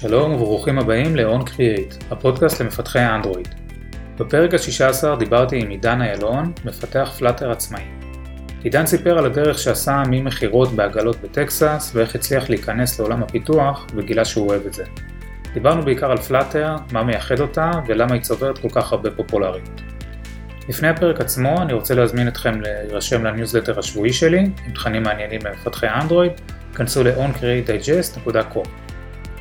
שלום 0.00 0.32
וברוכים 0.32 0.78
הבאים 0.78 1.16
ל-On 1.16 1.42
Create, 1.42 2.04
הפודקאסט 2.10 2.60
למפתחי 2.60 2.98
האנדרואיד. 2.98 3.48
בפרק 4.18 4.54
ה-16 4.54 5.18
דיברתי 5.18 5.58
עם 5.62 5.68
עידן 5.68 6.02
איילון, 6.02 6.52
מפתח 6.64 7.14
Flutter 7.18 7.50
עצמאי. 7.50 7.82
עידן 8.62 8.86
סיפר 8.86 9.18
על 9.18 9.26
הדרך 9.26 9.58
שעשה 9.58 10.02
ממכירות 10.10 10.72
בעגלות 10.72 11.16
בטקסס 11.22 11.92
ואיך 11.94 12.14
הצליח 12.14 12.50
להיכנס 12.50 13.00
לעולם 13.00 13.22
הפיתוח 13.22 13.86
וגילה 13.94 14.24
שהוא 14.24 14.48
אוהב 14.48 14.66
את 14.66 14.72
זה. 14.72 14.84
דיברנו 15.54 15.82
בעיקר 15.82 16.10
על 16.10 16.16
פלאטר, 16.16 16.76
מה 16.92 17.02
מייחד 17.02 17.40
אותה 17.40 17.70
ולמה 17.86 18.14
היא 18.14 18.22
צוברת 18.22 18.58
כל 18.58 18.68
כך 18.72 18.92
הרבה 18.92 19.10
פופולריות. 19.10 19.80
לפני 20.68 20.88
הפרק 20.88 21.20
עצמו 21.20 21.62
אני 21.62 21.72
רוצה 21.72 21.94
להזמין 21.94 22.28
אתכם 22.28 22.60
להירשם 22.60 23.24
לניוזלטר 23.24 23.78
השבועי 23.78 24.12
שלי 24.12 24.38
עם 24.38 24.72
תכנים 24.74 25.02
מעניינים 25.02 25.40
למפתחי 25.44 25.86
אנדרואיד, 25.88 26.32
כנסו 26.74 27.04
ל-oncreatedigest.com. 27.04 28.85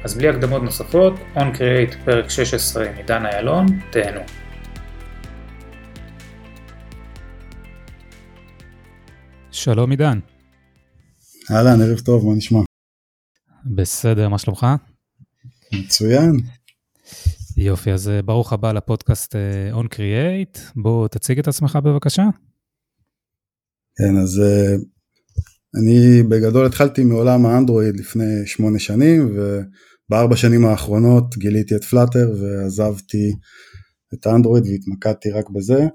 אז 0.05 0.14
בלי 0.14 0.30
הקדמות 0.30 0.64
נוספות, 0.64 1.14
On 1.36 1.58
Create 1.58 2.05
פרק 2.05 2.30
16 2.30 2.90
עם 2.90 2.98
עידן 2.98 3.26
איילון, 3.26 3.66
תהנו. 3.91 4.20
שלום 9.52 9.91
עידן. 9.91 10.20
אהלן, 11.52 11.81
ערב 11.81 12.00
טוב, 12.00 12.26
מה 12.26 12.36
נשמע? 12.36 12.59
בסדר, 13.76 14.30
מה 14.30 14.38
שלומך? 14.38 14.66
מצוין. 15.73 16.31
יופי, 17.58 17.92
אז 17.92 18.09
אה, 18.09 18.22
ברוך 18.22 18.53
הבא 18.53 18.72
לפודקאסט 18.72 19.36
אה, 19.36 19.81
On 19.81 19.86
Create. 19.86 20.59
בוא 20.76 21.08
תציג 21.08 21.40
את 21.40 21.48
עצמך 21.48 21.80
בבקשה. 21.84 22.23
כן, 23.98 24.17
אז 24.23 24.42
אה, 24.44 24.76
אני 25.76 26.23
בגדול 26.23 26.66
התחלתי 26.66 27.03
מעולם 27.03 27.45
האנדרואיד 27.45 28.00
לפני 28.00 28.45
שמונה 28.45 28.80
שנים, 28.80 29.36
ובארבע 30.09 30.36
שנים 30.36 30.66
האחרונות 30.66 31.38
גיליתי 31.38 31.75
את 31.75 31.84
פלאטר 31.84 32.34
ועזבתי 32.42 33.34
את 34.14 34.25
האנדרואיד 34.25 34.64
והתמקדתי 34.66 35.31
רק 35.31 35.50
בזה. 35.50 35.88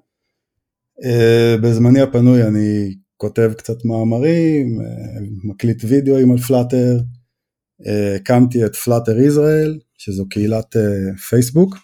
בזמני 1.62 2.00
הפנוי 2.00 2.42
אני 2.42 2.94
כותב 3.16 3.52
קצת 3.56 3.84
מאמרים, 3.84 4.78
מקליט 5.44 5.84
וידאוים 5.84 6.32
על 6.32 6.38
פלאטר, 6.38 6.98
הקמתי 8.16 8.66
את 8.66 8.76
פלאטר 8.76 9.18
ישראל, 9.18 9.78
שזו 9.98 10.28
קהילת 10.28 10.76
פייסבוק, 11.28 11.76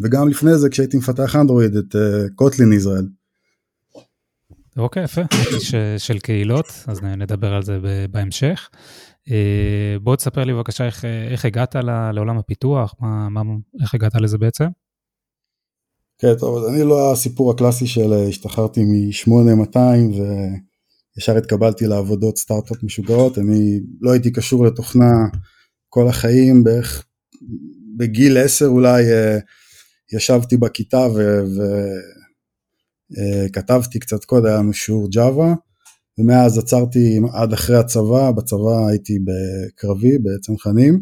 וגם 0.00 0.28
לפני 0.28 0.58
זה 0.58 0.68
כשהייתי 0.68 0.96
מפתח 0.96 1.36
אנדרואיד 1.36 1.76
את 1.76 1.96
קוטלין 2.34 2.72
ישראל. 2.72 3.06
אוקיי, 4.76 5.04
יפה, 5.04 5.22
ש, 5.58 5.74
של 5.98 6.18
קהילות, 6.18 6.66
אז 6.86 7.02
נדבר 7.02 7.54
על 7.54 7.62
זה 7.62 7.78
בהמשך. 8.10 8.70
בוא 10.02 10.16
תספר 10.16 10.44
לי 10.44 10.52
בבקשה 10.52 10.86
איך, 10.86 11.04
איך 11.04 11.44
הגעת 11.44 11.74
לעולם 12.12 12.38
הפיתוח, 12.38 12.94
מה, 13.00 13.28
מה, 13.28 13.42
איך 13.82 13.94
הגעת 13.94 14.14
לזה 14.14 14.38
בעצם? 14.38 14.64
כן, 16.18 16.34
טוב, 16.38 16.56
אז 16.56 16.74
אני 16.74 16.82
לא 16.84 17.12
הסיפור 17.12 17.50
הקלאסי 17.50 17.86
של 17.86 18.12
השתחררתי 18.28 18.80
מ-8200 18.84 19.78
וישר 21.16 21.36
התקבלתי 21.36 21.86
לעבודות 21.86 22.38
סטארט-אפ 22.38 22.82
משוגעות, 22.82 23.38
אני 23.38 23.80
לא 24.00 24.12
הייתי 24.12 24.32
קשור 24.32 24.66
לתוכנה 24.66 25.12
כל 25.88 26.08
החיים, 26.08 26.64
בערך 26.64 27.06
בגיל 27.96 28.38
10 28.38 28.66
אולי 28.66 29.02
ישבתי 30.12 30.56
בכיתה 30.56 31.06
וכתבתי 33.10 33.98
קצת 33.98 34.24
קוד, 34.24 34.46
היה 34.46 34.56
לנו 34.56 34.72
שיעור 34.72 35.08
ג'אווה, 35.10 35.54
ומאז 36.18 36.58
עצרתי 36.58 37.20
עד 37.32 37.52
אחרי 37.52 37.76
הצבא, 37.76 38.30
בצבא 38.30 38.86
הייתי 38.88 39.18
בקרבי 39.18 40.18
בצנחנים, 40.18 41.00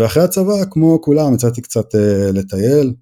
ואחרי 0.00 0.22
הצבא 0.22 0.64
כמו 0.70 1.00
כולם 1.00 1.34
יצאתי 1.34 1.62
קצת 1.62 1.94
לטייל, 2.34 2.94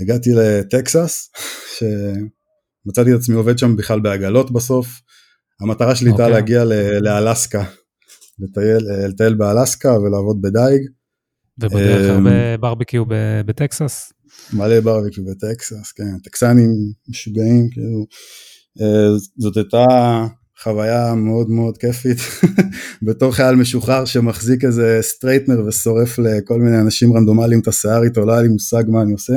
הגעתי 0.00 0.30
לטקסס, 0.34 1.30
שמצאתי 1.76 3.14
את 3.14 3.18
עצמי 3.20 3.34
עובד 3.34 3.58
שם 3.58 3.76
בכלל 3.76 4.00
בעגלות 4.00 4.50
בסוף. 4.50 5.00
המטרה 5.60 5.94
שלי 5.94 6.10
הייתה 6.10 6.22
okay. 6.22 6.26
אוקיי. 6.26 6.40
להגיע 6.40 6.64
לאלסקה, 7.00 7.64
לטייל, 8.38 9.08
לטייל 9.08 9.34
באלסקה 9.34 9.98
ולעבוד 9.98 10.42
בדייג. 10.42 10.82
ובדרך 11.58 12.10
הרבה 12.10 12.56
ברביקיו 12.56 13.04
בטקסס? 13.46 14.12
מלא 14.52 14.80
ברביקיו 14.80 15.24
בטקסס, 15.24 15.92
כן, 15.92 16.18
טקסנים 16.24 16.70
משוגעים, 17.08 17.70
כאילו. 17.70 18.06
אה, 18.80 19.18
זאת 19.38 19.56
הייתה 19.56 19.86
חוויה 20.62 21.14
מאוד 21.14 21.50
מאוד 21.50 21.78
כיפית 21.78 22.18
בתור 23.06 23.32
חייל 23.32 23.54
משוחרר 23.54 24.04
שמחזיק 24.04 24.64
איזה 24.64 24.98
straightener 25.00 25.66
ושורף 25.66 26.18
לכל 26.18 26.58
מיני 26.58 26.80
אנשים 26.80 27.16
רנדומליים 27.16 27.60
את 27.60 27.68
השיער 27.68 28.02
איתו, 28.02 28.26
לא 28.26 28.32
היה 28.32 28.42
לי 28.42 28.48
מושג 28.48 28.82
מה 28.88 29.02
אני 29.02 29.12
עושה. 29.12 29.34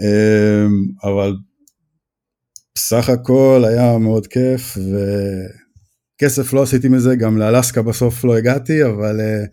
אמ, 0.00 0.86
אבל 1.04 1.36
בסך 2.74 3.08
הכל 3.08 3.64
היה 3.68 3.98
מאוד 3.98 4.26
כיף 4.26 4.78
וכסף 6.22 6.52
לא 6.52 6.62
עשיתי 6.62 6.88
מזה, 6.88 7.16
גם 7.16 7.38
לאלסקה 7.38 7.82
בסוף 7.82 8.24
לא 8.24 8.36
הגעתי, 8.36 8.84
אבל 8.84 9.20
uh, 9.20 9.48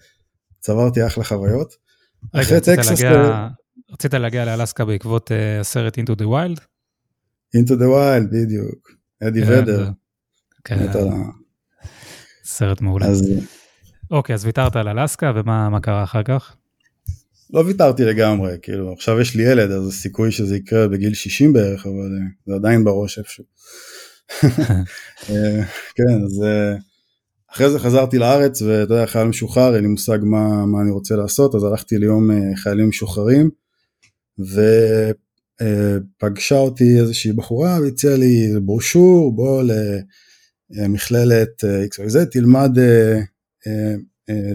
צברתי 0.59 1.05
אחלה 1.05 1.23
חוויות. 1.23 1.73
רגע, 2.33 2.55
רצית, 2.55 2.77
להגיע, 2.77 3.11
ו... 3.11 3.93
רצית 3.93 4.13
להגיע 4.13 4.45
לאלסקה 4.45 4.85
בעקבות 4.85 5.31
uh, 5.31 5.61
הסרט 5.61 5.97
Into 5.97 6.11
the 6.19 6.25
Wild? 6.25 6.76
Into 7.55 7.69
the 7.69 7.87
Wild, 7.87 8.27
בדיוק. 8.31 8.91
אדי 9.23 9.45
כן, 9.45 9.51
ודר. 9.51 9.89
כן. 10.63 10.87
סרט 12.43 12.81
מעולה. 12.81 13.05
אז... 13.05 13.33
אוקיי, 14.11 14.35
אז 14.35 14.45
ויתרת 14.45 14.75
על 14.75 14.87
אלסקה, 14.87 15.31
ומה 15.35 15.79
קרה 15.81 16.03
אחר 16.03 16.23
כך? 16.23 16.55
לא 17.53 17.59
ויתרתי 17.59 18.03
לגמרי, 18.03 18.57
כאילו 18.61 18.93
עכשיו 18.93 19.21
יש 19.21 19.35
לי 19.35 19.43
ילד 19.43 19.71
אז 19.71 19.87
הסיכוי 19.87 20.31
שזה 20.31 20.57
יקרה 20.57 20.87
בגיל 20.87 21.13
60 21.13 21.53
בערך, 21.53 21.85
אבל 21.85 21.93
אה, 21.95 22.27
זה 22.45 22.55
עדיין 22.55 22.83
בראש 22.83 23.19
איפשהו. 23.19 23.43
אה, 25.29 25.63
כן, 25.95 26.23
אז 26.25 26.43
אה, 26.43 26.75
אחרי 27.51 27.69
זה 27.69 27.79
חזרתי 27.79 28.17
לארץ 28.17 28.61
ואתה 28.61 28.93
יודע, 28.93 29.05
חייל 29.05 29.27
משוחרר, 29.27 29.75
אין 29.75 29.83
לי 29.83 29.89
מושג 29.89 30.17
מה, 30.21 30.65
מה 30.65 30.81
אני 30.81 30.91
רוצה 30.91 31.15
לעשות, 31.15 31.55
אז 31.55 31.63
הלכתי 31.63 31.97
ליום 31.97 32.29
חיילים 32.55 32.89
משוחררים, 32.89 33.49
ופגשה 35.61 36.57
אותי 36.57 36.99
איזושהי 36.99 37.33
בחורה 37.33 37.79
והציעה 37.81 38.17
לי 38.17 38.59
ברושור, 38.61 39.35
בוא 39.35 39.63
למכללת 40.69 41.63
XYZ, 41.63 42.25
תלמד, 42.31 42.77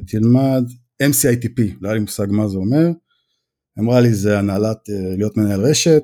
תלמד 0.07 0.65
MCITP, 1.03 1.63
לא 1.81 1.89
היה 1.89 1.95
לי 1.95 2.01
מושג 2.01 2.27
מה 2.31 2.49
זה 2.49 2.57
אומר, 2.57 2.91
אמרה 3.79 4.01
לי 4.01 4.15
זה 4.15 4.39
הנהלת 4.39 4.91
אה, 4.91 5.17
להיות 5.17 5.37
מנהל 5.37 5.61
רשת, 5.61 6.03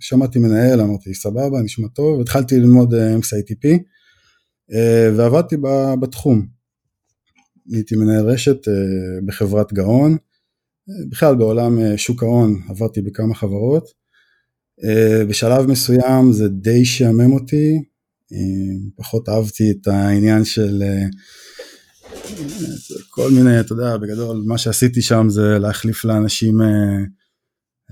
שמעתי 0.00 0.38
מנהל, 0.38 0.80
אמרתי 0.80 1.14
סבבה, 1.14 1.62
נשמע 1.64 1.88
טוב, 1.88 2.20
התחלתי 2.20 2.58
ללמוד 2.58 2.94
אה, 2.94 3.16
MCITP 3.16 3.78
אה, 4.72 5.10
ועבדתי 5.16 5.56
בתחום. 6.00 6.46
הייתי 7.72 7.96
מנהל 7.96 8.30
רשת 8.30 8.56
בחברת 9.26 9.72
גאון, 9.72 10.16
בכלל 11.10 11.34
בעולם 11.34 11.96
שוק 11.96 12.22
ההון 12.22 12.62
עברתי 12.68 13.02
בכמה 13.02 13.34
חברות. 13.34 13.84
בשלב 15.28 15.66
מסוים 15.66 16.32
זה 16.32 16.48
די 16.48 16.84
שעמם 16.84 17.32
אותי, 17.32 17.82
פחות 18.96 19.28
אהבתי 19.28 19.70
את 19.70 19.86
העניין 19.86 20.44
של 20.44 20.82
כל 23.10 23.30
מיני, 23.30 23.60
אתה 23.60 23.72
יודע, 23.72 23.96
בגדול 23.96 24.42
מה 24.46 24.58
שעשיתי 24.58 25.02
שם 25.02 25.26
זה 25.28 25.58
להחליף 25.58 26.04
לאנשים 26.04 26.62
אה, 26.62 26.98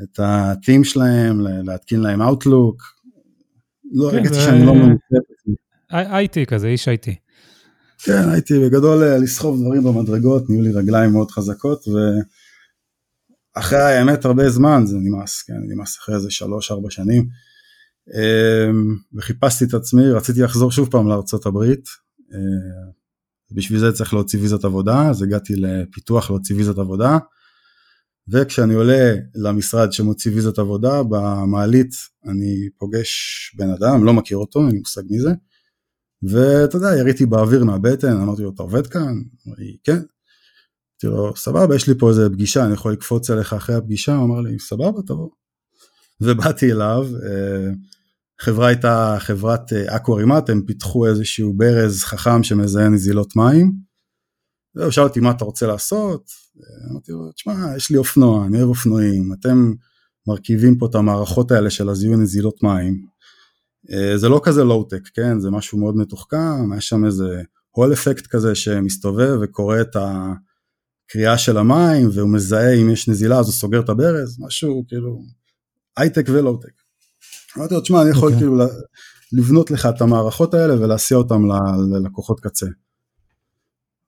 את 0.02 0.20
ה-team 0.20 0.84
שלהם, 0.84 1.40
להתקין 1.40 2.00
להם 2.00 2.22
Outlook. 2.22 2.76
לא, 3.92 4.12
הרגשתי 4.12 4.34
כן, 4.34 4.40
שאני 4.40 4.66
לא 4.66 4.74
מנוסה. 4.74 5.16
IT 5.92 6.46
כזה, 6.46 6.66
איש 6.66 6.88
IT. 6.88 7.10
כן, 7.98 8.28
הייתי 8.28 8.54
בגדול 8.58 9.02
אה, 9.02 9.18
לסחוב 9.18 9.60
דברים 9.60 9.84
במדרגות, 9.84 10.50
נהיו 10.50 10.62
לי 10.62 10.72
רגליים 10.72 11.12
מאוד 11.12 11.30
חזקות, 11.30 11.84
ואחרי 13.56 13.78
האמת 13.78 14.24
הרבה 14.24 14.50
זמן 14.50 14.82
זה 14.86 14.96
נמאס, 14.96 15.42
כן, 15.42 15.54
נמאס 15.68 15.98
אחרי 15.98 16.14
איזה 16.14 16.30
שלוש-ארבע 16.30 16.90
שנים. 16.90 17.28
אה, 18.14 18.70
וחיפשתי 19.14 19.64
את 19.64 19.74
עצמי, 19.74 20.10
רציתי 20.10 20.40
לחזור 20.40 20.72
שוב 20.72 20.90
פעם 20.90 21.08
לארצות 21.08 21.46
הברית. 21.46 21.84
בשביל 23.52 23.78
זה 23.78 23.92
צריך 23.92 24.14
להוציא 24.14 24.40
ויזת 24.40 24.64
עבודה, 24.64 25.08
אז 25.10 25.22
הגעתי 25.22 25.56
לפיתוח 25.56 26.30
להוציא 26.30 26.56
ויזת 26.56 26.78
עבודה, 26.78 27.18
וכשאני 28.28 28.74
עולה 28.74 29.14
למשרד 29.34 29.92
שמוציא 29.92 30.32
ויזת 30.32 30.58
עבודה, 30.58 31.02
במעלית 31.02 31.90
אני 32.26 32.68
פוגש 32.78 33.10
בן 33.58 33.70
אדם, 33.70 34.04
לא 34.04 34.12
מכיר 34.12 34.36
אותו, 34.36 34.60
אין 34.60 34.70
לי 34.70 34.78
מושג 34.78 35.02
מי 35.10 35.20
זה, 35.20 35.30
ואתה 36.22 36.76
יודע, 36.76 36.96
יריתי 36.98 37.26
באוויר 37.26 37.64
מהבטן, 37.64 38.16
אמרתי 38.16 38.42
לו, 38.42 38.50
אתה 38.54 38.62
עובד 38.62 38.86
כאן? 38.86 39.14
אמר 39.46 39.56
לי, 39.58 39.76
כן. 39.84 39.98
אמרתי 41.04 41.16
לו, 41.16 41.36
סבבה, 41.36 41.76
יש 41.76 41.88
לי 41.88 41.94
פה 41.98 42.08
איזה 42.08 42.28
פגישה, 42.30 42.64
אני 42.64 42.74
יכול 42.74 42.92
לקפוץ 42.92 43.30
אליך 43.30 43.52
אחרי 43.52 43.74
הפגישה? 43.74 44.16
הוא 44.16 44.24
אמר 44.24 44.40
לי, 44.40 44.58
סבבה, 44.58 45.02
תבוא. 45.06 45.28
ובאתי 46.20 46.72
אליו, 46.72 47.06
אה, 47.24 47.70
החברה 48.40 48.66
הייתה 48.66 49.16
חברת 49.18 49.72
Aquarimat, 49.72 50.50
הם 50.50 50.62
פיתחו 50.66 51.06
איזשהו 51.06 51.52
ברז 51.56 52.02
חכם 52.04 52.42
שמזהה 52.42 52.88
נזילות 52.88 53.36
מים, 53.36 53.72
הוא 54.76 54.90
שאל 54.90 55.04
אותי 55.04 55.20
מה 55.20 55.30
אתה 55.30 55.44
רוצה 55.44 55.66
לעשות, 55.66 56.30
אמרתי 56.90 57.12
לו, 57.12 57.32
תשמע, 57.32 57.76
יש 57.76 57.90
לי 57.90 57.96
אופנוע, 57.96 58.46
אני 58.46 58.58
אוהב 58.58 58.68
אופנועים, 58.68 59.32
אתם 59.32 59.72
מרכיבים 60.28 60.78
פה 60.78 60.86
את 60.86 60.94
המערכות 60.94 61.50
האלה 61.50 61.70
של 61.70 61.88
הזיהוי 61.88 62.16
נזילות 62.16 62.62
מים. 62.62 63.06
אה, 63.90 64.18
זה 64.18 64.28
לא 64.28 64.40
כזה 64.44 64.64
לואו-טק, 64.64 65.08
כן? 65.14 65.40
זה 65.40 65.50
משהו 65.50 65.78
מאוד 65.78 65.96
מתוחכם, 65.96 66.72
יש 66.78 66.88
שם 66.88 67.04
איזה 67.04 67.42
hall 67.70 67.92
effect 67.92 68.26
כזה 68.26 68.54
שמסתובב 68.54 69.38
וקורא 69.42 69.80
את 69.80 69.96
הקריאה 71.10 71.38
של 71.38 71.56
המים, 71.56 72.08
והוא 72.12 72.32
מזהה 72.32 72.74
אם 72.74 72.90
יש 72.90 73.08
נזילה 73.08 73.38
אז 73.38 73.46
הוא 73.46 73.52
סוגר 73.52 73.80
את 73.80 73.88
הברז, 73.88 74.36
משהו 74.40 74.84
כאילו 74.88 75.22
הייטק 75.96 76.26
ולואו-טק. 76.28 76.72
אמרתי 77.56 77.74
לו, 77.74 77.80
תשמע, 77.80 78.02
אני 78.02 78.10
יכול 78.10 78.30
okay. 78.30 78.48
כאילו 78.48 78.66
לבנות 79.32 79.70
לך 79.70 79.88
את 79.96 80.00
המערכות 80.00 80.54
האלה 80.54 80.80
ולהסיע 80.80 81.16
אותם 81.16 81.42
ללקוחות 81.92 82.40
קצה. 82.40 82.66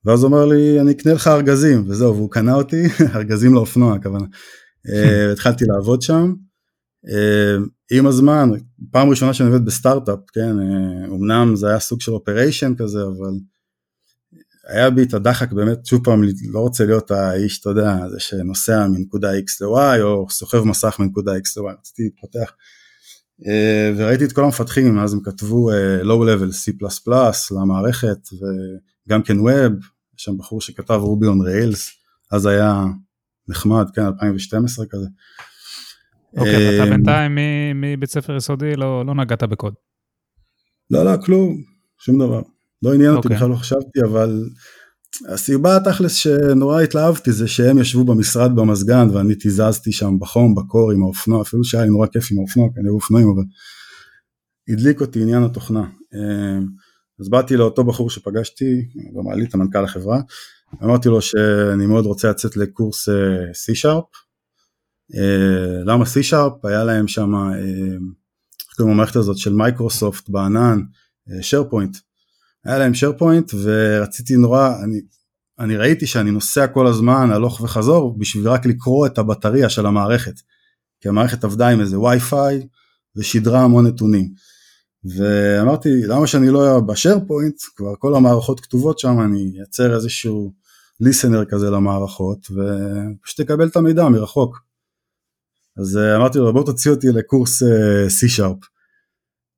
ואז 0.05 0.23
הוא 0.23 0.31
אומר 0.31 0.45
לי, 0.45 0.81
אני 0.81 0.91
אקנה 0.91 1.13
לך 1.13 1.27
ארגזים, 1.27 1.83
וזהו, 1.87 2.15
והוא 2.15 2.31
קנה 2.31 2.55
אותי, 2.55 2.83
ארגזים 3.15 3.53
לאופנוע 3.53 3.95
הכוונה. 3.95 4.25
אה, 4.89 5.31
התחלתי 5.33 5.65
לעבוד 5.65 6.01
שם. 6.01 6.33
אה, 7.09 7.57
עם 7.91 8.07
הזמן, 8.07 8.49
פעם 8.91 9.09
ראשונה 9.09 9.33
שאני 9.33 9.49
עובד 9.49 9.65
בסטארט-אפ, 9.65 10.19
כן, 10.33 10.59
אה, 10.59 11.05
אמנם 11.05 11.55
זה 11.55 11.69
היה 11.69 11.79
סוג 11.79 12.01
של 12.01 12.11
אופריישן 12.11 12.73
כזה, 12.77 13.03
אבל 13.03 13.33
היה 14.67 14.89
בי 14.89 15.03
את 15.03 15.13
הדחק 15.13 15.51
באמת, 15.51 15.85
שוב 15.85 16.03
פעם, 16.03 16.23
לא 16.51 16.59
רוצה 16.59 16.85
להיות 16.85 17.11
האיש, 17.11 17.59
אתה 17.59 17.69
יודע, 17.69 17.97
זה 18.09 18.19
שנוסע 18.19 18.87
מנקודה 18.87 19.31
X 19.31 19.65
ל-Y, 19.65 20.01
או 20.01 20.29
סוחב 20.29 20.63
מסך 20.63 20.95
מנקודה 20.99 21.31
X 21.31 21.61
ל-Y, 21.61 21.79
רציתי 21.79 22.03
להתפתח. 22.03 22.51
וראיתי 23.97 24.25
את 24.25 24.31
כל 24.31 24.43
המפתחים, 24.43 24.99
אז 24.99 25.13
הם 25.13 25.19
כתבו 25.23 25.71
low 26.01 26.05
level 26.05 26.53
C++ 26.53 26.71
למערכת, 27.51 28.17
וגם 29.07 29.23
כן 29.23 29.37
Web, 29.37 29.85
יש 30.17 30.23
שם 30.23 30.37
בחור 30.37 30.61
שכתב 30.61 30.99
רובי 31.01 31.27
און 31.27 31.41
ריילס, 31.41 31.91
אז 32.31 32.45
היה 32.45 32.83
נחמד, 33.47 33.85
כן, 33.95 34.05
2012 34.05 34.85
כזה. 34.89 35.07
אוקיי, 36.37 36.75
אתה 36.75 36.83
אמ, 36.83 36.89
בינתיים 36.89 37.37
מבית 37.75 38.09
ספר 38.09 38.35
יסודי 38.35 38.75
לא, 38.75 39.05
לא 39.05 39.15
נגעת 39.15 39.43
בקוד. 39.43 39.73
לא, 40.91 41.05
לא, 41.05 41.11
כלום, 41.25 41.63
שום 41.97 42.19
דבר. 42.19 42.41
לא 42.83 42.93
עניין 42.93 43.09
אותי, 43.09 43.27
אוקיי. 43.27 43.37
בכלל 43.37 43.49
לא 43.49 43.55
חשבתי, 43.55 44.01
אבל 44.03 44.43
הסיבה 45.29 45.77
התכלס 45.77 46.13
שנורא 46.13 46.81
התלהבתי 46.81 47.31
זה 47.31 47.47
שהם 47.47 47.79
ישבו 47.79 48.03
במשרד 48.03 48.55
במזגן 48.55 49.07
ואני 49.13 49.35
תיזזתי 49.35 49.91
שם 49.91 50.19
בחום, 50.19 50.55
בקור 50.55 50.91
עם 50.91 51.03
האופנוע, 51.03 51.41
אפילו 51.41 51.63
שהיה 51.63 51.83
לי 51.83 51.89
נורא 51.89 52.07
כיף 52.07 52.27
עם 52.31 52.37
האופנוע, 52.39 52.67
כי 52.73 52.79
אני 52.79 52.89
אוהב 52.89 53.01
אופנועים, 53.01 53.27
אבל 53.29 53.43
הדליק 54.69 55.01
אותי 55.01 55.21
עניין 55.21 55.43
התוכנה. 55.43 55.83
אמ, 56.13 56.67
אז 57.19 57.29
באתי 57.29 57.57
לאותו 57.57 57.83
בחור 57.83 58.09
שפגשתי, 58.09 58.85
במעלית 59.13 59.53
המנכ"ל 59.53 59.83
החברה, 59.83 60.21
אמרתי 60.83 61.09
לו 61.09 61.21
שאני 61.21 61.85
מאוד 61.85 62.05
רוצה 62.05 62.29
לצאת 62.29 62.57
לקורס 62.57 63.09
אה, 63.09 63.15
C-Sharp. 63.51 64.07
אה, 65.15 65.83
למה 65.85 66.05
C-Sharp? 66.05 66.67
היה 66.67 66.83
להם 66.83 67.07
שם, 67.07 67.35
אה, 67.35 67.59
איך 68.69 68.77
קוראים 68.77 68.93
למערכת 68.93 69.15
הזאת 69.15 69.37
של 69.37 69.53
מייקרוסופט 69.53 70.29
בענן, 70.29 70.81
SharePoint. 71.29 71.97
היה 72.65 72.77
להם 72.77 72.91
SharePoint 72.91 73.55
ורציתי 73.63 74.35
נורא, 74.35 74.69
אני, 74.83 75.01
אני 75.59 75.77
ראיתי 75.77 76.07
שאני 76.07 76.31
נוסע 76.31 76.67
כל 76.67 76.87
הזמן 76.87 77.31
הלוך 77.31 77.61
וחזור 77.61 78.17
בשביל 78.17 78.49
רק 78.49 78.65
לקרוא 78.65 79.07
את 79.07 79.17
הבטריה 79.17 79.69
של 79.69 79.85
המערכת. 79.85 80.33
כי 81.01 81.09
המערכת 81.09 81.43
עבדה 81.43 81.67
עם 81.67 81.81
איזה 81.81 81.99
וי-פיי 81.99 82.67
ושידרה 83.15 83.61
המון 83.61 83.87
נתונים. 83.87 84.33
ואמרתי 85.17 85.89
למה 86.07 86.27
שאני 86.27 86.49
לא 86.49 86.61
אהיה 86.61 86.79
בשאר 86.79 87.17
פוינט 87.27 87.55
כבר 87.75 87.95
כל 87.99 88.15
המערכות 88.15 88.59
כתובות 88.59 88.99
שם 88.99 89.21
אני 89.21 89.53
אייצר 89.59 89.95
איזשהו 89.95 90.53
ליסנר 90.99 91.45
כזה 91.45 91.69
למערכות 91.69 92.47
ופשוט 92.51 93.39
אקבל 93.39 93.67
את 93.67 93.75
המידע 93.75 94.09
מרחוק. 94.09 94.59
אז 95.77 95.97
אה, 95.97 96.15
אמרתי 96.15 96.37
לו 96.37 96.53
בוא 96.53 96.65
תוציא 96.65 96.91
אותי 96.91 97.07
לקורס 97.07 97.63
אה, 97.63 98.07
C-Sharp. 98.07 98.65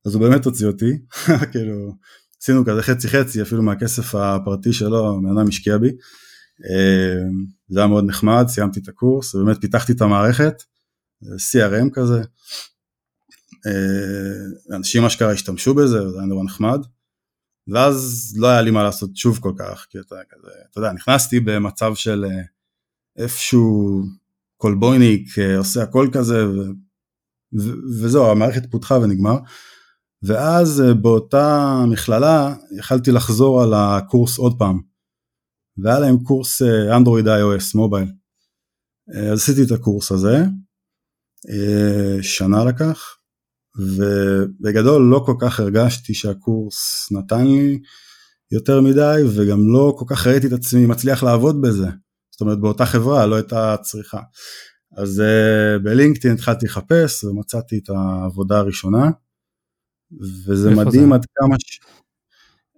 אז 0.06 0.14
הוא 0.14 0.22
באמת 0.22 0.44
הוציא 0.44 0.66
אותי, 0.66 0.98
כאילו 1.52 1.92
עשינו 2.46 2.64
כזה 2.64 2.82
חצי 2.82 3.08
חצי 3.08 3.42
אפילו 3.42 3.62
מהכסף 3.62 4.14
הפרטי 4.14 4.72
שלו, 4.72 5.20
בן 5.22 5.38
אדם 5.38 5.48
השקיע 5.48 5.78
בי. 5.78 5.88
אה, 6.64 7.22
זה 7.68 7.80
היה 7.80 7.88
מאוד 7.88 8.04
נחמד, 8.06 8.44
סיימתי 8.48 8.80
את 8.80 8.88
הקורס, 8.88 9.34
ובאמת 9.34 9.60
פיתחתי 9.60 9.92
את 9.92 10.00
המערכת, 10.00 10.62
CRM 11.24 11.90
כזה. 11.92 12.22
אנשים 14.76 15.04
אשכרה 15.04 15.32
השתמשו 15.32 15.74
בזה, 15.74 16.10
זה 16.10 16.18
היה 16.18 16.26
נורא 16.26 16.44
נחמד. 16.44 16.80
ואז 17.68 18.32
לא 18.36 18.46
היה 18.46 18.62
לי 18.62 18.70
מה 18.70 18.82
לעשות 18.82 19.16
שוב 19.16 19.38
כל 19.38 19.52
כך, 19.58 19.86
כי 19.90 19.98
אתה 20.00 20.16
כזה, 20.30 20.50
אתה 20.70 20.80
יודע, 20.80 20.92
נכנסתי 20.92 21.40
במצב 21.40 21.94
של 21.94 22.24
אה, 22.24 22.42
איפשהו 23.22 24.02
קולבויניק 24.56 25.38
אה, 25.38 25.58
עושה 25.58 25.82
הכל 25.82 26.08
כזה, 26.12 26.48
ו, 26.48 26.60
ו, 27.60 27.70
וזהו, 28.02 28.30
המערכת 28.30 28.70
פותחה 28.70 28.94
ונגמר. 28.94 29.36
ואז 30.22 30.80
אה, 30.80 30.94
באותה 30.94 31.76
מכללה 31.88 32.54
יכלתי 32.78 33.10
לחזור 33.10 33.62
על 33.62 33.74
הקורס 33.74 34.38
עוד 34.38 34.58
פעם. 34.58 34.80
והיה 35.78 35.98
להם 35.98 36.18
קורס 36.18 36.62
אנדרואיד 36.96 37.28
iOS 37.28 37.70
מובייל. 37.74 38.08
אז 39.32 39.38
עשיתי 39.38 39.62
את 39.62 39.70
הקורס 39.70 40.12
הזה, 40.12 40.44
שנה 42.22 42.64
לקח, 42.64 43.16
ובגדול 43.78 45.02
לא 45.02 45.22
כל 45.26 45.34
כך 45.40 45.60
הרגשתי 45.60 46.14
שהקורס 46.14 47.08
נתן 47.12 47.46
לי 47.46 47.78
יותר 48.52 48.80
מדי 48.80 49.22
וגם 49.36 49.58
לא 49.72 49.94
כל 49.98 50.04
כך 50.08 50.26
ראיתי 50.26 50.46
את 50.46 50.52
עצמי 50.52 50.86
מצליח 50.86 51.22
לעבוד 51.22 51.62
בזה. 51.62 51.86
זאת 52.30 52.40
אומרת 52.40 52.60
באותה 52.60 52.86
חברה 52.86 53.26
לא 53.26 53.34
הייתה 53.34 53.76
צריכה. 53.82 54.20
אז 54.96 55.22
uh, 55.22 55.82
בלינקדאין 55.82 56.34
התחלתי 56.34 56.66
לחפש 56.66 57.24
ומצאתי 57.24 57.78
את 57.78 57.90
העבודה 57.90 58.58
הראשונה 58.58 59.10
וזה 60.46 60.70
מדהים 60.70 61.08
זה? 61.08 61.14
עד 61.14 61.26
כמה 61.34 61.56
ש... 61.58 61.80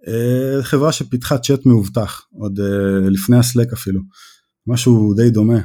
uh, 0.01 0.63
חברה 0.63 0.91
שפיתחה 0.91 1.37
צ'אט 1.37 1.65
מאובטח 1.65 2.25
עוד 2.31 2.59
uh, 2.59 3.09
לפני 3.09 3.37
הסלק 3.37 3.73
אפילו 3.73 4.01
משהו 4.67 5.13
די 5.13 5.29
דומה 5.29 5.59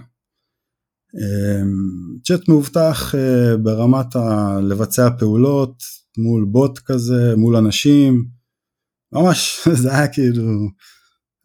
צ'אט 2.25 2.49
מאובטח 2.49 3.14
אה, 3.14 3.56
ברמת 3.56 4.16
ה... 4.16 4.56
לבצע 4.62 5.08
פעולות 5.19 5.82
מול 6.19 6.44
בוט 6.44 6.78
כזה, 6.78 7.37
מול 7.37 7.56
אנשים, 7.56 8.25
ממש 9.12 9.61
זה 9.82 9.94
היה 9.94 10.08
כאילו 10.08 10.43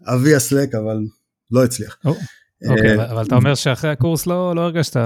אבי 0.08 0.36
הסלק 0.36 0.76
אבל 0.76 0.98
לא 1.52 1.64
הצליח. 1.64 1.98
אוקיי, 2.70 3.00
אה, 3.00 3.12
אבל 3.12 3.26
אתה 3.26 3.36
אומר 3.36 3.56
שאחרי 3.56 3.90
הקורס 3.90 4.28
לא, 4.28 4.56
לא 4.56 4.62
הרגשת 4.62 4.98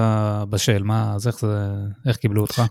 בשל, 0.50 0.84
מה, 0.84 1.14
אז 1.16 1.28
איך 2.08 2.18
קיבלו 2.18 2.42
אותך? 2.42 2.62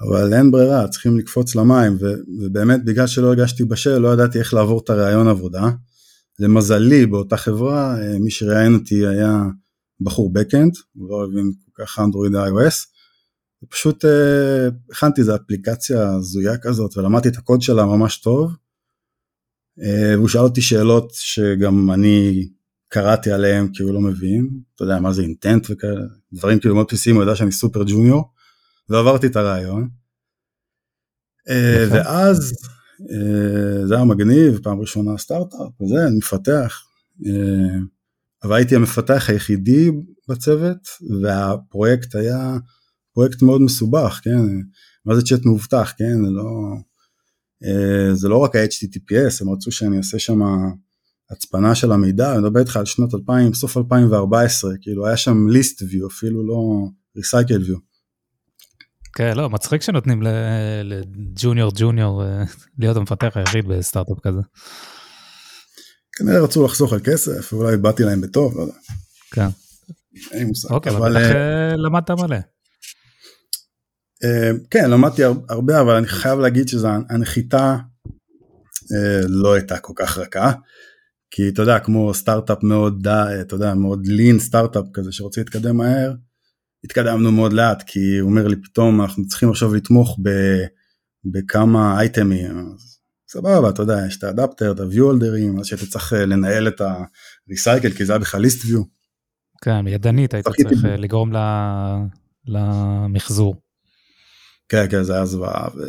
אבל 0.00 0.34
אין 0.34 0.50
ברירה, 0.50 0.88
צריכים 0.88 1.18
לקפוץ 1.18 1.54
למים, 1.54 1.96
ו, 2.00 2.14
ובאמת 2.40 2.84
בגלל 2.84 3.06
שלא 3.06 3.26
הרגשתי 3.26 3.64
בשל, 3.64 3.98
לא 3.98 4.12
ידעתי 4.12 4.38
איך 4.38 4.54
לעבור 4.54 4.80
את 4.84 4.90
הרעיון 4.90 5.28
עבודה. 5.28 5.70
למזלי, 6.38 7.06
באותה 7.06 7.36
חברה, 7.36 8.00
אה, 8.00 8.18
מי 8.18 8.30
שראיין 8.30 8.74
אותי 8.74 9.06
היה 9.06 9.42
בחור 10.00 10.32
backend, 10.38 10.78
הוא 10.92 11.10
לא 11.10 11.24
הבין 11.24 11.52
כל 11.64 11.84
כך 11.84 11.98
אנדרואיד 11.98 12.32
iOS, 12.34 12.96
ופשוט 13.64 14.04
uh, 14.04 14.08
הכנתי 14.90 15.20
איזה 15.20 15.34
אפליקציה 15.34 16.14
הזויה 16.14 16.58
כזאת 16.58 16.96
ולמדתי 16.96 17.28
את 17.28 17.36
הקוד 17.36 17.62
שלה 17.62 17.84
ממש 17.84 18.20
טוב, 18.20 18.52
uh, 19.80 19.84
והוא 20.12 20.28
שאל 20.28 20.40
אותי 20.40 20.62
שאלות 20.62 21.12
שגם 21.12 21.90
אני 21.90 22.48
קראתי 22.88 23.30
עליהן 23.30 23.68
כי 23.72 23.82
הוא 23.82 23.94
לא 23.94 24.00
מבין, 24.00 24.48
אתה 24.74 24.84
יודע 24.84 25.00
מה 25.00 25.12
זה 25.12 25.22
אינטנט 25.22 25.66
וכאלה, 25.70 26.00
דברים 26.32 26.58
כאילו 26.58 26.74
מאוד 26.74 26.86
בסיסיים, 26.88 27.16
הוא 27.16 27.22
יודע 27.22 27.36
שאני 27.36 27.52
סופר 27.52 27.82
ג'וניור, 27.86 28.24
ועברתי 28.88 29.26
את 29.26 29.36
הרעיון. 29.36 29.88
Uh, 31.48 31.92
ואז 31.94 32.52
uh, 33.00 33.86
זה 33.86 33.94
היה 33.94 34.04
מגניב, 34.04 34.60
פעם 34.62 34.80
ראשונה 34.80 35.18
סטארט-אפ 35.18 35.80
וזה, 35.80 36.06
אני 36.06 36.16
מפתח. 36.18 36.82
Uh, 37.20 37.26
אבל 38.42 38.56
הייתי 38.56 38.76
המפתח 38.76 39.24
היחידי 39.28 39.90
בצוות 40.28 40.78
והפרויקט 41.22 42.14
היה 42.14 42.56
פרויקט 43.12 43.42
מאוד 43.42 43.60
מסובך, 43.60 44.20
כן, 44.22 44.40
מה 45.04 45.16
זה 45.16 45.22
צ'אט 45.22 45.44
מאובטח, 45.44 45.92
כן, 45.98 46.24
זה 46.24 46.30
לא, 46.30 46.44
אה, 47.64 48.14
זה 48.14 48.28
לא 48.28 48.38
רק 48.38 48.56
ה-HTTPS, 48.56 49.38
הם 49.40 49.50
רצו 49.50 49.72
שאני 49.72 49.98
אעשה 49.98 50.18
שם 50.18 50.40
הצפנה 51.30 51.74
של 51.74 51.92
המידע, 51.92 52.32
אני 52.32 52.42
מדבר 52.42 52.60
איתך 52.60 52.76
על 52.76 52.84
שנות 52.84 53.14
2000, 53.14 53.54
סוף 53.54 53.76
2014, 53.76 54.72
כאילו 54.80 55.06
היה 55.06 55.16
שם 55.16 55.48
ליסט 55.48 55.82
view, 55.82 56.06
אפילו 56.06 56.46
לא 56.46 56.88
recycle 57.18 57.68
view. 57.68 57.78
כן, 59.16 59.36
לא, 59.36 59.50
מצחיק 59.50 59.82
שנותנים 59.82 60.22
לג'וניור 60.84 61.72
ג'וניור 61.74 62.24
אה, 62.24 62.44
להיות 62.78 62.96
המפתח 62.96 63.32
היחיד 63.34 63.68
בסטארט-אפ 63.68 64.18
כזה. 64.22 64.40
כנראה 66.12 66.40
רצו 66.40 66.64
לחסוך 66.64 66.92
על 66.92 67.00
כסף, 67.04 67.52
ואולי 67.52 67.76
באתי 67.76 68.02
להם 68.02 68.20
בטוב, 68.20 68.56
לא 68.56 68.60
יודע. 68.60 68.74
כן. 69.30 69.46
אין 70.32 70.46
מושג. 70.46 70.70
אוקיי, 70.70 70.92
אבל 70.92 71.10
בטח 71.10 71.20
אה, 71.20 71.70
אה, 71.70 71.76
למדת 71.76 72.10
מלא. 72.10 72.36
כן, 74.70 74.90
למדתי 74.90 75.22
הרבה, 75.24 75.80
אבל 75.80 75.94
אני 75.94 76.06
חייב 76.06 76.38
להגיד 76.38 76.68
שהנחיתה 76.68 77.76
לא 79.28 79.54
הייתה 79.54 79.78
כל 79.78 79.92
כך 79.96 80.18
רכה, 80.18 80.52
כי 81.30 81.48
אתה 81.48 81.62
יודע, 81.62 81.78
כמו 81.78 82.14
סטארט-אפ 82.14 82.62
מאוד, 82.62 83.08
אתה 83.40 83.54
יודע, 83.54 83.74
מאוד 83.74 84.06
לין 84.06 84.38
סטארט-אפ 84.38 84.84
כזה 84.94 85.12
שרוצה 85.12 85.40
להתקדם 85.40 85.76
מהר, 85.76 86.12
התקדמנו 86.86 87.32
מאוד 87.32 87.52
לאט, 87.52 87.82
כי 87.86 88.18
הוא 88.18 88.30
אומר 88.30 88.48
לי 88.48 88.56
פתאום 88.56 89.00
אנחנו 89.00 89.26
צריכים 89.26 89.50
עכשיו 89.50 89.74
לתמוך 89.74 90.18
ב, 90.22 90.30
בכמה 91.24 92.00
אייטמים, 92.00 92.76
סבבה, 93.28 93.68
אתה 93.68 93.82
יודע, 93.82 93.98
יש 94.06 94.18
את 94.18 94.24
האדפטר, 94.24 94.72
את 94.72 94.80
ה-view 94.80 95.00
הולדרים, 95.00 95.58
אז 95.58 95.66
שאתה 95.66 95.86
צריך 95.86 96.12
אה, 96.12 96.26
לנהל 96.26 96.68
את 96.68 96.80
ה-recycle, 96.80 97.96
כי 97.96 98.04
זה 98.04 98.12
היה 98.12 98.18
בכלל 98.18 98.44
list 98.44 98.62
view. 98.62 98.84
כן, 99.62 99.86
ידנית 99.88 100.34
היית 100.34 100.48
צריך. 100.48 100.84
אה, 100.84 100.96
לגרום 100.96 101.32
למחזור. 102.46 103.56
כן, 104.68 104.86
כן, 104.90 105.02
זה 105.02 105.14
היה 105.14 105.26
זוועה. 105.26 105.68
ו... 105.76 105.82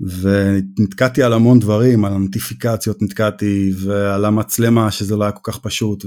ונתקעתי 0.00 1.22
על 1.22 1.32
המון 1.32 1.58
דברים, 1.58 2.04
על 2.04 2.12
הנוטיפיקציות 2.12 3.02
נתקעתי, 3.02 3.72
ועל 3.84 4.24
המצלמה 4.24 4.90
שזה 4.90 5.16
לא 5.16 5.24
היה 5.24 5.32
כל 5.32 5.52
כך 5.52 5.58
פשוט, 5.58 6.04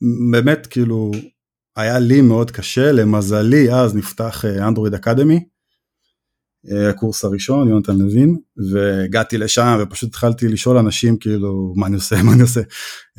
ובאמת 0.00 0.66
כאילו 0.66 1.10
היה 1.76 1.98
לי 1.98 2.20
מאוד 2.20 2.50
קשה, 2.50 2.92
למזלי 2.92 3.74
אז 3.74 3.94
נפתח 3.96 4.44
אנדרואיד 4.44 4.94
אקדמי, 4.94 5.44
הקורס 6.90 7.24
הראשון, 7.24 7.68
יונתן 7.68 7.96
לוין, 7.96 8.36
והגעתי 8.72 9.38
לשם 9.38 9.78
ופשוט 9.80 10.08
התחלתי 10.08 10.48
לשאול 10.48 10.78
אנשים 10.78 11.16
כאילו 11.16 11.72
מה 11.76 11.86
אני 11.86 11.94
עושה, 11.94 12.22
מה 12.24 12.32
אני 12.32 12.42
עושה. 12.42 12.60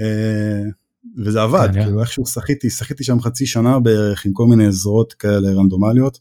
אה, 0.01 0.63
וזה 1.25 1.41
עבד, 1.41 1.69
כאילו 1.73 2.01
איכשהו 2.01 2.25
שחיתי, 2.25 2.69
שחיתי 2.69 3.03
שם 3.03 3.19
חצי 3.19 3.45
שנה 3.45 3.79
בערך 3.79 4.25
עם 4.25 4.33
כל 4.33 4.45
מיני 4.45 4.67
עזרות 4.67 5.13
כאלה 5.13 5.51
רנדומליות. 5.51 6.17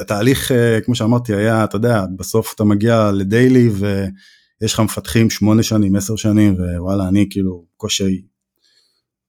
התהליך 0.00 0.50
כמו 0.84 0.94
שאמרתי 0.94 1.34
היה 1.34 1.64
אתה 1.64 1.76
יודע 1.76 2.04
בסוף 2.16 2.54
אתה 2.54 2.64
מגיע 2.64 3.10
ל 3.14 3.23
daily 3.23 3.68
ויש 3.68 4.74
לך 4.74 4.80
מפתחים 4.80 5.30
שמונה 5.30 5.62
שנים 5.62 5.96
עשר 5.96 6.16
שנים 6.16 6.54
ווואלה 6.54 7.08
אני 7.08 7.26
כאילו 7.30 7.64
קושי. 7.76 8.29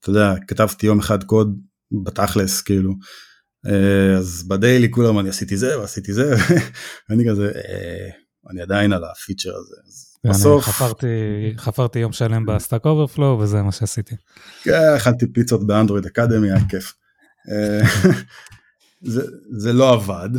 אתה 0.01 0.10
יודע 0.10 0.34
כתבתי 0.48 0.86
יום 0.86 1.00
אחד 1.00 1.24
קוד 1.24 1.60
בתכלס 2.03 2.62
כאילו 2.62 2.93
uh, 3.67 4.17
אז 4.17 4.43
ב 4.48 4.55
daily 4.55 4.91
כולם 4.91 5.20
אני 5.20 5.29
עשיתי 5.29 5.58
זה 5.58 5.79
ועשיתי 5.79 6.13
זה 6.13 6.36
ואני 7.10 7.29
כזה 7.29 7.51
uh, 7.51 8.22
אני 8.51 8.62
עדיין 8.62 8.93
על 8.93 9.03
הפיצ'ר 9.03 9.55
הזה. 9.55 9.75
בסוף 10.24 10.65
חפרתי 10.65 11.08
חפרתי 11.58 12.00
יום 12.00 12.12
שלם 12.12 12.46
ב 12.46 12.52
Stack 12.52 12.86
Overflow 12.86 13.39
וזה 13.39 13.62
מה 13.62 13.72
שעשיתי. 13.72 14.15
כן 14.63 14.93
אכלתי 14.96 15.25
פיצות 15.34 15.67
ב 15.67 15.72
Android 15.72 16.05
Academy 16.05 16.51
היה 16.51 16.60
כיף. 16.70 16.93
זה, 19.01 19.22
זה 19.58 19.74
לא 19.74 19.93
עבד, 19.93 20.29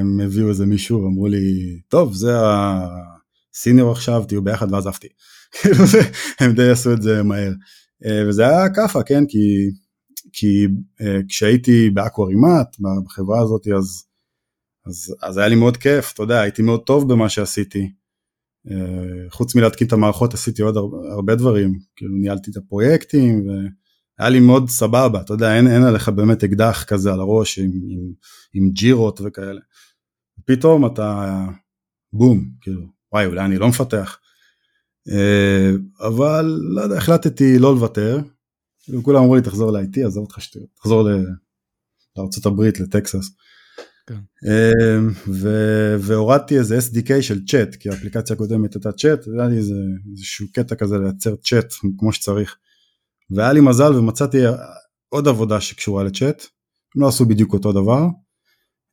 הם 0.00 0.20
הביאו 0.20 0.48
איזה 0.48 0.66
מישהו 0.66 1.02
ואמרו 1.02 1.26
לי, 1.28 1.78
טוב, 1.88 2.14
זה 2.14 2.32
ה 3.54 3.59
senior 3.59 3.92
עכשיו, 3.92 4.24
תהיו 4.28 4.42
ביחד, 4.42 4.72
ואז 4.72 4.86
עפתי. 4.86 5.08
כאילו 5.60 5.84
הם 6.40 6.52
די 6.52 6.70
עשו 6.70 6.92
את 6.92 7.02
זה 7.02 7.22
מהר. 7.22 7.52
אה, 8.04 8.28
וזה 8.28 8.48
היה 8.48 8.74
כאפה, 8.74 9.02
כן, 9.02 9.26
כי, 9.26 9.70
כי 10.32 10.66
אה, 11.00 11.18
כשהייתי 11.28 11.90
ב 11.90 11.98
Aquarimat, 11.98 12.76
בחברה 13.04 13.40
הזאת, 13.40 13.66
אז, 13.78 14.04
אז, 14.86 15.14
אז 15.22 15.38
היה 15.38 15.48
לי 15.48 15.54
מאוד 15.54 15.76
כיף, 15.76 16.12
אתה 16.12 16.22
יודע, 16.22 16.40
הייתי 16.40 16.62
מאוד 16.62 16.80
טוב 16.82 17.12
במה 17.12 17.28
שעשיתי. 17.28 17.92
אה, 18.70 19.30
חוץ 19.30 19.54
מלהתקין 19.54 19.86
את 19.86 19.92
המערכות 19.92 20.34
עשיתי 20.34 20.62
עוד 20.62 20.76
הרבה, 21.12 21.34
דברים, 21.34 21.78
כאילו 21.96 22.14
ניהלתי 22.14 22.50
את 22.50 22.56
הפרויקטים, 22.56 23.48
ו... 23.48 23.52
היה 24.18 24.28
לי 24.28 24.40
מאוד 24.40 24.68
סבבה, 24.68 25.20
אתה 25.20 25.32
יודע, 25.34 25.56
אין, 25.56 25.66
אין 25.66 25.82
עליך 25.82 26.08
באמת 26.08 26.44
אקדח 26.44 26.84
כזה 26.84 27.12
על 27.12 27.20
הראש 27.20 27.58
עם, 27.58 27.70
עם, 27.88 28.12
עם 28.54 28.70
ג'ירות 28.70 29.20
וכאלה. 29.24 29.60
פתאום 30.44 30.86
אתה 30.86 31.38
בום, 32.12 32.50
כאילו, 32.60 32.82
וואי, 33.12 33.26
אולי 33.26 33.44
אני 33.44 33.58
לא 33.58 33.68
מפתח. 33.68 34.18
אה, 35.12 35.70
אבל 36.06 36.60
לא 36.60 36.80
יודע, 36.80 36.96
החלטתי 36.96 37.58
לא 37.58 37.74
לוותר. 37.74 38.18
כולם 39.02 39.22
אמרו 39.22 39.36
לי 39.36 39.42
תחזור 39.42 39.70
ל-IT, 39.70 40.06
עזוב 40.06 40.24
אותך 40.24 40.40
שטויות, 40.40 40.68
תחזור 40.76 41.08
לארה"ב, 42.16 42.62
לטקסס. 42.62 43.30
כן. 44.06 44.18
אה, 44.48 44.98
ו- 45.28 45.96
והורדתי 46.00 46.58
איזה 46.58 46.78
SDK 46.78 47.22
של 47.22 47.46
צ'אט, 47.46 47.74
כי 47.74 47.88
האפליקציה 47.88 48.34
הקודמת 48.34 48.74
הייתה 48.74 48.92
צ'אט, 48.92 49.26
היה 49.26 49.48
לי 49.48 49.56
איזה, 49.56 49.74
איזשהו 50.10 50.46
קטע 50.52 50.74
כזה 50.74 50.98
לייצר 50.98 51.36
צ'אט 51.36 51.72
כמו 51.98 52.12
שצריך. 52.12 52.56
והיה 53.30 53.52
לי 53.52 53.60
מזל 53.60 53.94
ומצאתי 53.94 54.38
עוד 55.08 55.28
עבודה 55.28 55.60
שקשורה 55.60 56.04
לצ'אט, 56.04 56.46
הם 56.94 57.02
לא 57.02 57.08
עשו 57.08 57.24
בדיוק 57.24 57.52
אותו 57.52 57.72
דבר, 57.72 58.06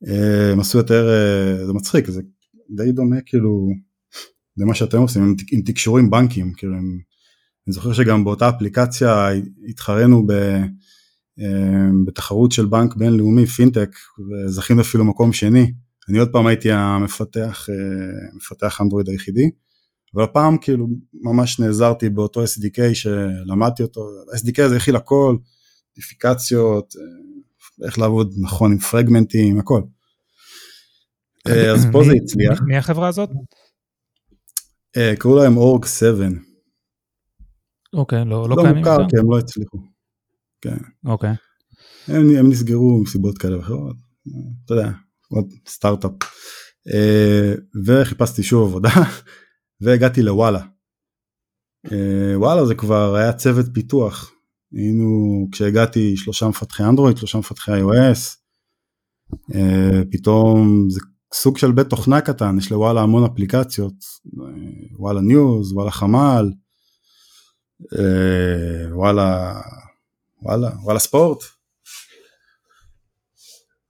אה, 0.07 0.51
הם 0.51 0.59
עשו 0.59 0.77
יותר, 0.77 1.09
אה, 1.09 1.65
זה 1.65 1.73
מצחיק, 1.73 2.09
זה 2.09 2.21
די 2.69 2.91
דומה 2.91 3.21
כאילו 3.25 3.67
למה 4.57 4.75
שאתם 4.75 4.97
עושים, 4.97 5.23
עם, 5.23 5.35
עם 5.51 5.61
תקשור 5.61 5.97
עם 5.97 6.09
בנקים, 6.09 6.53
כאילו 6.53 6.73
הם, 6.75 6.99
אני 7.67 7.73
זוכר 7.73 7.93
שגם 7.93 8.23
באותה 8.23 8.49
אפליקציה 8.49 9.29
התחרנו 9.69 10.27
ב, 10.27 10.31
אה, 11.39 11.89
בתחרות 12.05 12.51
של 12.51 12.65
בנק 12.65 12.95
בינלאומי, 12.95 13.45
פינטק, 13.45 13.89
וזכינו 14.29 14.81
אפילו 14.81 15.05
מקום 15.05 15.33
שני, 15.33 15.71
אני 16.09 16.17
עוד 16.17 16.29
פעם 16.31 16.47
הייתי 16.47 16.71
המפתח, 16.71 17.67
מפתח 18.35 18.81
אנדרואיד 18.81 19.09
היחידי, 19.09 19.49
אבל 20.15 20.23
הפעם 20.23 20.57
כאילו 20.57 20.87
ממש 21.13 21.59
נעזרתי 21.59 22.09
באותו 22.09 22.43
SDK 22.43 22.93
שלמדתי 22.93 23.83
אותו, 23.83 24.01
SDK 24.35 24.61
הזה 24.61 24.77
הכיל 24.77 24.95
הכל, 24.95 25.37
דיפיקציות, 25.95 26.93
אה, 26.95 27.87
איך 27.87 27.99
לעבוד 27.99 28.33
נכון 28.41 28.71
עם 28.71 28.77
פרגמנטים, 28.77 29.59
הכל. 29.59 29.81
אה, 31.47 31.71
אז 31.71 31.87
פה 31.91 32.03
זה 32.03 32.11
הצליח. 32.23 32.61
מי 32.67 32.77
החברה 32.77 33.07
הזאת? 33.07 33.29
אה, 34.97 35.13
קראו 35.19 35.35
להם 35.35 35.57
אורג 35.57 35.85
7. 35.85 36.27
אוקיי, 37.93 38.25
לא, 38.25 38.49
לא, 38.49 38.49
לא 38.49 38.55
קיימים? 38.55 38.83
לא 38.83 38.91
מוכר 38.91 39.09
כי 39.09 39.17
הם 39.19 39.31
לא 39.31 39.37
הצליחו. 39.39 39.77
כן. 40.61 40.77
אוקיי. 41.05 41.33
הם, 42.07 42.29
הם 42.39 42.49
נסגרו 42.49 43.01
מסיבות 43.01 43.37
כאלה 43.37 43.57
ואחרות, 43.57 43.95
אתה 44.65 44.73
יודע, 44.73 44.91
עוד 45.29 45.53
סטארט-אפ. 45.67 46.11
וחיפשתי 47.85 48.43
שוב 48.43 48.69
עבודה. 48.69 48.89
והגעתי 49.81 50.21
לוואלה. 50.21 50.61
אה, 51.91 52.39
וואלה 52.39 52.65
זה 52.65 52.75
כבר 52.75 53.15
היה 53.15 53.33
צוות 53.33 53.65
פיתוח. 53.73 54.31
היינו, 54.71 55.47
כשהגעתי 55.51 56.17
שלושה 56.17 56.47
מפתחי 56.47 56.83
אנדרואיד, 56.83 57.17
שלושה 57.17 57.37
מפתחי 57.37 57.71
iOS. 57.71 58.37
אה, 59.55 60.01
פתאום 60.11 60.87
זה 60.89 60.99
סוג 61.35 61.57
של 61.57 61.71
בית 61.71 61.87
תוכנה 61.87 62.21
קטן, 62.21 62.57
יש 62.57 62.71
לוואלה 62.71 63.01
המון 63.01 63.23
אפליקציות. 63.23 63.93
אה, 64.25 64.45
וואלה 64.99 65.21
News, 65.21 65.73
וואלה 65.73 65.91
חמ"ל, 65.91 66.51
וואלה, 68.91 69.53
וואלה, 70.41 70.69
וואלה 70.83 70.99
ספורט. 70.99 71.43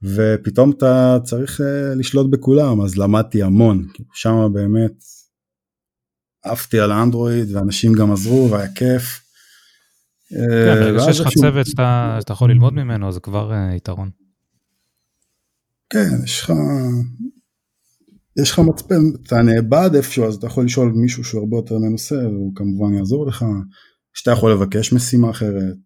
ופתאום 0.02 0.70
אתה 0.70 1.18
צריך 1.24 1.60
לשלוט 1.96 2.30
בכולם, 2.30 2.80
אז 2.80 2.98
למדתי 2.98 3.42
המון, 3.42 3.88
שם 4.14 4.48
באמת 4.52 4.92
עפתי 6.42 6.80
על 6.80 6.92
האנדרואיד 6.92 7.56
ואנשים 7.56 7.92
גם 7.92 8.12
עזרו 8.12 8.48
והיה 8.50 8.74
כיף. 8.74 9.26
כן, 10.30 10.74
ברגע 10.80 11.00
שיש 11.00 11.20
לך 11.20 11.28
צוות 11.40 11.66
שאתה, 11.66 12.18
יכול 12.30 12.50
ללמוד 12.50 12.72
ממנו 12.72 13.12
זה 13.12 13.20
כבר 13.20 13.52
יתרון. 13.76 14.10
כן, 15.90 16.24
יש 16.24 16.40
לך, 16.42 16.52
יש 18.42 18.50
לך 18.50 18.58
מצפן, 18.58 19.02
אתה 19.26 19.42
נאבד 19.42 19.90
איפשהו 19.94 20.24
אז 20.24 20.34
אתה 20.34 20.46
יכול 20.46 20.64
לשאול 20.64 20.92
מישהו 20.92 21.24
שהוא 21.24 21.40
הרבה 21.40 21.56
יותר 21.56 21.78
מנוסה 21.78 22.28
והוא 22.28 22.52
כמובן 22.54 22.94
יעזור 22.94 23.26
לך, 23.26 23.44
שאתה 24.14 24.30
יכול 24.30 24.52
לבקש 24.52 24.92
משימה 24.92 25.30
אחרת. 25.30 25.76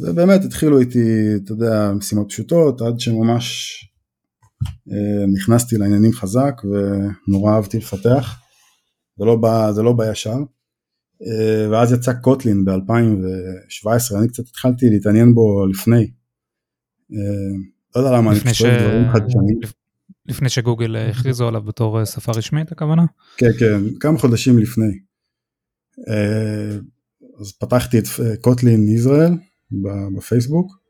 ובאמת 0.00 0.44
התחילו 0.44 0.80
איתי, 0.80 1.36
אתה 1.44 1.52
יודע, 1.52 1.92
משימות 1.96 2.28
פשוטות 2.28 2.80
עד 2.80 3.00
שממש 3.00 3.76
אה, 4.62 5.26
נכנסתי 5.26 5.76
לעניינים 5.76 6.12
חזק 6.12 6.62
ונורא 6.64 7.54
אהבתי 7.54 7.78
לפתח, 7.78 8.40
זה 9.18 9.24
לא 9.24 9.36
בא, 9.36 9.72
זה 9.72 9.82
לא 9.82 9.92
בא 9.92 10.10
ישר. 10.10 10.38
אה, 11.22 11.70
ואז 11.70 11.92
יצא 11.92 12.12
קוטלין 12.12 12.64
ב-2017, 12.64 14.18
אני 14.18 14.28
קצת 14.28 14.42
התחלתי 14.48 14.90
להתעניין 14.90 15.34
בו 15.34 15.66
לפני. 15.66 16.10
אה, 17.96 18.02
לא 18.02 18.06
יודע 18.06 18.16
למה 18.18 18.32
אני 18.32 18.40
אוהב 18.60 18.82
דברים 18.82 19.08
חדשניים. 19.12 19.60
לפני 20.26 20.48
שגוגל 20.48 20.96
הכריזו 20.96 21.48
עליו 21.48 21.62
בתור 21.62 22.04
שפה 22.04 22.32
רשמית 22.32 22.72
הכוונה? 22.72 23.04
כן 23.36 23.50
כן, 23.58 23.82
כמה 24.00 24.18
חודשים 24.18 24.58
לפני. 24.58 24.98
אז 27.40 27.52
פתחתי 27.52 27.98
את 27.98 28.04
קוטלין 28.40 28.88
ישראל 28.88 29.32
בפייסבוק 30.16 30.80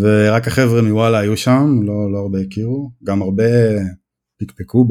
ורק 0.00 0.46
החבר'ה 0.48 0.82
מוואלה 0.82 1.18
היו 1.18 1.36
שם, 1.36 1.80
לא, 1.82 2.12
לא 2.12 2.18
הרבה 2.18 2.38
הכירו, 2.38 2.90
גם 3.04 3.22
הרבה 3.22 3.44
פקפקו 4.38 4.88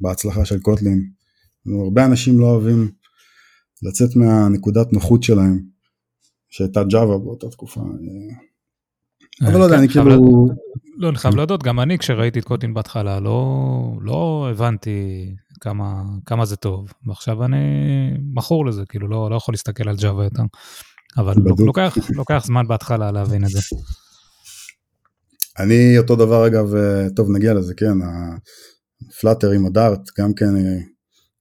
בהצלחה 0.00 0.44
של 0.44 0.60
קוטלין. 0.60 1.10
הרבה 1.84 2.04
אנשים 2.04 2.40
לא 2.40 2.46
אוהבים 2.46 2.90
לצאת 3.82 4.16
מהנקודת 4.16 4.92
נוחות 4.92 5.22
שלהם, 5.22 5.62
שהייתה 6.48 6.84
ג'אווה 6.84 7.18
באותה 7.18 7.48
תקופה. 7.48 7.80
אבל 9.42 9.58
לא 9.58 9.64
יודע, 9.64 9.76
כן, 9.76 9.82
אני 9.82 9.88
כאילו... 9.88 10.46
לא, 10.98 11.08
אני 11.08 11.16
חייב 11.18 11.34
להודות, 11.34 11.62
גם 11.62 11.80
אני 11.80 11.98
כשראיתי 11.98 12.38
את 12.38 12.44
קוטלין 12.44 12.74
בהתחלה, 12.74 13.20
לא, 13.20 13.92
לא 14.00 14.48
הבנתי 14.50 15.26
כמה, 15.60 16.02
כמה 16.26 16.44
זה 16.44 16.56
טוב, 16.56 16.92
ועכשיו 17.06 17.44
אני 17.44 17.56
מכור 18.34 18.66
לזה, 18.66 18.82
כאילו 18.88 19.08
לא, 19.08 19.30
לא 19.30 19.36
יכול 19.36 19.52
להסתכל 19.52 19.88
על 19.88 19.96
ג'אווה 19.96 20.24
יותר, 20.24 20.42
אבל 21.16 21.34
לוקח, 21.58 21.96
לוקח 22.14 22.42
זמן 22.46 22.68
בהתחלה 22.68 23.12
להבין 23.12 23.44
את 23.44 23.48
זה. 23.48 23.60
אני 25.58 25.98
אותו 25.98 26.16
דבר 26.16 26.46
אגב, 26.46 26.74
אה, 26.74 27.06
טוב 27.16 27.30
נגיע 27.30 27.54
לזה, 27.54 27.74
כן, 27.74 27.94
הפלאטר 29.08 29.50
עם 29.50 29.66
הדארט 29.66 30.00
גם 30.18 30.34
כן 30.34 30.56
אה, 30.56 30.78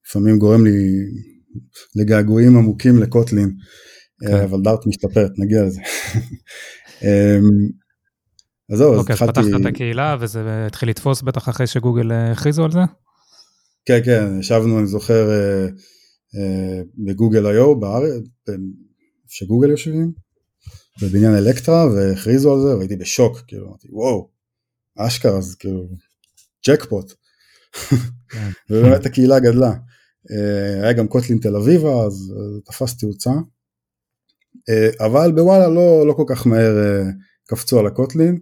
לפעמים 0.08 0.40
גורם 0.40 0.66
לי 0.66 0.72
לגעגועים 1.96 2.58
עמוקים 2.58 2.98
לקוטלין, 2.98 3.52
אה, 4.24 4.30
כן. 4.32 4.44
אבל 4.44 4.62
דארט 4.62 4.88
משתפרת, 4.88 5.32
נגיע 5.38 5.64
לזה. 5.64 5.82
אז 8.72 8.78
זהו, 8.78 8.94
אז 8.94 9.00
התחלתי... 9.00 9.24
אוקיי, 9.24 9.44
אז 9.44 9.50
פתחת 9.50 9.62
את 9.62 9.66
הקהילה 9.66 10.18
וזה 10.20 10.66
התחיל 10.68 10.90
לתפוס 10.90 11.22
בטח 11.22 11.50
אחרי 11.50 11.68
שגוגל 11.68 12.12
הכריזו 12.12 12.66
על 12.66 12.72
זה? 12.72 12.80
כן, 13.86 14.00
כן, 14.06 14.40
ישבנו, 14.40 14.80
אני 14.80 14.88
זוכר, 14.88 15.30
בגוגל 16.98 17.48
איו 17.48 17.80
בארץ, 17.80 18.24
שגוגל 19.28 19.70
יושבים, 19.70 20.12
בבניין 21.02 21.36
אלקטרה 21.36 21.86
והכריזו 21.86 22.54
על 22.54 22.62
זה 22.62 22.78
והייתי 22.78 22.96
בשוק 22.96 23.42
כאילו 23.48 23.68
אמרתי 23.68 23.88
וואו 23.92 24.30
אשכרה 24.98 25.38
אז 25.38 25.56
כאילו 25.56 25.88
ג'קפוט 26.68 27.14
כן. 28.30 28.50
ובאמת 28.70 29.06
הקהילה 29.06 29.40
גדלה 29.40 29.74
אה, 30.32 30.84
היה 30.84 30.94
גם 30.94 31.08
קוטלין 31.08 31.40
תל 31.40 31.56
אביבה 31.56 32.06
אז 32.06 32.34
תפס 32.66 32.98
תאוצה 32.98 33.32
אה, 34.70 35.06
אבל 35.06 35.32
בוואלה 35.32 35.68
לא, 35.68 36.08
לא 36.08 36.14
כל 36.14 36.24
כך 36.28 36.48
מהר 36.48 36.78
אה, 36.78 37.04
קפצו 37.48 37.80
על 37.80 37.88
הקוטלין 37.88 38.40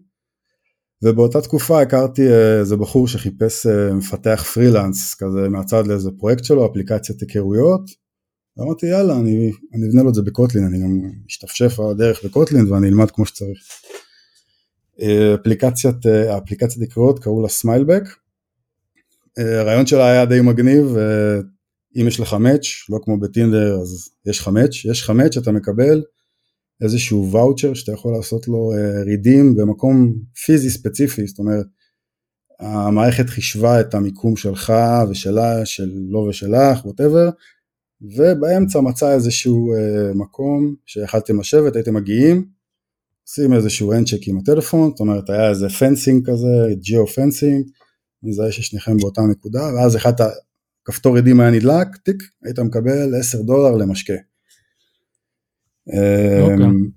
ובאותה 1.04 1.42
תקופה 1.42 1.82
הכרתי 1.82 2.22
איזה 2.60 2.78
בחור 2.78 3.08
שחיפש 3.08 3.66
מפתח 3.94 4.46
פרילנס 4.54 5.16
כזה 5.16 5.50
מהצד 5.50 5.88
לאיזה 5.88 6.10
פרויקט 6.20 6.44
שלו 6.44 6.66
אפליקציית 6.66 7.22
היכרויות 7.22 7.82
ואמרתי 8.58 8.86
יאללה 8.86 9.20
אני, 9.20 9.52
אני 9.74 9.88
אבנה 9.90 10.04
לו 10.04 10.10
את 10.10 10.16
זה 10.16 10.22
בקוטלין, 10.22 10.64
אני 10.64 10.80
גם 10.84 11.12
אשתפשף 11.30 11.80
על 11.80 11.86
הדרך 11.92 12.26
בקוטלין 12.26 12.72
ואני 12.72 12.88
אלמד 12.88 13.12
כמו 13.12 13.26
שצריך. 13.26 13.60
אה, 15.02 15.36
אפליקציית, 15.36 16.06
אה, 16.06 16.38
אפליקציית 16.38 16.90
נקראות 16.90 17.20
קראו 17.20 17.42
לה 17.42 17.50
סמיילבק. 17.50 18.04
אה, 19.40 19.60
הרעיון 19.60 19.86
שלה 19.86 20.08
היה 20.08 20.26
די 20.26 20.42
מגניב, 20.42 20.96
אם 22.02 22.08
יש 22.08 22.20
לך 22.20 22.34
match, 22.34 22.66
לא 22.90 23.00
כמו 23.04 23.20
ב 23.20 23.28
Tinder 23.28 23.80
אז 23.82 24.10
יש 24.26 24.40
לך 24.40 24.48
match, 24.48 24.86
יש 24.86 25.02
לך 25.02 25.10
match 25.10 25.38
אתה 25.38 25.52
מקבל 25.52 26.04
איזשהו 26.84 27.32
ואוצ'ר 27.32 27.74
שאתה 27.74 27.92
יכול 27.92 28.14
לעשות 28.14 28.48
לו 28.48 28.72
redeem 29.06 29.56
במקום 29.56 30.14
פיזי 30.46 30.70
ספציפי, 30.70 31.28
זאת 31.28 31.40
אומרת 31.40 31.66
המערכת 32.60 33.30
חישבה 33.30 33.82
את 33.82 33.94
המיקום 33.94 34.36
שלך 34.36 34.74
ושלה, 35.10 35.66
שלו 35.66 36.20
ושלך, 36.30 36.86
whatever, 36.86 37.30
ובאמצע 38.02 38.82
מצא 38.82 39.14
איזשהו 39.14 39.74
uh, 39.74 40.18
מקום 40.18 40.76
שיכלתם 40.86 41.40
לשבת, 41.40 41.76
הייתם 41.76 41.94
מגיעים, 41.94 42.46
עושים 43.28 43.54
איזשהו 43.54 43.94
handshake 43.94 44.28
עם 44.28 44.38
הטלפון, 44.38 44.90
זאת 44.90 45.00
אומרת 45.00 45.30
היה 45.30 45.50
איזה 45.50 45.70
fencing 45.70 46.30
כזה, 46.30 46.76
geo 46.82 47.08
fencing, 47.08 47.66
מזהה 48.24 48.52
ששניכם 48.52 48.98
באותה 48.98 49.22
נקודה, 49.22 49.64
ואז 49.76 49.96
אחד 49.96 50.14
הכפתור 50.84 51.18
redeem 51.18 51.40
היה 51.40 51.52
נדלק, 51.52 51.88
טיק, 51.98 52.24
היית 52.44 52.60
מקבל 52.60 53.16
10 53.20 53.42
דולר 53.42 53.72
למשקה. 53.72 54.14
Okay. 55.90 56.66
אמ, 56.66 56.90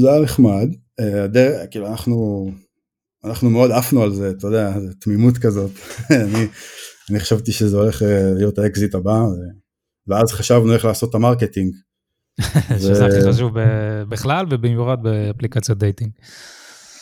זה 0.00 0.12
היה 0.12 0.22
נחמד, 0.22 0.68
אה, 1.00 1.24
הדרך, 1.24 1.66
כאילו 1.70 1.86
אנחנו, 1.86 2.46
אנחנו 3.24 3.50
מאוד 3.50 3.70
עפנו 3.70 4.02
על 4.02 4.12
זה, 4.14 4.30
אתה 4.30 4.46
יודע, 4.46 4.80
זו 4.80 4.92
תמימות 5.00 5.38
כזאת, 5.38 5.70
אני, 6.10 6.46
אני 7.10 7.20
חשבתי 7.20 7.52
שזה 7.52 7.76
הולך 7.76 8.02
אה, 8.02 8.32
להיות 8.34 8.58
האקזיט 8.58 8.94
הבא, 8.94 9.22
ואז 10.08 10.32
חשבנו 10.32 10.74
איך 10.74 10.84
לעשות 10.84 11.10
את 11.10 11.14
ה 11.14 11.19
marketing. 11.19 11.72
שזה 12.78 13.06
הכי 13.06 13.32
חשוב 13.32 13.52
בכלל 14.08 14.46
ובמיוחד 14.50 14.96
באפליקציות 15.02 15.78
dating. 15.78 16.10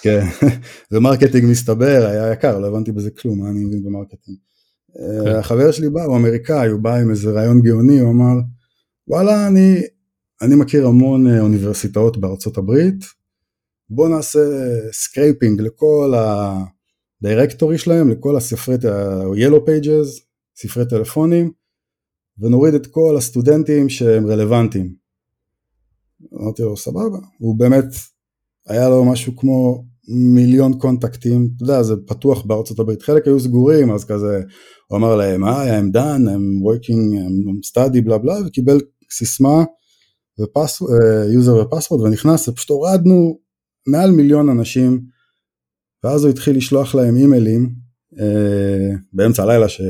כן, 0.03 0.27
ו 0.93 0.99
marketing 0.99 1.51
מסתבר 1.51 2.07
היה 2.07 2.33
יקר, 2.33 2.59
לא 2.59 2.67
הבנתי 2.67 2.93
בזה 2.93 3.11
כלום, 3.11 3.39
מה 3.39 3.51
אני 3.51 3.65
מבין 3.65 3.85
ב 3.85 3.89
marketing. 3.89 4.37
כן. 5.25 5.37
החבר 5.37 5.73
שלי 5.73 5.91
בא, 5.91 6.03
הוא 6.03 6.17
אמריקאי, 6.17 6.69
הוא 6.69 6.81
בא 6.81 6.97
עם 6.97 7.11
איזה 7.11 7.31
רעיון 7.31 7.63
גאוני, 7.63 8.01
הוא 8.01 8.11
אמר, 8.11 8.41
וואלה, 9.09 9.47
אני, 9.47 9.83
אני 10.45 10.55
מכיר 10.55 10.87
המון 10.87 11.27
אה, 11.27 11.41
אוניברסיטאות 11.41 12.17
בארצות 12.17 12.59
הברית, 12.59 13.05
בוא 13.91 14.09
נעשה 14.09 14.41
scraping 14.93 15.61
לכל 15.61 16.15
ה 17.23 17.28
directory 17.28 17.79
שלהם, 17.79 18.11
לכל 18.11 18.37
הספרי, 18.37 18.75
ה-Yellow 18.75 19.69
Pages, 19.69 20.21
ספרי 20.57 20.89
טלפונים, 20.89 21.53
ונוריד 22.39 22.75
את 22.75 22.87
כל 22.87 23.15
הסטודנטים 23.19 23.89
שהם 23.89 24.27
רלוונטיים. 24.27 24.95
אמרתי 26.35 26.63
לו 26.63 26.77
סבבה, 26.77 27.19
הוא 27.39 27.59
באמת 27.59 27.85
היה 28.67 28.89
לו 28.89 29.05
משהו 29.05 29.37
כמו 29.37 29.85
מיליון 30.09 30.79
contactים, 30.79 31.49
אתה 31.57 31.65
יודע 31.65 31.83
זה 31.83 31.95
פתוח 32.07 32.43
בארצות 32.43 32.79
הברית, 32.79 33.03
חלק 33.03 33.27
היו 33.27 33.41
סגורים 33.41 33.91
אז 33.91 34.05
כזה 34.05 34.43
הוא 34.87 34.99
אמר 34.99 35.17
להם 35.17 35.45
hi 35.45 35.81
I'm 35.81 35.95
Dan, 35.95 36.27
I'm 36.29 36.65
working, 36.67 37.15
I'm 37.15 37.71
study 37.71 38.01
בלה 38.05 38.19
בלה 38.19 38.35
וקיבל 38.47 38.81
סיסמה 39.11 39.65
ו 40.39 40.62
user 40.62 41.55
ו 41.55 41.60
password 41.60 42.01
ונכנס 42.01 42.49
ופשוט 42.49 42.71
הורדנו 42.71 43.39
מעל 43.87 44.11
מיליון 44.11 44.49
אנשים 44.49 45.01
ואז 46.05 46.25
הוא 46.25 46.31
התחיל 46.31 46.57
לשלוח 46.57 46.95
להם 46.95 47.17
אימיילים 47.17 47.75
אה, 48.21 48.97
באמצע 49.13 49.43
הלילה 49.43 49.69
ש... 49.69 49.81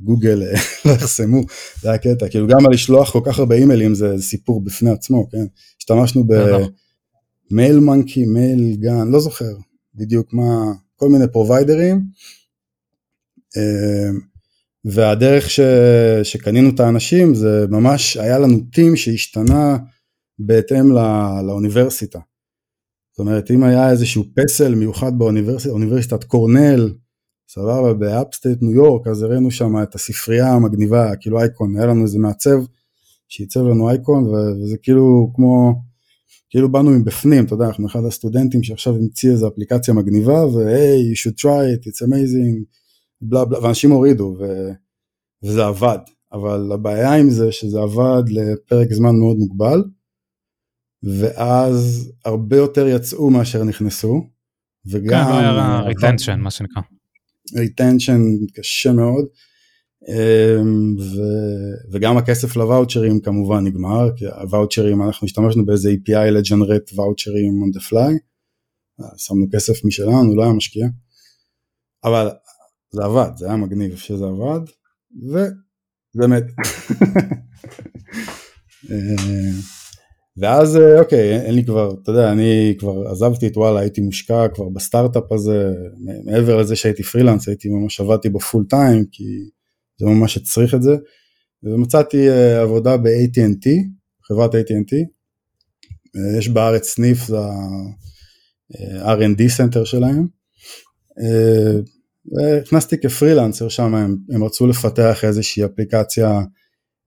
גוגל 0.00 0.42
אה, 0.42 0.60
לא 0.84 0.90
יחסמו, 0.90 1.40
זה 1.80 1.88
היה 1.88 1.98
קטע, 1.98 2.28
כאילו 2.28 2.46
גם 2.46 2.66
על 2.66 2.72
לשלוח 2.72 3.10
כל 3.10 3.20
כך 3.24 3.38
הרבה 3.38 3.54
אימיילים 3.54 3.94
זה 3.94 4.14
סיפור 4.18 4.64
בפני 4.64 4.90
עצמו, 4.90 5.28
כן? 5.30 5.46
השתמשנו 5.78 6.24
ב 7.50 7.78
Mailmonkey, 7.78 8.24
Mailgun, 8.24 9.08
לא 9.08 9.20
זוכר 9.20 9.54
בדיוק 9.94 10.32
מה, 10.32 10.72
כל 10.96 11.08
מיני 11.08 11.24
providerים, 11.32 12.02
אה, 13.56 14.10
והדרך 14.84 15.50
ש, 15.50 15.60
שקנינו 16.22 16.70
את 16.70 16.80
האנשים 16.80 17.34
זה 17.34 17.66
ממש 17.68 18.16
היה 18.16 18.38
לנו 18.38 18.60
theme 18.72 18.96
שהשתנה 18.96 19.78
בהתאם 20.38 20.92
לא, 20.92 21.02
לאוניברסיטה. 21.46 22.18
זאת 23.12 23.18
אומרת 23.18 23.50
אם 23.50 23.62
היה 23.62 23.90
איזשהו 23.90 24.24
פסל 24.36 24.74
מיוחד 24.74 25.18
באוניברסיטה, 25.18 25.72
אוניברסיטת 25.72 26.24
קורנל, 26.24 26.94
סבבה, 27.48 27.94
ב 27.94 28.03
upstate 28.03 28.62
ניו 28.62 28.72
יורק, 28.72 29.06
אז 29.06 29.22
הראינו 29.22 29.50
שם 29.50 29.82
את 29.82 29.94
הספרייה 29.94 30.52
המגניבה, 30.52 31.16
כאילו 31.20 31.40
אייקון, 31.40 31.76
היה 31.76 31.86
לנו 31.86 32.02
איזה 32.02 32.18
מעצב 32.18 32.58
שעיצב 33.28 33.60
לנו 33.60 33.90
אייקון, 33.90 34.26
וזה 34.26 34.76
כאילו 34.82 35.32
כמו, 35.34 35.74
כאילו 36.50 36.72
באנו 36.72 36.90
מבפנים, 36.90 37.44
אתה 37.44 37.54
יודע, 37.54 37.66
אנחנו 37.66 37.86
אחד 37.86 38.04
הסטודנטים 38.04 38.62
שעכשיו 38.62 38.94
המציא 38.94 39.30
איזה 39.30 39.46
אפליקציה 39.46 39.94
מגניבה, 39.94 40.46
ו-hey, 40.46 41.12
you 41.12 41.16
should 41.16 41.40
try 41.40 41.64
it, 41.74 41.88
it's 41.88 42.06
amazing, 42.06 42.64
בלה 43.22 43.44
בלה, 43.44 43.64
ואנשים 43.64 43.90
הורידו, 43.90 44.36
ו... 44.40 44.44
וזה 45.42 45.66
עבד, 45.66 45.98
אבל 46.32 46.72
הבעיה 46.72 47.14
עם 47.14 47.30
זה 47.30 47.52
שזה 47.52 47.78
עבד 47.80 48.22
לפרק 48.28 48.92
זמן 48.92 49.16
מאוד 49.16 49.36
מוגבל, 49.36 49.84
ואז 51.02 52.12
הרבה 52.24 52.56
יותר 52.56 52.86
יצאו 52.86 53.30
מאשר 53.30 53.64
נכנסו, 53.64 54.26
וגם... 54.86 55.24
כן, 55.24 55.30
לא 55.30 55.38
היה 55.38 55.80
retention, 55.90 56.36
מה 56.36 56.50
שנקרא. 56.50 56.82
retention 57.56 58.20
קשה 58.54 58.92
מאוד 58.92 59.24
אמ, 60.08 60.96
ו, 60.98 61.20
וגם 61.92 62.16
הכסף 62.16 62.56
ל 62.56 62.62
voucherים 62.62 63.20
כמובן 63.20 63.64
נגמר 63.64 64.16
כי 64.16 64.26
ה 64.26 64.34
voucherים 64.34 65.02
אנחנו 65.02 65.24
השתמשנו 65.24 65.66
באיזה 65.66 65.90
API 65.90 66.30
ל 66.30 66.37
generate 66.37 66.90
voucherים 66.94 67.62
on 67.62 67.78
the 67.78 67.82
fly 67.90 68.12
שמנו 69.16 69.46
כסף 69.54 69.84
משלנו 69.84 70.36
לא 70.36 70.42
היה 70.42 70.52
משקיע 70.52 70.86
אבל 72.04 72.28
זה 72.92 73.04
עבד 73.04 73.30
זה 73.36 73.46
היה 73.46 73.56
מגניב 73.56 73.96
שזה 73.96 74.24
עבד 74.24 74.60
ובאמת 76.14 76.44
אמ, 78.90 79.60
ואז 80.36 80.76
אה, 80.76 81.00
אוקיי, 81.00 81.40
אין 81.40 81.54
לי 81.54 81.64
כבר, 81.64 81.94
אתה 82.02 82.10
יודע, 82.10 82.32
אני 82.32 82.74
כבר 82.78 83.08
עזבתי 83.08 83.46
את 83.46 83.56
וואלה, 83.56 83.80
הייתי 83.80 84.00
מושקע 84.00 84.48
כבר 84.54 84.68
בסטארט-אפ 84.68 85.32
הזה, 85.32 85.72
מעבר 86.24 86.56
לזה 86.56 86.76
שהייתי 86.76 87.02
פרילנס, 87.02 87.48
הייתי 87.48 87.68
ממש 87.68 88.00
עבדתי 88.00 88.28
בו 88.28 88.40
full 88.40 88.64
time, 88.68 89.04
כי 89.12 89.24
זה 90.00 90.06
ממש 90.06 90.36
הצריך 90.36 90.74
את 90.74 90.82
זה, 90.82 90.96
ומצאתי 91.62 92.28
אה, 92.28 92.32
עבודה 92.62 92.96
ב-AT&T, 92.96 93.68
חברת 94.24 94.54
AT&T, 94.54 94.94
יש 96.38 96.48
בארץ 96.48 96.88
סניף, 96.88 97.26
זה 97.26 97.38
ה- 97.38 98.22
R&D 98.22 99.48
center 99.48 99.84
שלהם, 99.84 100.26
ונכנסתי 102.26 103.00
כפרילנסר 103.00 103.68
שם, 103.68 103.94
הם, 103.94 104.16
הם 104.30 104.44
רצו 104.44 104.66
לפתח 104.66 105.24
איזושהי 105.24 105.64
אפליקציה 105.64 106.40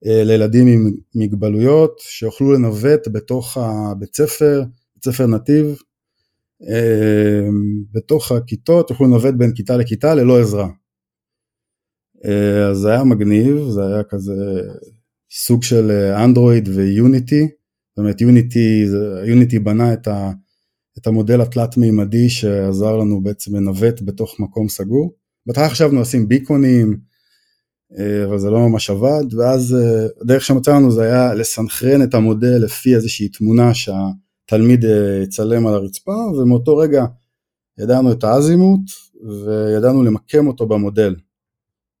אה, 0.06 0.24
לילדים 0.24 0.66
עם 0.66 0.92
מגבלויות 1.14 1.98
שיוכלו 1.98 2.52
לנווט 2.52 3.08
בתוך 3.12 3.56
הבית 3.56 4.16
ספר, 4.16 4.62
בית 4.94 5.04
ספר 5.04 5.26
נתיב, 5.26 5.76
אה, 6.68 7.48
בתוך 7.92 8.32
הכיתות, 8.32 8.90
יוכלו 8.90 9.06
לנווט 9.06 9.34
בין 9.34 9.54
כיתה 9.54 9.76
לכיתה 9.76 10.14
ללא 10.14 10.40
עזרה. 10.40 10.68
אז 12.70 12.76
זה 12.76 12.90
היה 12.90 13.04
מגניב, 13.04 13.56
זה 13.68 13.86
היה 13.86 14.02
כזה 14.04 14.32
סוג 15.30 15.62
של 15.62 15.90
אנדרואיד 16.24 16.68
ויוניטי, 16.68 17.42
זאת 17.42 17.98
אומרת 17.98 18.20
יוניטי, 18.20 18.84
יוניטי 19.26 19.58
בנה 19.58 19.92
את, 19.92 20.08
ה, 20.08 20.30
את 20.98 21.06
המודל 21.06 21.40
התלת 21.40 21.76
מימדי 21.76 22.28
שעזר 22.28 22.96
לנו 22.96 23.22
בעצם 23.22 23.56
לנווט 23.56 24.02
בתוך 24.02 24.40
מקום 24.40 24.68
סגור. 24.68 25.14
בהתחלה 25.46 25.68
חשבנו 25.68 26.00
לשים 26.00 26.28
ביקונים, 26.28 27.00
אה, 27.98 28.24
אבל 28.24 28.38
זה 28.38 28.50
לא 28.50 28.68
ממש 28.68 28.90
עבד, 28.90 29.34
ואז 29.34 29.74
אה, 29.74 30.06
הדרך 30.20 30.44
שמצא 30.44 30.74
לנו 30.74 30.90
זה 30.90 31.02
היה 31.02 31.34
לסנכרן 31.34 32.02
את 32.02 32.14
המודל 32.14 32.64
לפי 32.64 32.94
איזושהי 32.94 33.28
תמונה 33.28 33.70
שהתלמיד 33.74 34.84
אה, 34.84 35.20
יצלם 35.22 35.66
על 35.66 35.74
הרצפה, 35.74 36.12
ומאותו 36.12 36.76
רגע 36.76 37.04
ידענו 37.78 38.12
את 38.12 38.24
האזימוט 38.24 38.80
וידענו 39.46 40.02
למקם 40.02 40.46
אותו 40.46 40.66
במודל. 40.66 41.16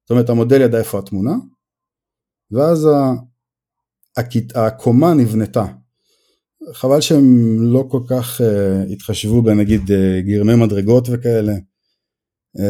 זאת 0.02 0.10
אומרת 0.10 0.28
המודל 0.28 0.60
ידע 0.60 0.78
איפה 0.78 0.98
התמונה, 0.98 1.34
ואז 2.50 2.88
הקומה 4.54 5.14
נבנתה. 5.14 5.64
חבל 6.72 7.00
שהם 7.00 7.56
לא 7.60 7.84
כל 7.90 8.00
כך 8.08 8.40
uh, 8.40 8.92
התחשבו 8.92 9.42
בנגיד 9.42 9.82
uh, 9.88 10.26
גרמי 10.26 10.54
מדרגות 10.54 11.08
וכאלה. 11.12 11.52
Uh, 12.56 12.62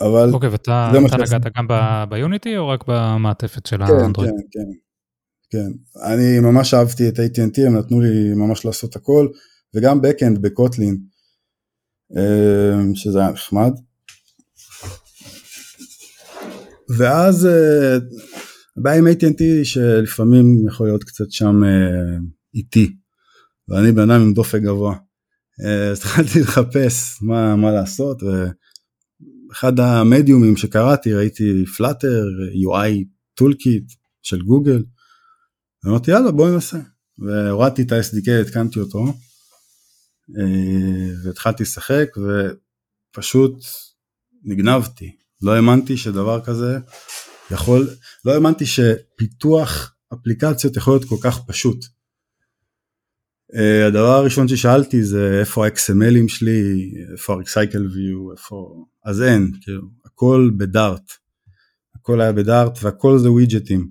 אבל... 0.00 0.30
אוקיי, 0.32 0.48
ואתה 0.48 0.90
נגעת 1.26 1.56
גם 1.56 1.66
ביוניטי 2.08 2.56
או 2.56 2.68
רק 2.68 2.84
במעטפת 2.88 3.66
של 3.66 3.86
כן, 3.86 3.92
האנדרואיד? 3.92 4.30
כן, 4.30 4.60
כן, 5.50 5.60
כן. 6.00 6.02
אני 6.12 6.40
ממש 6.40 6.74
אהבתי 6.74 7.08
את 7.08 7.18
AT&T, 7.18 7.66
הם 7.66 7.76
נתנו 7.76 8.00
לי 8.00 8.34
ממש 8.34 8.64
לעשות 8.64 8.96
הכל, 8.96 9.28
וגם 9.74 10.00
backend 10.00 10.38
בקוטלין, 10.40 10.98
שזה 12.94 13.18
היה 13.18 13.30
נחמד. 13.30 13.72
ואז 16.98 17.48
הבעיה 18.76 18.98
עם 18.98 19.06
AT&T 19.06 19.64
שלפעמים 19.64 20.66
יכול 20.68 20.86
להיות 20.86 21.04
קצת 21.04 21.30
שם 21.30 21.62
איטי, 22.56 22.96
ואני 23.68 23.92
בן 23.92 24.10
אדם 24.10 24.20
עם 24.20 24.32
דופק 24.34 24.60
גבוה. 24.60 24.96
אז 25.90 25.98
התחלתי 25.98 26.40
לחפש 26.40 27.22
מה, 27.22 27.56
מה 27.56 27.72
לעשות, 27.72 28.22
אחד 29.52 29.80
המדיומים 29.80 30.56
שקראתי 30.56 31.14
ראיתי 31.14 31.66
Flutter, 31.76 32.24
UI 32.66 33.04
toolkit 33.34 33.92
של 34.22 34.42
גוגל, 34.42 34.84
ואמרתי 35.84 36.10
יאללה 36.10 36.30
בוא 36.30 36.50
ננסה, 36.50 36.78
והורדתי 37.18 37.82
את 37.82 37.92
ה-SDK, 37.92 38.30
התקנתי 38.46 38.80
אותו, 38.80 39.04
אה, 40.38 41.14
והתחלתי 41.24 41.62
לשחק 41.62 42.08
ופשוט 42.16 43.64
נגנבתי, 44.44 45.16
לא 45.42 45.54
האמנתי 45.54 45.96
שדבר 45.96 46.44
כזה 46.44 46.78
יכול, 47.50 47.88
לא 48.24 48.32
האמנתי 48.32 48.64
שפיתוח 48.66 49.94
אפליקציות 50.14 50.76
יכול 50.76 50.94
להיות 50.94 51.04
כל 51.04 51.16
כך 51.22 51.40
פשוט. 51.46 51.95
אה, 53.52 53.86
הדבר 53.88 54.12
הראשון 54.12 54.48
ששאלתי 54.48 55.02
זה 55.02 55.40
איפה 55.40 55.66
ה-XMLים 55.66 56.28
שלי, 56.28 56.92
איפה 57.12 57.34
ה- 57.34 57.44
Recycler 57.44 57.86
View, 57.94 58.32
איפה... 58.36 58.84
אז 59.04 59.22
אין, 59.22 59.50
כאילו, 59.60 59.82
הכל 60.04 60.50
ב-Dart. 60.56 61.10
הכל 61.94 62.20
היה 62.20 62.32
ב-Dart 62.32 62.78
והכל 62.82 63.18
זה 63.18 63.30
ווידג'טים. 63.30 63.90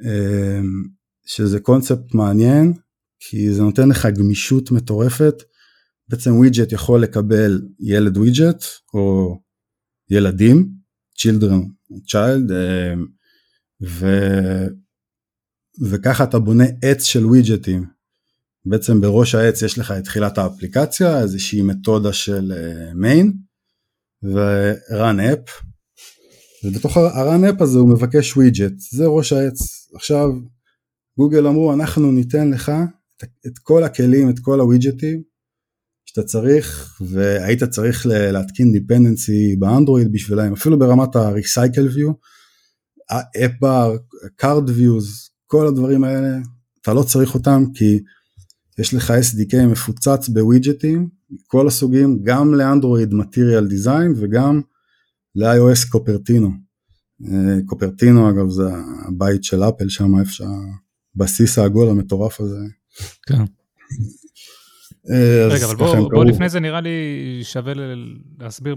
אה, 0.00 0.64
שזה 1.26 1.60
קונספט 1.60 2.14
מעניין, 2.14 2.72
כי 3.20 3.52
זה 3.52 3.62
נותן 3.62 3.88
לך 3.88 4.08
גמישות 4.18 4.70
מטורפת. 4.70 5.34
בעצם 6.08 6.36
widget 6.36 6.72
יכול 6.72 7.02
לקבל 7.02 7.62
ילד 7.80 8.16
widget 8.16 8.64
או 8.94 9.36
ילדים, 10.10 10.68
children, 11.18 11.64
child, 12.06 12.50
אה, 12.50 12.98
ו... 13.82 14.06
וככה 15.90 16.24
אתה 16.24 16.38
בונה 16.38 16.64
עץ 16.82 17.04
של 17.04 17.26
ווידג'טים. 17.26 17.99
בעצם 18.64 19.00
בראש 19.00 19.34
העץ 19.34 19.62
יש 19.62 19.78
לך 19.78 19.90
את 19.90 20.04
תחילת 20.04 20.38
האפליקציה, 20.38 21.20
איזושהי 21.20 21.62
מתודה 21.62 22.12
של 22.12 22.52
main 22.94 23.32
ו-run 24.22 25.18
app, 25.34 25.50
ובתוך 26.64 26.96
ה-run 26.96 27.52
app 27.52 27.62
הזה 27.62 27.78
הוא 27.78 27.88
מבקש 27.88 28.36
widget, 28.36 28.72
זה 28.92 29.06
ראש 29.06 29.32
העץ. 29.32 29.58
עכשיו 29.94 30.28
גוגל 31.18 31.46
אמרו 31.46 31.72
אנחנו 31.72 32.12
ניתן 32.12 32.50
לך 32.50 32.72
את 33.46 33.58
כל 33.62 33.84
הכלים, 33.84 34.30
את 34.30 34.38
כל 34.38 34.60
הווידג'טים 34.60 35.22
שאתה 36.04 36.22
צריך, 36.22 36.98
והיית 37.00 37.64
צריך 37.64 38.06
להתקין 38.06 38.72
dependency 38.72 39.56
באנדרואיד 39.58 40.12
בשבילם, 40.12 40.52
אפילו 40.52 40.78
ברמת 40.78 41.16
ה- 41.16 41.32
recycler 41.32 41.94
view, 41.96 42.12
app 43.12 43.62
bar, 43.62 43.98
card 44.42 44.68
views, 44.68 45.30
כל 45.46 45.66
הדברים 45.66 46.04
האלה, 46.04 46.38
אתה 46.82 46.94
לא 46.94 47.02
צריך 47.02 47.34
אותם 47.34 47.64
כי 47.74 47.98
יש 48.78 48.94
לך 48.94 49.10
SDK 49.10 49.66
מפוצץ 49.66 50.28
בווידג'טים, 50.28 51.08
כל 51.46 51.66
הסוגים, 51.66 52.22
גם 52.22 52.54
לאנדרואיד 52.54 53.14
מטריאל 53.14 53.66
דיזיין 53.66 54.14
וגם 54.16 54.60
ל-iOS 55.34 55.90
קופרטינו. 55.90 56.50
אה, 57.28 57.56
קופרטינו 57.66 58.30
אגב 58.30 58.48
זה 58.48 58.62
הבית 59.08 59.44
של 59.44 59.62
אפל 59.62 59.88
שם 59.88 60.18
איפה 60.20 60.30
שהבסיס 60.32 61.58
העגול 61.58 61.88
המטורף 61.88 62.40
הזה. 62.40 62.58
כן. 63.26 63.42
אה, 65.10 65.46
רגע 65.50 65.66
אבל 65.66 65.76
בוא, 65.76 66.10
בוא 66.10 66.24
לפני 66.24 66.48
זה 66.48 66.60
נראה 66.60 66.80
לי 66.80 66.90
שווה 67.42 67.72
להסביר 68.38 68.76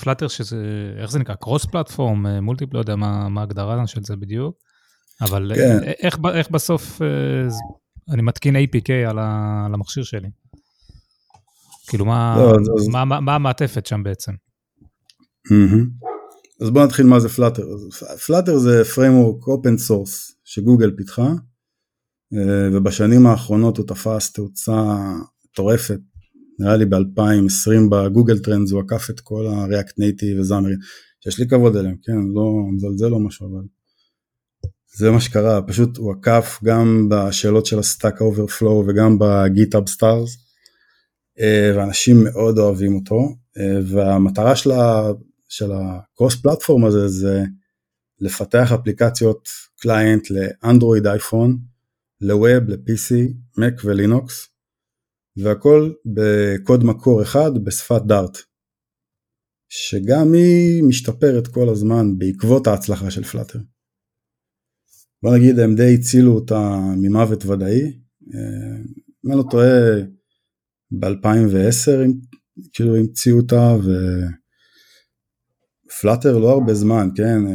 פלאטר 0.00 0.26
אה, 0.26 0.30
שזה 0.30 0.56
איך 0.98 1.10
זה 1.10 1.18
נקרא 1.18 1.34
קרוס 1.34 1.64
פלטפורם 1.64 2.26
מולטי 2.26 2.64
לא 2.72 2.78
יודע 2.78 2.96
מה 2.96 3.40
ההגדרה 3.40 3.86
של 3.86 4.04
זה 4.04 4.16
בדיוק 4.16 4.56
אבל 5.20 5.52
כן. 5.54 5.78
איך, 6.02 6.18
איך 6.34 6.50
בסוף 6.50 7.00
אני 8.10 8.22
מתקין 8.22 8.56
APK 8.56 8.90
על, 9.08 9.18
המכשיר 9.74 10.02
שלי. 10.02 10.28
כאילו, 11.88 12.04
מה, 12.04 12.36
לא, 12.38 12.56
אז... 12.78 12.88
מה, 12.88 13.04
מה, 13.04 13.20
מה 13.20 13.34
המעטפת 13.34 13.86
שם 13.86 14.02
בעצם? 14.02 14.32
אז 16.60 16.70
בוא 16.70 16.84
נתחיל 16.84 17.06
מה 17.06 17.20
זה 17.20 17.28
פלאטר. 17.28 17.66
פלאטר 18.26 18.58
זה 18.58 18.82
framework 18.82 19.44
open 19.44 19.88
source 19.88 20.32
שגוגל 20.44 20.96
פיתחה, 20.96 21.28
אה, 22.34 22.68
ובשנים 22.72 23.26
האחרונות 23.26 23.76
הוא 23.76 23.86
תפס 23.86 24.32
תאוצה 24.32 24.82
מטורפת. 25.44 26.00
נראה 26.58 26.76
לי 26.76 26.84
ב-2020 26.86 27.90
ב-Google 27.90 28.38
Trends 28.38 28.72
הוא 28.72 28.80
עקף 28.80 29.10
את 29.10 29.20
כל 29.20 29.46
ה-React 29.46 29.92
Native 29.92 30.40
ו-Xamarin, 30.40 30.72
שיש 31.24 31.40
לי 31.40 31.48
כבוד 31.48 31.76
אליהם, 31.76 31.96
כן, 32.02 32.16
לא 32.34 32.52
מזלזל 32.74 33.12
או 33.12 33.20
משהו, 33.20 33.46
אבל 33.46 33.64
זה 34.98 35.10
מה 35.10 35.20
שקרה, 35.20 35.62
פשוט 35.62 35.96
הוא 35.96 36.12
עקף 36.12 36.60
גם 36.64 37.08
בשאלות 37.10 37.66
של 37.66 37.78
ה-Stack 37.78 38.20
Overflow 38.20 38.84
וגם 38.86 39.18
ב-GitHub 39.20 39.88
stars, 39.88 40.36
אה, 41.40 41.72
ואנשים 41.76 42.24
מאוד 42.24 42.58
אוהבים 42.58 42.94
אותו, 42.94 43.36
אה, 43.58 43.78
והמטרה 43.86 44.56
של, 44.56 44.70
ה, 44.70 45.12
של 45.48 45.70
ה-cross 45.72 46.36
platform 46.36 46.84
הזה 46.84 47.08
זה 47.08 47.44
לפתח 48.20 48.72
אפליקציות 48.72 49.48
client 49.80 50.28
לאנדרואיד 50.30 51.06
אייפון, 51.06 51.58
לווב, 52.20 52.68
ל-PC, 52.68 53.32
Mac 53.58 53.80
ולינוקס, 53.84 54.48
והכל 55.36 55.92
בקוד 56.06 56.84
מקור 56.84 57.22
אחד 57.22 57.50
בשפת 57.64 58.02
דארט, 58.02 58.38
שגם 59.68 60.32
היא 60.32 60.82
משתפרת 60.84 61.46
כל 61.48 61.68
הזמן 61.68 62.18
בעקבות 62.18 62.66
ההצלחה 62.66 63.10
של 63.10 63.24
פלאטר. 63.24 63.58
בוא 65.26 65.36
נגיד 65.36 65.58
הם 65.58 65.74
די 65.74 65.94
הצילו 65.94 66.34
אותה 66.34 66.78
ממוות 66.96 67.46
ודאי, 67.46 67.82
אה, 68.34 68.76
אם 69.24 69.32
אני 69.32 69.38
לא 69.38 69.44
טועה 69.50 70.00
ב-2010 70.90 71.90
כאילו 72.72 72.96
המציאו 72.96 73.36
אותה 73.36 73.76
ופלאטר 75.86 76.38
לא 76.38 76.50
הרבה 76.50 76.74
זמן, 76.74 77.08
כן, 77.16 77.46
אה, 77.46 77.52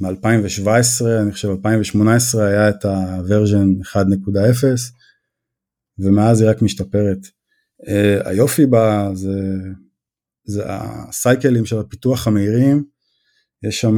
מ-2017 0.00 1.06
אני 1.22 1.32
חושב 1.32 1.48
2018 1.48 2.46
היה 2.46 2.68
את 2.68 2.84
הוורז'ן 2.84 3.68
1.0 3.82 3.94
ומאז 5.98 6.40
היא 6.40 6.50
רק 6.50 6.62
משתפרת. 6.62 7.18
Uh, 7.82 8.28
היופי 8.28 8.66
בה 8.66 9.10
זה, 9.14 9.38
זה 10.44 10.62
הסייקלים 10.66 11.64
של 11.64 11.78
הפיתוח 11.78 12.26
המהירים 12.26 12.91
יש 13.62 13.80
שם 13.80 13.96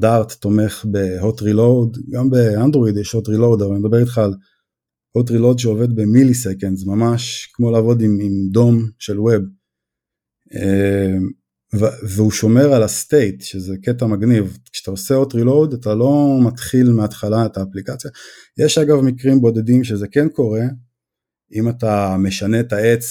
דארט 0.00 0.32
תומך 0.32 0.84
בהוט 0.90 1.42
רילוד, 1.42 1.98
גם 2.10 2.30
באנדרואיד 2.30 2.96
יש 2.96 3.12
הוט 3.12 3.28
רילוד, 3.28 3.62
אבל 3.62 3.70
אני 3.70 3.80
מדבר 3.80 4.00
איתך 4.00 4.18
על 4.18 4.34
הוט 5.12 5.30
רילוד 5.30 5.58
שעובד 5.58 5.96
במילי 5.96 6.34
סקנדס, 6.34 6.84
ממש 6.86 7.50
כמו 7.52 7.70
לעבוד 7.70 8.00
עם, 8.00 8.18
עם 8.22 8.48
דום 8.50 8.90
של 8.98 9.20
ווב. 9.20 9.42
אה, 10.54 11.16
והוא 12.08 12.30
שומר 12.30 12.72
על 12.72 12.82
ה-state, 12.82 13.42
שזה 13.42 13.74
קטע 13.82 14.06
מגניב. 14.06 14.58
כשאתה 14.72 14.90
עושה 14.90 15.14
hot 15.14 15.34
reload 15.34 15.72
אתה 15.72 15.94
לא 15.94 16.38
מתחיל 16.46 16.90
מההתחלה 16.90 17.46
את 17.46 17.56
האפליקציה. 17.56 18.10
יש 18.58 18.78
אגב 18.78 19.00
מקרים 19.00 19.40
בודדים 19.40 19.84
שזה 19.84 20.06
כן 20.08 20.28
קורה, 20.28 20.64
אם 21.52 21.68
אתה 21.68 22.16
משנה 22.18 22.60
את 22.60 22.72
העץ 22.72 23.04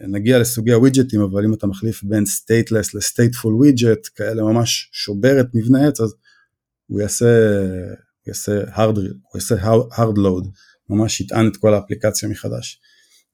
נגיע 0.00 0.38
לסוגי 0.38 0.72
הווידג'טים, 0.72 1.20
אבל 1.20 1.44
אם 1.44 1.54
אתה 1.54 1.66
מחליף 1.66 2.02
בין 2.02 2.26
stateless 2.26 2.94
ל-stateful 2.94 3.54
widget, 3.54 4.08
כאלה 4.14 4.42
ממש 4.42 4.90
שובר 4.92 5.40
את 5.40 5.46
מבנה 5.54 5.88
עץ, 5.88 6.00
אז 6.00 6.14
הוא 6.86 7.00
יעשה, 7.00 7.26
יעשה 8.26 8.62
hard, 8.76 8.96
הוא 8.96 9.34
יעשה 9.34 9.54
hard 9.94 10.16
load, 10.16 10.48
ממש 10.90 11.20
יטען 11.20 11.48
את 11.48 11.56
כל 11.56 11.74
האפליקציה 11.74 12.28
מחדש. 12.28 12.80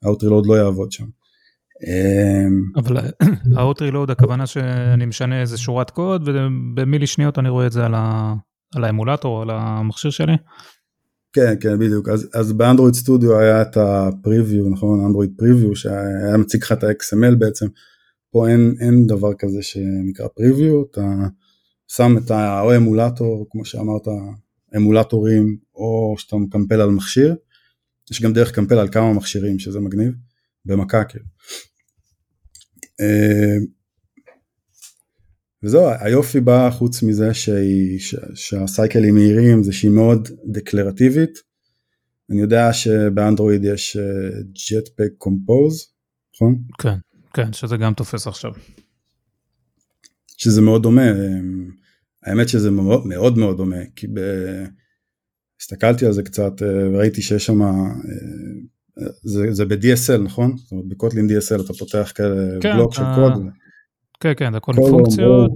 ה-out 0.04 0.46
לא 0.46 0.54
יעבוד 0.54 0.92
שם. 0.92 1.04
אמ, 1.86 2.62
אבל 2.76 2.96
reload 3.90 4.12
הכוונה 4.12 4.46
שאני 4.46 5.06
משנה 5.06 5.40
איזה 5.40 5.58
שורת 5.58 5.90
קוד 5.90 6.28
ובמילי 6.28 7.06
שניות 7.06 7.38
אני 7.38 7.48
רואה 7.48 7.66
את 7.66 7.72
זה 7.72 7.86
על, 7.86 7.94
ה, 7.94 8.34
על 8.74 8.84
האמולטור 8.84 9.42
על 9.42 9.50
המכשיר 9.50 10.10
שלי. 10.10 10.36
כן 11.32 11.54
כן 11.60 11.78
בדיוק. 11.78 12.08
אז, 12.08 12.28
אז 12.34 12.52
באנדרואיד 12.52 12.94
סטודיו 12.94 13.38
היה 13.38 13.62
את 13.62 13.76
הפריוויו 13.76 14.68
נכון? 14.68 15.04
אנדרואיד 15.04 15.30
פריוויו 15.36 15.76
שהיה 15.76 16.36
מציג 16.38 16.62
לך 16.62 16.72
את 16.72 16.84
ה-XML 16.84 17.34
בעצם. 17.38 17.66
פה 18.30 18.48
אין, 18.48 18.74
אין 18.80 19.06
דבר 19.06 19.34
כזה 19.38 19.62
שנקרא 19.62 20.28
פריוויו 20.28 20.82
אתה 20.90 21.14
שם 21.88 22.16
את 22.18 22.30
ה... 22.30 22.60
או 22.60 22.76
אמולטור 22.76 23.46
כמו 23.50 23.64
שאמרת 23.64 24.08
אמולטורים 24.76 25.56
או 25.74 26.14
שאתה 26.18 26.36
מקמפל 26.36 26.80
על 26.80 26.90
מכשיר. 26.90 27.36
יש 28.10 28.22
גם 28.22 28.32
דרך 28.32 28.52
קמפל 28.52 28.78
על 28.78 28.88
כמה 28.88 29.12
מכשירים 29.12 29.58
שזה 29.58 29.80
מגניב 29.80 30.12
במכה 30.64 31.04
כאילו. 31.04 31.24
אה, 35.64 35.68
וזהו, 35.68 35.88
היופי 36.00 36.40
בה 36.40 36.70
חוץ 36.72 37.02
מזה 37.02 37.34
שהיא, 37.34 38.00
שהסייקלים 38.34 39.14
מהירים 39.14 39.62
זה 39.62 39.72
שהיא 39.72 39.90
מאוד 39.90 40.28
דקלרטיבית. 40.52 41.38
אני 42.30 42.40
יודע 42.40 42.72
שבאנדרואיד 42.72 43.64
יש 43.64 43.96
ג'טפק 44.52 45.10
uh, 45.12 45.18
קומפוז, 45.18 45.86
נכון? 46.34 46.58
כן, 46.78 46.98
כן, 47.34 47.52
שזה 47.52 47.76
גם 47.76 47.94
תופס 47.94 48.26
עכשיו. 48.26 48.52
שזה 50.36 50.60
מאוד 50.60 50.82
דומה, 50.82 51.02
האמת 52.22 52.48
שזה 52.48 52.70
מאוד 52.70 53.06
מאוד, 53.06 53.38
מאוד 53.38 53.56
דומה, 53.56 53.76
כי 53.96 54.06
ב... 54.06 54.20
הסתכלתי 55.60 56.06
על 56.06 56.12
זה 56.12 56.22
קצת 56.22 56.62
אה, 56.62 56.90
וראיתי 56.92 57.22
שיש 57.22 57.46
שם 57.46 57.62
אה, 57.62 57.68
זה, 59.22 59.52
זה 59.52 59.64
ב-DSL 59.64 60.18
נכון? 60.24 60.56
זאת 60.56 60.72
אומרת 60.72 60.86
בקוטלין 60.88 61.26
DSL 61.26 61.64
אתה 61.64 61.72
פותח 61.72 62.12
כאלה 62.14 62.60
כן, 62.60 62.76
בלוק 62.76 62.94
של 62.94 63.02
קוד. 63.14 63.32
כן 64.20 64.32
כן, 64.36 64.52
זה 64.52 64.56
הכל 64.56 64.72
פונקציות. 64.90 65.50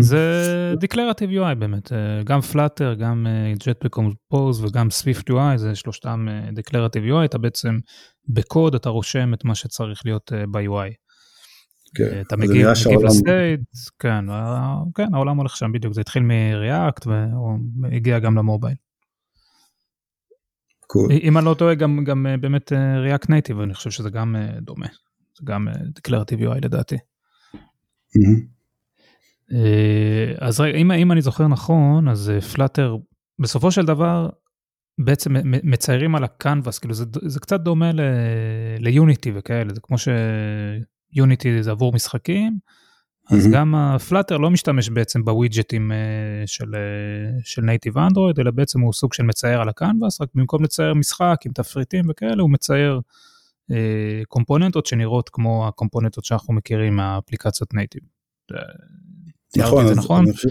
זה 0.00 0.74
Declarative 0.84 1.30
UI 1.30 1.54
באמת, 1.58 1.92
אה, 1.92 2.22
גם 2.24 2.40
Flutter, 2.52 2.94
גם 2.98 3.26
אה, 3.26 3.52
Jetpack 3.52 3.98
Compose 3.98 4.62
וגם 4.62 4.88
Swift 4.88 5.30
UI, 5.30 5.56
זה 5.56 5.74
שלושתם 5.74 6.26
אה, 6.28 6.48
Declarative 6.48 7.12
UI, 7.12 7.24
אתה 7.24 7.38
בעצם 7.38 7.78
בקוד 8.28 8.74
אתה 8.74 8.88
רושם 8.88 9.34
את 9.34 9.44
מה 9.44 9.54
שצריך 9.54 10.00
להיות 10.04 10.32
ב-UI. 10.50 10.92
כן, 11.94 12.20
אתה 12.26 12.36
מגיב, 12.36 12.66
מגיב 12.86 13.02
לסטייט, 13.04 13.60
כן, 13.98 14.24
כן, 14.94 15.14
העולם 15.14 15.36
הולך 15.36 15.56
שם 15.56 15.72
בדיוק, 15.72 15.94
זה 15.94 16.00
התחיל 16.00 16.22
מ-React 16.22 17.08
והגיע 17.82 18.18
גם 18.18 18.36
למובייל. 18.36 18.74
cool. 20.92 21.12
אם 21.22 21.38
אני 21.38 21.46
לא 21.46 21.54
טועה 21.54 21.74
גם, 21.74 22.04
גם 22.04 22.26
אה, 22.26 22.36
באמת 22.36 22.72
אה, 22.72 22.78
React 23.06 23.26
Native 23.26 23.62
אני 23.62 23.74
חושב 23.74 23.90
שזה 23.90 24.10
גם 24.10 24.36
אה, 24.36 24.60
דומה, 24.60 24.86
זה 25.38 25.42
גם 25.44 25.68
Declarative 25.68 26.40
UI 26.40 26.60
לדעתי. 26.62 26.96
Mm-hmm. 28.08 29.56
אז 30.40 30.60
רגע, 30.60 30.78
אם, 30.78 30.92
אם 30.92 31.12
אני 31.12 31.22
זוכר 31.22 31.48
נכון, 31.48 32.08
אז 32.08 32.32
פלאטר 32.54 32.96
בסופו 33.38 33.70
של 33.70 33.86
דבר 33.86 34.28
בעצם 34.98 35.34
מציירים 35.44 36.14
על 36.14 36.24
הקנבאס, 36.24 36.78
כאילו 36.78 36.94
זה, 36.94 37.04
זה 37.26 37.40
קצת 37.40 37.60
דומה 37.60 37.90
ליוניטי 38.78 39.32
וכאלה, 39.34 39.74
זה 39.74 39.80
כמו 39.80 39.96
שיוניטי 39.98 41.62
זה 41.62 41.70
עבור 41.70 41.92
משחקים, 41.92 42.58
אז 43.30 43.48
גם 43.52 43.74
ה-Flutter 43.74 44.36
לא 44.36 44.50
משתמש 44.50 44.88
בעצם 44.88 45.24
בווידג'טים 45.24 45.92
אה, 45.92 45.96
של, 46.46 46.74
אה, 46.74 47.40
של 47.44 47.62
native 47.62 47.98
Android, 47.98 48.40
אלא 48.40 48.50
בעצם 48.50 48.80
הוא 48.80 48.92
סוג 48.92 49.14
של 49.14 49.22
מצייר 49.22 49.60
על 49.60 49.68
הקנבאס, 49.68 50.20
רק 50.20 50.28
במקום 50.34 50.64
לצייר 50.64 50.94
משחק 50.94 51.36
עם 51.46 51.52
תפריטים 51.52 52.04
וכאלה, 52.08 52.42
הוא 52.42 52.50
מצייר 52.50 52.92
אה, 52.92 53.00
קומפוננטות 54.28 54.86
שנראות 54.86 55.28
כמו 55.28 55.68
הקומפוננטות 55.68 56.24
שאנחנו 56.24 56.54
מכירים 56.54 56.96
מהאפליקציות 56.96 57.74
native. 57.74 58.02
נכון, 59.56 59.86
נכון? 59.86 60.24
אני, 60.24 60.32
חושב, 60.32 60.48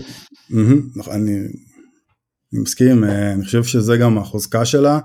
נכון 0.95 1.13
אני, 1.13 1.37
אני 2.53 2.61
מסכים, 2.61 3.03
אני 3.03 3.45
חושב 3.45 3.63
שזה 3.63 3.97
גם 3.97 4.17
החוזקה 4.17 4.65
שלה, 4.65 4.99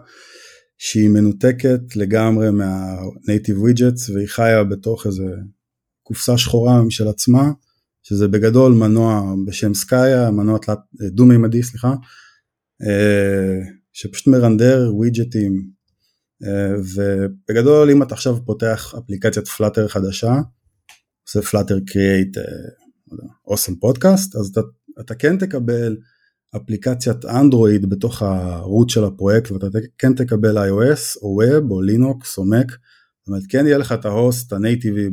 שהיא 0.78 1.08
מנותקת 1.08 1.80
לגמרי 1.96 2.48
מה-native 2.50 3.58
widgets 3.60 4.10
והיא 4.10 4.28
חיה 4.28 4.64
בתוך 4.64 5.06
איזה 5.06 5.24
קופסה 6.02 6.38
שחורה 6.38 6.82
משל 6.82 7.08
עצמה, 7.08 7.50
שזה 8.02 8.28
בגדול 8.28 8.72
מנוע 8.72 9.34
בשם 9.46 9.74
Skia, 9.74 10.30
מנוע 10.30 10.58
תלת, 10.58 10.78
דו-מימדי, 11.00 11.62
סליחה, 11.62 11.94
אה, 12.82 13.58
שפשוט 13.92 14.26
מרנדר 14.26 14.90
ווידג'טים, 14.94 15.52
אה, 15.52 15.60
ובגדול 16.96 17.90
אם 17.90 18.02
אתה 18.02 18.14
עכשיו 18.14 18.44
פותח 18.44 18.94
אפליקציית 18.98 19.48
Flutter 19.48 19.88
חדשה, 19.88 20.34
עושה 21.26 21.42
flutter 21.42 21.78
create 21.86 22.36
awesome 23.46 23.76
podcast, 23.76 24.36
אז 24.36 24.46
אתה, 24.46 24.60
אתה 25.00 25.14
כן 25.14 25.38
תקבל 25.38 25.96
אפליקציית 26.56 27.24
אנדרואיד 27.24 27.90
בתוך 27.90 28.22
ה-root 28.22 28.90
של 28.90 29.04
הפרויקט 29.04 29.50
ואתה 29.50 29.66
כן 29.98 30.14
תקבל 30.14 30.58
iOS 30.58 31.22
או 31.22 31.28
web 31.28 31.70
או 31.70 31.82
לינוקס 31.82 32.38
או 32.38 32.44
מק, 32.44 32.70
זאת 32.70 33.28
אומרת 33.28 33.42
כן 33.48 33.66
יהיה 33.66 33.78
לך 33.78 33.92
את 33.92 34.04
ה-host 34.04 34.52
הנייטיבי 34.52 35.10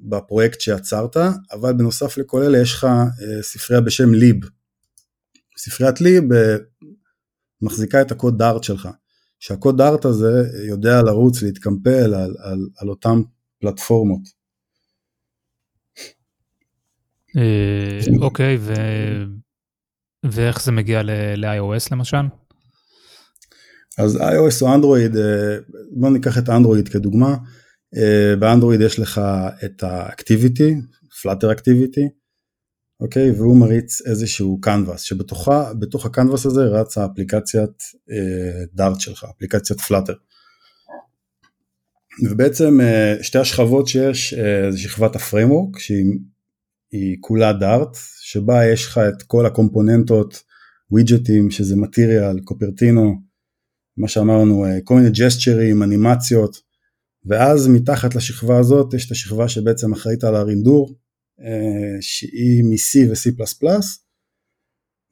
בפרויקט 0.00 0.60
שיצרת, 0.60 1.16
אבל 1.52 1.72
בנוסף 1.72 2.18
לכל 2.18 2.42
אלה 2.42 2.58
יש 2.58 2.74
לך 2.74 2.84
אה, 2.84 3.42
ספרייה 3.42 3.80
בשם 3.80 4.14
ליב. 4.14 4.36
ספריית 5.58 6.00
ליב 6.00 6.32
אה, 6.32 6.56
מחזיקה 7.62 8.02
את 8.02 8.12
הקוד 8.12 8.38
דארט 8.38 8.62
שלך, 8.62 8.88
שהקוד 9.40 9.78
דארט 9.78 10.04
הזה 10.04 10.42
יודע 10.68 11.02
לרוץ, 11.02 11.42
להתקמפל 11.42 12.14
על, 12.14 12.34
על, 12.38 12.68
על 12.76 12.88
אותן 12.88 13.22
פלטפורמות. 13.60 14.22
אה, 17.36 17.98
אוקיי, 18.20 18.56
ו... 18.60 18.72
ואיך 20.22 20.62
זה 20.62 20.72
מגיע 20.72 21.02
ל-iOS 21.02 21.88
למשל? 21.92 22.16
אז 23.98 24.16
iOS 24.16 24.62
או 24.62 24.74
אנדרואיד, 24.74 25.16
בוא 25.90 26.10
ניקח 26.10 26.38
את 26.38 26.48
אנדרואיד 26.48 26.88
כדוגמה, 26.88 27.36
אה, 27.96 28.36
באנדרואיד 28.38 28.80
יש 28.80 28.98
לך 28.98 29.20
את 29.64 29.82
ה-activity, 29.82 30.74
Flutter 31.22 31.52
activity, 31.52 32.08
אוקיי, 33.00 33.30
והוא 33.30 33.56
מריץ 33.56 34.00
איזשהו 34.06 34.60
קנבאס, 34.60 35.00
שבתוך 35.02 36.06
הקנבאס 36.06 36.46
הזה 36.46 36.60
רצה 36.60 37.06
אפליקציית 37.06 37.82
Dart 38.74 38.96
אה, 38.96 39.00
שלך, 39.00 39.26
אפליקציית 39.36 39.80
Flutter. 39.80 40.14
ובעצם 42.30 42.80
אה, 42.80 43.16
שתי 43.22 43.38
השכבות 43.38 43.88
שיש 43.88 44.34
זה 44.70 44.78
שכבת 44.78 45.16
ה-framework 45.16 45.78
שהיא 45.78 47.16
כולה 47.20 47.52
Dart 47.52 47.96
שבה 48.20 48.66
יש 48.66 48.86
לך 48.86 48.98
את 48.98 49.22
כל 49.22 49.46
הקומפוננטות 49.46 50.42
ווידג'טים 50.90 51.50
שזה 51.50 51.76
Material 51.76 52.40
Cupertino 52.44 53.14
מה 53.96 54.08
שאמרנו 54.08 54.64
כל 54.84 54.94
מיני 54.94 55.10
ג'סטשרים 55.10 55.82
אנימציות 55.82 56.70
ואז 57.24 57.68
מתחת 57.68 58.14
לשכבה 58.14 58.58
הזאת 58.58 58.94
יש 58.94 59.06
את 59.06 59.10
השכבה 59.10 59.48
שבעצם 59.48 59.92
אחראית 59.92 60.24
על 60.24 60.34
הרינדור, 60.34 60.88
אה, 60.88 60.99
שהיא 62.00 62.64
מ-C 62.64 63.10
ו-C++, 63.10 63.30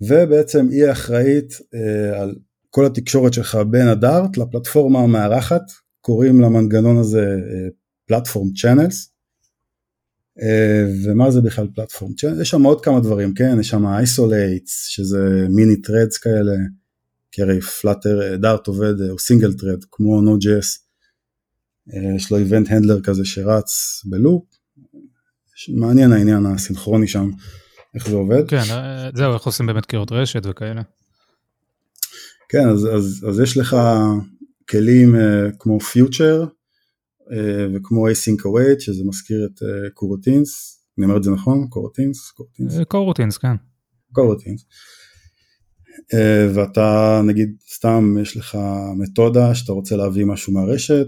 ובעצם 0.00 0.68
היא 0.70 0.90
אחראית 0.90 1.52
אה, 1.74 2.20
על 2.20 2.34
כל 2.70 2.86
התקשורת 2.86 3.32
שלך 3.32 3.58
בין 3.70 3.88
ה-Dart 3.88 4.36
לפלטפורמה 4.36 4.98
המארחת, 4.98 5.62
קוראים 6.00 6.40
למנגנון 6.40 6.96
הזה 6.98 7.36
platform 8.06 8.48
אה, 8.48 8.60
channels. 8.60 9.12
ומה 11.04 11.30
זה 11.30 11.40
בכלל 11.40 11.68
platform 11.74 12.14
channels? 12.14 12.40
יש 12.40 12.50
שם 12.50 12.62
עוד 12.62 12.84
כמה 12.84 13.00
דברים, 13.00 13.34
כן? 13.34 13.56
יש 13.60 13.68
שם 13.68 13.86
isolates, 13.86 14.86
שזה 14.86 15.46
מיני 15.50 15.80
threads 15.80 16.18
כאלה, 16.18 16.52
כי 17.32 17.42
הרי 17.42 17.60
Flutter, 17.60 18.36
Dart 18.36 18.66
עובד, 18.66 19.00
הוא 19.00 19.18
single 19.18 19.52
thread, 19.52 19.84
כמו 19.90 20.20
Node.js. 20.20 20.78
אה, 21.94 22.16
יש 22.16 22.30
לו 22.30 22.38
event 22.38 22.70
handler 22.70 23.00
כזה 23.00 23.24
שרץ 23.24 23.70
ב-loop, 24.04 24.44
מעניין 25.68 26.12
העניין 26.12 26.46
הסינכרוני 26.46 27.08
שם, 27.08 27.30
איך 27.94 28.08
זה 28.08 28.16
עובד. 28.16 28.48
כן, 28.48 28.62
אה, 28.70 29.10
זהו, 29.14 29.34
איך 29.34 29.42
עושים 29.42 29.66
באמת 29.66 29.86
קריאות 29.86 30.12
רשת 30.12 30.42
וכאלה. 30.46 30.82
כן, 32.48 32.68
אז, 32.68 32.86
אז, 32.94 33.24
אז 33.28 33.40
יש 33.40 33.56
לך 33.56 33.76
כלים 34.70 35.14
אה, 35.14 35.18
כמו 35.58 35.80
Future 35.80 36.46
אה, 37.20 37.32
וכמו 37.74 38.08
async 38.08 38.40
await 38.40 38.80
שזה 38.80 39.04
מזכיר 39.04 39.48
את 39.52 39.62
אה, 39.62 39.90
coroutines, 39.94 40.78
אני 40.98 41.04
אומר 41.06 41.16
את 41.16 41.22
זה 41.22 41.30
נכון? 41.30 41.66
coroutines? 41.68 42.32
קורוטינס, 42.88 43.38
כן. 43.38 43.56
קורוטינס. 44.12 44.64
אה, 46.14 46.48
ואתה 46.54 47.20
נגיד 47.24 47.56
סתם 47.74 48.16
יש 48.22 48.36
לך 48.36 48.58
מתודה 48.96 49.54
שאתה 49.54 49.72
רוצה 49.72 49.96
להביא 49.96 50.24
משהו 50.24 50.52
מהרשת, 50.52 51.06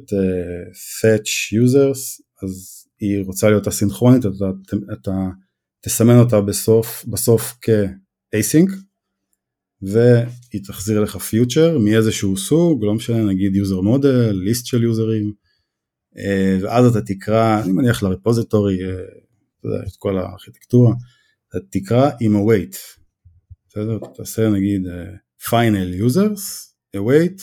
fetch 1.00 1.54
users, 1.64 2.22
אז 2.42 2.79
היא 3.00 3.24
רוצה 3.24 3.50
להיות 3.50 3.68
אסינכרונית, 3.68 4.26
אתה, 4.26 4.44
אתה 4.92 5.28
תסמן 5.80 6.18
אותה 6.18 6.40
בסוף, 6.40 7.04
בסוף 7.04 7.58
כ-async, 7.60 8.70
והיא 9.82 10.64
תחזיר 10.66 11.00
לך 11.00 11.16
פיוטר 11.16 11.78
מאיזשהו 11.78 12.36
סוג, 12.36 12.84
לא 12.84 12.94
משנה, 12.94 13.24
נגיד 13.24 13.52
user 13.54 13.82
model, 13.84 14.32
ליסט 14.32 14.66
של 14.66 14.82
יוזרים, 14.82 15.32
ואז 16.62 16.86
אתה 16.86 17.00
תקרא, 17.00 17.62
אני 17.62 17.72
מניח 17.72 18.02
לרפוזיטורי, 18.02 18.78
את 19.60 19.96
כל 19.98 20.18
הארכיטקטורה, 20.18 20.94
אתה 21.48 21.58
תקרא 21.70 22.10
עם 22.20 22.36
await, 22.36 22.76
בסדר? 23.68 23.98
תעשה 24.14 24.48
נגיד 24.48 24.86
uh, 24.86 25.48
final 25.48 26.06
users, 26.08 26.40
await, 26.96 27.42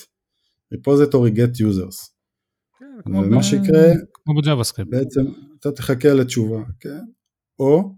repository 0.73 1.37
get 1.37 1.59
users. 1.59 2.16
ומה 3.05 3.43
שיקרה, 3.43 3.93
כמו 4.13 4.35
בג'אווה 4.35 4.63
בעצם 4.89 5.21
אתה 5.59 5.71
תחכה 5.71 6.13
לתשובה, 6.13 6.63
כן? 6.79 6.99
או 7.59 7.95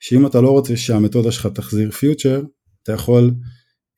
שאם 0.00 0.26
אתה 0.26 0.40
לא 0.40 0.50
רוצה 0.50 0.76
שהמתודה 0.76 1.32
שלך 1.32 1.46
תחזיר 1.46 1.90
פיוטר, 1.90 2.42
אתה 2.82 2.92
יכול 2.92 3.34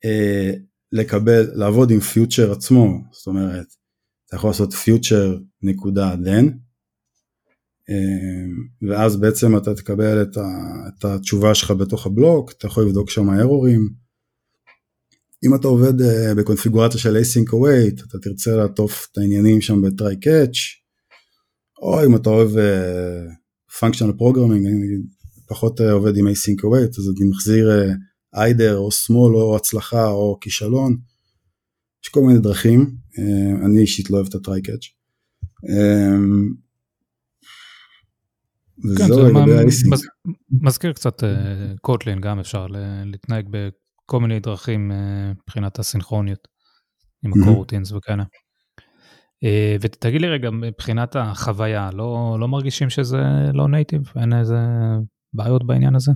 אה, 0.05 0.51
לקבל, 0.91 1.51
לעבוד 1.53 1.91
עם 1.91 1.99
פיוטר 1.99 2.51
עצמו, 2.51 2.87
זאת 3.11 3.27
אומרת, 3.27 3.67
אתה 4.27 4.35
יכול 4.35 4.49
לעשות 4.49 4.73
פיוטר 4.73 5.37
נקודה 5.61 6.13
then, 6.13 6.45
אה, 7.89 8.87
ואז 8.89 9.17
בעצם 9.17 9.57
אתה 9.57 9.75
תקבל 9.75 10.21
את, 10.21 10.37
ה, 10.37 10.47
את 10.87 11.05
התשובה 11.05 11.55
שלך 11.55 11.71
בתוך 11.71 12.05
הבלוק, 12.05 12.51
אתה 12.51 12.67
יכול 12.67 12.83
לבדוק 12.83 13.09
שם 13.09 13.29
ארורים. 13.29 14.06
אם 15.45 15.55
אתה 15.55 15.67
עובד 15.67 16.01
אה, 16.01 16.35
בקונפיגורציה 16.35 16.99
של 16.99 17.15
async 17.15 17.49
await, 17.49 18.05
אתה 18.07 18.17
תרצה 18.19 18.55
לעטוף 18.55 19.07
את 19.11 19.17
העניינים 19.17 19.61
שם 19.61 19.81
ב-try 19.81 20.15
catch, 20.25 20.57
או 21.81 22.05
אם 22.05 22.15
אתה 22.15 22.29
אוהב 22.29 22.49
uh, 22.49 23.79
functional 23.79 24.13
programming, 24.19 24.67
אני 24.67 24.97
פחות 25.47 25.81
uh, 25.81 25.83
עובד 25.83 26.17
עם 26.17 26.27
async 26.27 26.61
await, 26.63 26.99
אז 26.99 27.09
אני 27.17 27.29
מחזיר 27.29 27.69
uh, 27.69 28.37
either 28.37 28.73
או 28.73 28.91
שמאל 28.91 29.35
או 29.35 29.55
הצלחה 29.55 30.07
או 30.07 30.37
כישלון, 30.41 30.97
יש 32.03 32.09
כל 32.09 32.21
מיני 32.21 32.39
דרכים, 32.39 32.95
uh, 33.11 33.65
אני 33.65 33.81
אישית 33.81 34.09
לא 34.09 34.15
אוהב 34.15 34.27
את 34.27 34.35
ה-try 34.35 34.67
catch. 34.67 34.87
Um, 35.63 36.67
כן, 38.97 39.09
לגבי 39.09 39.57
האיסינג. 39.57 39.93
מז, 39.93 40.07
מזכיר 40.61 40.93
קצת 40.93 41.23
קוטלין, 41.81 42.17
uh, 42.17 42.21
גם 42.21 42.39
אפשר 42.39 42.67
להתנהג 43.05 43.49
בכל 44.07 44.19
מיני 44.19 44.39
דרכים 44.39 44.91
uh, 44.91 44.95
מבחינת 45.43 45.79
הסינכרוניות, 45.79 46.47
עם 47.25 47.31
הקורוטינס 47.33 47.91
וכאלה. 47.91 48.23
Uh, 48.23 49.47
ותגיד 49.81 50.21
לי 50.21 50.27
רגע, 50.27 50.49
מבחינת 50.49 51.15
החוויה, 51.15 51.89
לא, 51.93 52.37
לא 52.39 52.47
מרגישים 52.47 52.89
שזה 52.89 53.21
לא 53.53 53.67
נייטיב? 53.67 54.01
אין 54.21 54.33
איזה 54.33 54.57
בעיות 55.33 55.67
בעניין 55.67 55.95
הזה? 55.95 56.11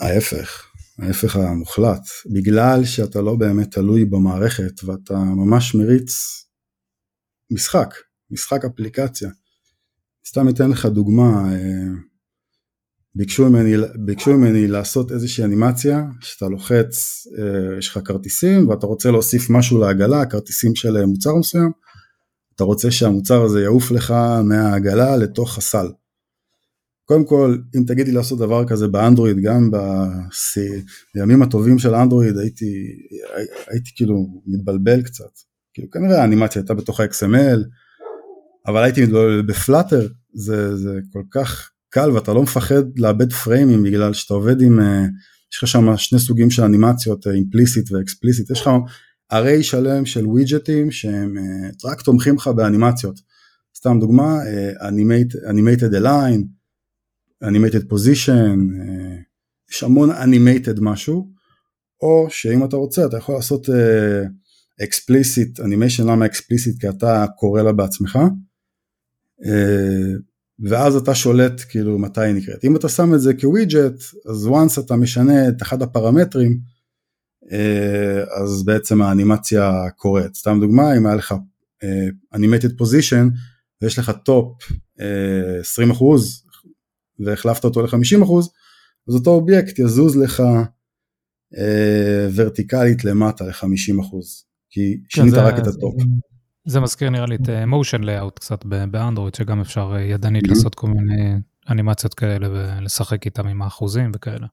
ההפך, 0.00 0.66
ההפך 0.98 1.36
המוחלט. 1.36 2.02
בגלל 2.34 2.84
שאתה 2.84 3.20
לא 3.20 3.36
באמת 3.36 3.70
תלוי 3.70 4.04
במערכת 4.04 4.84
ואתה 4.84 5.14
ממש 5.14 5.74
מריץ 5.74 6.12
משחק, 7.50 7.94
משחק 8.30 8.64
אפליקציה. 8.64 9.30
סתם 10.26 10.48
אתן 10.48 10.70
לך 10.70 10.86
דוגמה, 10.86 11.52
אה, 11.52 12.11
ביקשו 13.14 13.50
ממני, 13.50 13.72
ביקשו 14.04 14.32
ממני 14.32 14.68
לעשות 14.68 15.12
איזושהי 15.12 15.44
אנימציה, 15.44 16.04
שאתה 16.20 16.48
לוחץ, 16.48 17.26
אה, 17.38 17.78
יש 17.78 17.88
לך 17.88 17.98
כרטיסים 18.04 18.68
ואתה 18.68 18.86
רוצה 18.86 19.10
להוסיף 19.10 19.50
משהו 19.50 19.78
לעגלה, 19.78 20.26
כרטיסים 20.26 20.74
של 20.74 20.96
אה, 20.96 21.06
מוצר 21.06 21.34
מסוים, 21.34 21.70
אתה 22.54 22.64
רוצה 22.64 22.90
שהמוצר 22.90 23.42
הזה 23.42 23.62
יעוף 23.62 23.90
לך 23.90 24.14
מהעגלה 24.44 25.16
לתוך 25.16 25.58
הסל. 25.58 25.86
קודם 27.04 27.24
כל, 27.24 27.56
אם 27.76 27.84
תגידי 27.86 28.12
לעשות 28.12 28.38
דבר 28.38 28.68
כזה 28.68 28.88
באנדרואיד, 28.88 29.36
גם 29.42 29.70
בימים 31.14 31.42
הטובים 31.42 31.78
של 31.78 31.94
אנדרואיד 31.94 32.38
הייתי, 32.38 32.74
הייתי 33.68 33.90
כאילו 33.96 34.42
מתבלבל 34.46 35.02
קצת. 35.02 35.30
כאילו 35.74 35.90
כנראה 35.90 36.22
האנימציה 36.22 36.62
הייתה 36.62 36.74
בתוך 36.74 37.00
ה-XML, 37.00 37.60
אבל 38.66 38.82
הייתי 38.82 39.02
מתבלבל 39.02 39.42
בפלאטר, 39.42 40.08
זה, 40.34 40.76
זה 40.76 41.00
כל 41.12 41.22
כך 41.30 41.71
קל 41.92 42.10
ואתה 42.10 42.32
לא 42.32 42.42
מפחד 42.42 42.98
לאבד 42.98 43.32
פריימים 43.32 43.82
בגלל 43.82 44.12
שאתה 44.12 44.34
עובד 44.34 44.60
עם, 44.60 44.80
אה, 44.80 45.04
יש 45.52 45.58
לך 45.58 45.68
שם 45.68 45.96
שני 45.96 46.18
סוגים 46.18 46.50
של 46.50 46.62
אנימציות, 46.62 47.26
אימפליסיט 47.26 47.92
ואקספליסיט, 47.92 48.50
יש 48.50 48.60
לך 48.60 48.70
אריי 49.32 49.62
שלם 49.62 50.06
של 50.06 50.26
ווידג'טים 50.26 50.90
שהם 50.90 51.38
אה, 51.38 51.90
רק 51.90 52.00
תומכים 52.02 52.34
לך 52.34 52.48
באנימציות. 52.48 53.20
סתם 53.76 53.96
דוגמה, 54.00 54.38
אה, 54.46 54.88
animated 55.48 55.94
align, 56.00 56.42
animated 57.44 57.92
position, 57.92 58.58
יש 59.70 59.82
המון 59.82 60.10
animated 60.10 60.78
משהו, 60.80 61.30
או 62.00 62.26
שאם 62.30 62.64
אתה 62.64 62.76
רוצה 62.76 63.06
אתה 63.06 63.16
יכול 63.16 63.34
לעשות 63.34 63.68
explicit 64.82 65.60
animation, 65.60 66.02
למה 66.02 66.26
explicit? 66.26 66.80
כי 66.80 66.88
אתה 66.88 67.24
קורא 67.36 67.62
לה 67.62 67.72
בעצמך, 67.72 68.18
ואז 70.60 70.96
אתה 70.96 71.14
שולט 71.14 71.62
כאילו 71.68 71.98
מתי 71.98 72.20
היא 72.20 72.34
נקראת. 72.34 72.64
אם 72.64 72.76
אתה 72.76 72.88
שם 72.88 73.14
את 73.14 73.20
זה 73.20 73.34
כ-widget, 73.34 74.02
אז 74.30 74.46
once 74.46 74.80
אתה 74.80 74.96
משנה 74.96 75.48
את 75.48 75.62
אחד 75.62 75.82
הפרמטרים, 75.82 76.58
אז 78.42 78.64
בעצם 78.64 79.02
האנימציה 79.02 79.72
קורית. 79.96 80.34
סתם 80.34 80.58
דוגמה, 80.60 80.96
אם 80.96 81.06
היה 81.06 81.16
לך 81.16 81.34
animated 82.34 82.72
positioned 82.82 83.36
ויש 83.82 83.98
לך 83.98 84.12
top 84.24 84.62
20% 84.98 85.00
והחלפת 87.18 87.64
אותו 87.64 87.82
ל-50%, 87.82 88.32
אז 89.08 89.14
אותו 89.14 89.30
אובייקט 89.30 89.78
יזוז 89.78 90.16
לך 90.16 90.42
ורטיקלית 92.34 93.04
למטה 93.04 93.44
ל-50%, 93.44 94.16
כי 94.70 95.00
שינית 95.08 95.34
רק 95.34 95.58
את 95.58 95.66
ה 95.66 95.72
top. 95.72 95.94
זה 96.64 96.80
מזכיר 96.80 97.10
נראה 97.10 97.26
לי 97.26 97.34
את 97.34 97.48
motion 97.66 98.08
אה, 98.08 98.22
layout 98.22 98.30
קצת 98.34 98.64
באנדרואיד, 98.64 99.34
שגם 99.34 99.60
אפשר 99.60 99.92
אה, 99.94 100.00
ידנית 100.00 100.48
לעשות 100.48 100.74
כל 100.74 100.86
מיני 100.86 101.34
אנימציות 101.70 102.14
כאלה 102.14 102.48
ולשחק 102.50 103.26
איתם 103.26 103.48
עם 103.48 103.62
האחוזים 103.62 104.10
וכאלה. 104.14 104.46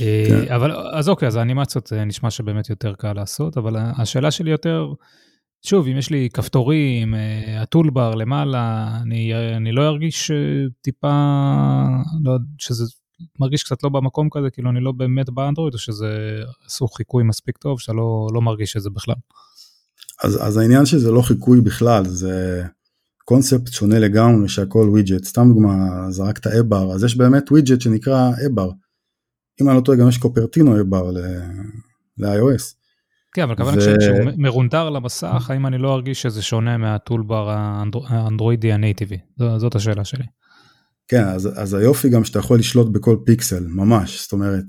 אה, 0.00 0.26
כן. 0.28 0.54
אבל 0.54 0.72
אז 0.72 1.08
אוקיי, 1.08 1.28
אז 1.28 1.36
האנימציות 1.36 1.92
נשמע 1.92 2.30
שבאמת 2.30 2.70
יותר 2.70 2.94
קל 2.94 3.12
לעשות, 3.12 3.56
אבל 3.56 3.76
השאלה 3.76 4.30
שלי 4.30 4.50
יותר, 4.50 4.92
שוב, 5.66 5.86
אם 5.86 5.96
יש 5.96 6.10
לי 6.10 6.28
כפתורים, 6.34 7.14
ה 7.60 7.67
toolbar 7.67 8.14
למעלה, 8.14 8.88
אני, 9.02 9.32
אני 9.56 9.72
לא 9.72 9.88
ארגיש 9.88 10.30
טיפה, 10.82 11.36
לא, 12.24 12.36
שזה 12.58 12.84
מרגיש 13.40 13.62
קצת 13.62 13.82
לא 13.82 13.88
במקום 13.88 14.28
כזה, 14.30 14.50
כאילו 14.50 14.70
אני 14.70 14.80
לא 14.80 14.92
באמת 14.92 15.30
באנדרואיד, 15.30 15.74
או 15.74 15.78
שזה 15.78 16.40
עשו 16.66 16.88
חיקוי 16.88 17.24
מספיק 17.24 17.58
טוב, 17.58 17.80
שאתה 17.80 17.92
לא, 17.92 18.28
לא 18.34 18.42
מרגיש 18.42 18.76
את 18.76 18.82
זה 18.82 18.90
בכלל. 18.90 19.14
אז, 20.24 20.38
אז 20.46 20.56
העניין 20.56 20.86
שזה 20.86 21.10
לא 21.10 21.22
חיקוי 21.22 21.60
בכלל, 21.60 22.04
זה 22.06 22.64
קונספט 23.24 23.72
שונה 23.72 23.98
לגמרי 23.98 24.48
שהכל 24.48 24.88
widget, 24.90 25.24
סתם 25.24 25.48
דוגמה, 25.48 26.06
זרקת 26.10 26.46
app 26.46 26.66
bar, 26.66 26.92
אז 26.92 27.04
יש 27.04 27.16
באמת 27.16 27.52
widget 27.52 27.80
שנקרא 27.80 28.30
app 28.46 28.56
bar. 28.56 28.70
אם 29.60 29.68
אני 29.68 29.76
לא 29.76 29.80
טועה 29.80 29.98
גם 29.98 30.08
יש 30.08 30.18
Cupertino 30.18 30.64
app 30.64 30.80
bar 30.80 31.10
ל-iOS. 32.18 32.74
כן, 33.32 33.42
אבל 33.42 33.56
כמובן 33.56 33.78
ו... 33.78 33.80
כשהוא 33.80 34.16
מרונדר 34.36 34.90
למסך, 34.90 35.50
האם 35.50 35.66
אני 35.66 35.78
לא 35.78 35.94
ארגיש 35.94 36.22
שזה 36.22 36.42
שונה 36.42 36.76
מהטולבר 36.76 37.50
האנדרואידי 38.08 38.72
הנייטיבי? 38.72 39.18
זאת 39.56 39.74
השאלה 39.74 40.04
שלי. 40.04 40.24
כן, 41.08 41.24
אז, 41.24 41.48
אז 41.56 41.74
היופי 41.74 42.08
גם 42.08 42.24
שאתה 42.24 42.38
יכול 42.38 42.58
לשלוט 42.58 42.88
בכל 42.92 43.16
פיקסל, 43.26 43.66
ממש, 43.66 44.22
זאת 44.22 44.32
אומרת, 44.32 44.64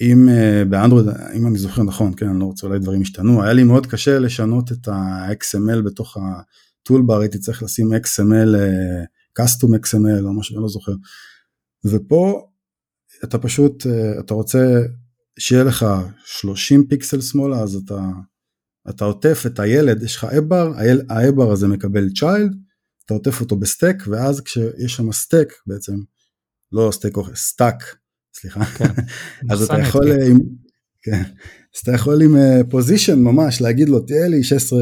אם 0.00 0.28
uh, 0.28 0.68
באנדרואיד, 0.68 1.06
אם 1.34 1.46
אני 1.46 1.58
זוכר 1.58 1.82
נכון, 1.82 2.12
כן, 2.16 2.28
אני 2.28 2.40
לא 2.40 2.44
רוצה, 2.44 2.66
אולי 2.66 2.78
דברים 2.78 3.00
השתנו, 3.00 3.42
היה 3.42 3.52
לי 3.52 3.64
מאוד 3.64 3.86
קשה 3.86 4.18
לשנות 4.18 4.72
את 4.72 4.88
ה-XML 4.88 5.82
בתוך 5.84 6.16
הטולבר, 6.16 7.20
הייתי 7.20 7.38
צריך 7.38 7.62
לשים 7.62 7.92
XML, 7.92 8.54
uh, 8.54 9.42
custom 9.42 9.68
XML 9.68 10.24
או 10.24 10.32
משהו, 10.32 10.56
אני 10.56 10.62
לא 10.62 10.68
זוכר. 10.68 10.92
ופה 11.84 12.46
אתה 13.24 13.38
פשוט, 13.38 13.86
uh, 13.86 14.20
אתה 14.20 14.34
רוצה 14.34 14.80
שיהיה 15.38 15.64
לך 15.64 15.86
30 16.24 16.86
פיקסל 16.86 17.20
שמאלה, 17.20 17.60
אז 17.62 17.74
אתה, 17.74 18.00
אתה 18.90 19.04
עוטף 19.04 19.42
את 19.46 19.58
הילד, 19.58 20.02
יש 20.02 20.16
לך 20.16 20.24
app 20.24 20.45
bar, 20.45 20.72
ה 21.08 21.14
app 21.14 21.33
bar 21.33 21.52
הזה 21.52 21.68
מקבל 21.68 22.06
child, 22.18 22.54
אתה 23.04 23.14
עוטף 23.14 23.40
אותו 23.40 23.56
ב 23.56 23.62
stack, 23.62 23.96
ואז 24.06 24.40
כשיש 24.40 24.96
שם 24.96 25.12
stack 25.12 25.52
בעצם, 25.66 25.92
לא 26.72 26.90
stack 26.92 27.16
או 27.16 27.36
stack, 27.36 27.96
סליחה, 28.34 28.64
כן, 28.64 28.84
אז 29.50 29.62
אתה 29.62 29.78
יכול, 29.78 30.12
עם, 30.12 30.38
כן, 31.02 31.22
אז 31.74 31.80
אתה 31.82 31.92
יכול 31.92 32.22
עם 32.22 32.36
position 32.70 33.12
uh, 33.12 33.16
ממש 33.16 33.60
להגיד 33.60 33.88
לו 33.88 34.00
תהיה 34.00 34.28
לי 34.28 34.44
16, 34.44 34.78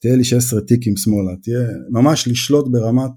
תהיה 0.00 0.16
לי 0.16 0.24
16 0.24 0.60
טיקים 0.60 0.96
שמאלה, 0.96 1.36
תהיה 1.42 1.60
ממש 1.90 2.28
לשלוט 2.28 2.68
ברמת 2.70 3.10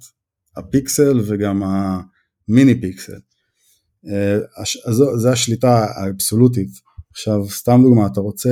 הפיקסל 0.57 1.21
וגם 1.27 1.63
המיני 1.63 2.81
פיקסל. 2.81 3.19
Uh, 4.05 4.61
אז 4.85 4.95
זו 4.95 5.29
השליטה 5.29 5.85
האבסולוטית. 5.95 6.69
עכשיו 7.13 7.49
סתם 7.49 7.79
דוגמה 7.83 8.07
אתה 8.07 8.19
רוצה 8.19 8.49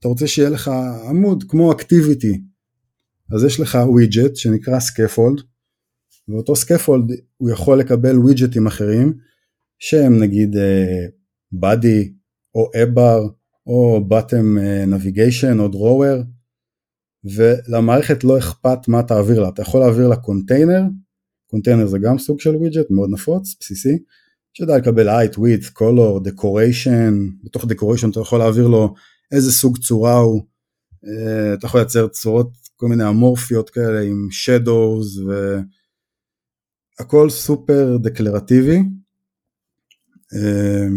אתה 0.00 0.08
רוצה 0.08 0.26
שיהיה 0.26 0.50
לך 0.50 0.70
עמוד 1.08 1.44
כמו 1.48 1.72
activity 1.72 2.40
אז 3.34 3.44
יש 3.44 3.60
לך 3.60 3.78
widget 3.86 4.36
שנקרא 4.36 4.80
scaffold 4.80 5.42
ואותו 6.28 6.56
scaffold 6.56 7.04
הוא 7.36 7.50
יכול 7.50 7.78
לקבל 7.78 8.18
ווידג'טים 8.18 8.66
אחרים 8.66 9.14
שהם 9.78 10.18
נגיד 10.22 10.56
body 11.52 12.02
uh, 12.02 12.16
או 12.54 12.70
app 12.82 13.05
bar 13.05 13.28
או 13.66 14.00
bottom 14.10 14.58
navigation 14.90 15.58
או 15.60 15.66
drawer 15.66 16.24
ולמערכת 17.24 18.24
לא 18.24 18.38
אכפת 18.38 18.88
מה 18.88 19.02
תעביר 19.02 19.40
לה, 19.40 19.48
אתה 19.48 19.62
יכול 19.62 19.80
להעביר 19.80 20.08
לה 20.08 20.16
container, 20.16 20.82
container 21.46 21.86
זה 21.86 21.98
גם 21.98 22.18
סוג 22.18 22.40
של 22.40 22.56
widget 22.56 22.90
מאוד 22.90 23.10
נפוץ, 23.12 23.56
בסיסי, 23.60 23.98
שיודע 24.52 24.76
לקבל 24.76 25.08
height, 25.08 25.32
width, 25.32 25.66
color, 25.78 26.28
decoration, 26.28 27.12
בתוך 27.44 27.64
decoration 27.64 28.10
אתה 28.10 28.20
יכול 28.20 28.38
להעביר 28.38 28.66
לו 28.66 28.94
איזה 29.32 29.52
סוג 29.52 29.78
צורה 29.78 30.16
הוא, 30.16 30.42
אה, 31.06 31.54
אתה 31.54 31.66
יכול 31.66 31.80
לייצר 31.80 32.08
צורות 32.08 32.50
כל 32.76 32.86
מיני 32.86 33.08
אמורפיות 33.08 33.70
כאלה 33.70 34.00
עם 34.00 34.28
shadows 34.30 35.22
והכל 36.98 37.30
סופר 37.30 37.96
דקלרטיבי. 37.96 38.82
אה, 40.34 40.88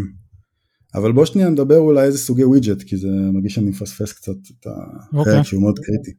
אבל 0.96 1.12
בוא 1.12 1.26
שנייה 1.26 1.50
נדבר 1.50 1.78
אולי 1.78 2.06
איזה 2.06 2.18
סוגי 2.18 2.44
ווידג'ט 2.44 2.82
כי 2.82 2.98
זה 2.98 3.08
מרגיש 3.34 3.56
שאני 3.56 3.70
מפספס 3.70 4.14
קצת 4.14 4.32
את 4.32 4.68
החלק 4.68 5.14
okay. 5.14 5.18
אוקיי. 5.18 5.44
שהוא 5.44 5.62
מאוד 5.62 5.80
קריטי. 5.80 6.12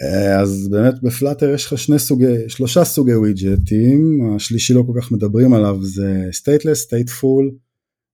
אה, 0.00 0.40
אז 0.40 0.68
באמת 0.70 1.02
בפלאטר 1.02 1.54
יש 1.54 1.66
לך 1.66 1.78
שני 1.78 1.98
סוגי, 1.98 2.48
שלושה 2.48 2.84
סוגי 2.84 3.14
ווידג'טים, 3.14 4.30
השלישי 4.36 4.74
לא 4.74 4.84
כל 4.86 5.00
כך 5.00 5.12
מדברים 5.12 5.54
עליו 5.54 5.78
זה 5.82 6.28
stateless, 6.32 6.88
stateful 6.88 7.54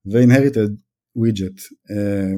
ו-inherited 0.07 0.70
widget. 1.18 1.61
אה, 1.91 2.32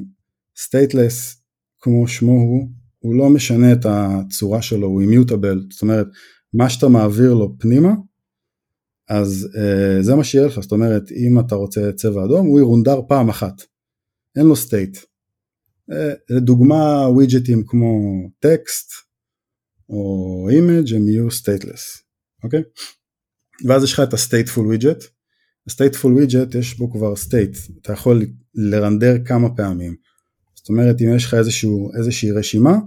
stateless 0.59 1.37
כמו 1.81 2.09
שמו 2.09 2.33
הוא, 2.33 2.69
הוא 2.99 3.15
לא 3.15 3.31
משנה 3.31 3.73
את 3.73 3.87
הצורה 3.89 4.63
שלו, 4.63 4.87
הוא 4.87 5.03
immutable, 5.03 5.73
זאת 5.73 5.83
אומרת 5.83 6.07
מה 6.55 6.71
שאתה 6.71 6.89
מעביר 6.89 7.35
לו 7.35 7.59
פנימה 7.59 7.93
אז 9.21 9.49
uh, 9.55 10.03
זה 10.03 10.15
מה 10.15 10.25
שיהיה 10.25 10.47
לך, 10.47 10.61
זאת 10.61 10.73
אומרת 10.73 11.11
אם 11.11 11.41
אתה 11.41 11.55
רוצה 11.55 11.93
צבע 11.97 12.25
אדום 12.25 12.47
הוא 12.47 12.61
ירונדר 12.61 13.01
פעם 13.09 13.29
אחת, 13.29 13.63
אין 14.37 14.47
לו 14.47 14.55
state. 14.55 14.99
Uh, 15.91 15.95
לדוגמה 16.31 17.09
ווידג'טים 17.09 17.65
כמו 17.67 17.99
טקסט 18.41 18.91
או 19.89 20.49
image 20.51 20.95
הם 20.95 21.09
יהיו 21.09 21.29
stateless, 21.29 22.03
אוקיי? 22.45 22.63
ואז 23.67 23.85
יש 23.85 23.93
לך 23.93 24.01
את 24.01 24.15
ה-stateful 24.15 24.61
widget, 24.61 25.05
ה-stateful 25.69 26.09
widget 26.19 26.59
יש 26.59 26.79
בו 26.79 26.93
כבר 26.93 27.13
state, 27.15 27.73
אתה 27.83 27.93
יכול 27.93 28.23
לרנדר 28.55 29.17
כמה 29.25 29.57
פעמים. 29.57 29.97
זאת 30.55 30.69
אומרת 30.69 31.01
אם 31.01 31.17
יש 31.17 31.25
לך 31.25 31.35
איזשהו, 31.35 31.91
איזושהי 31.99 32.31
רשימה 32.31 32.79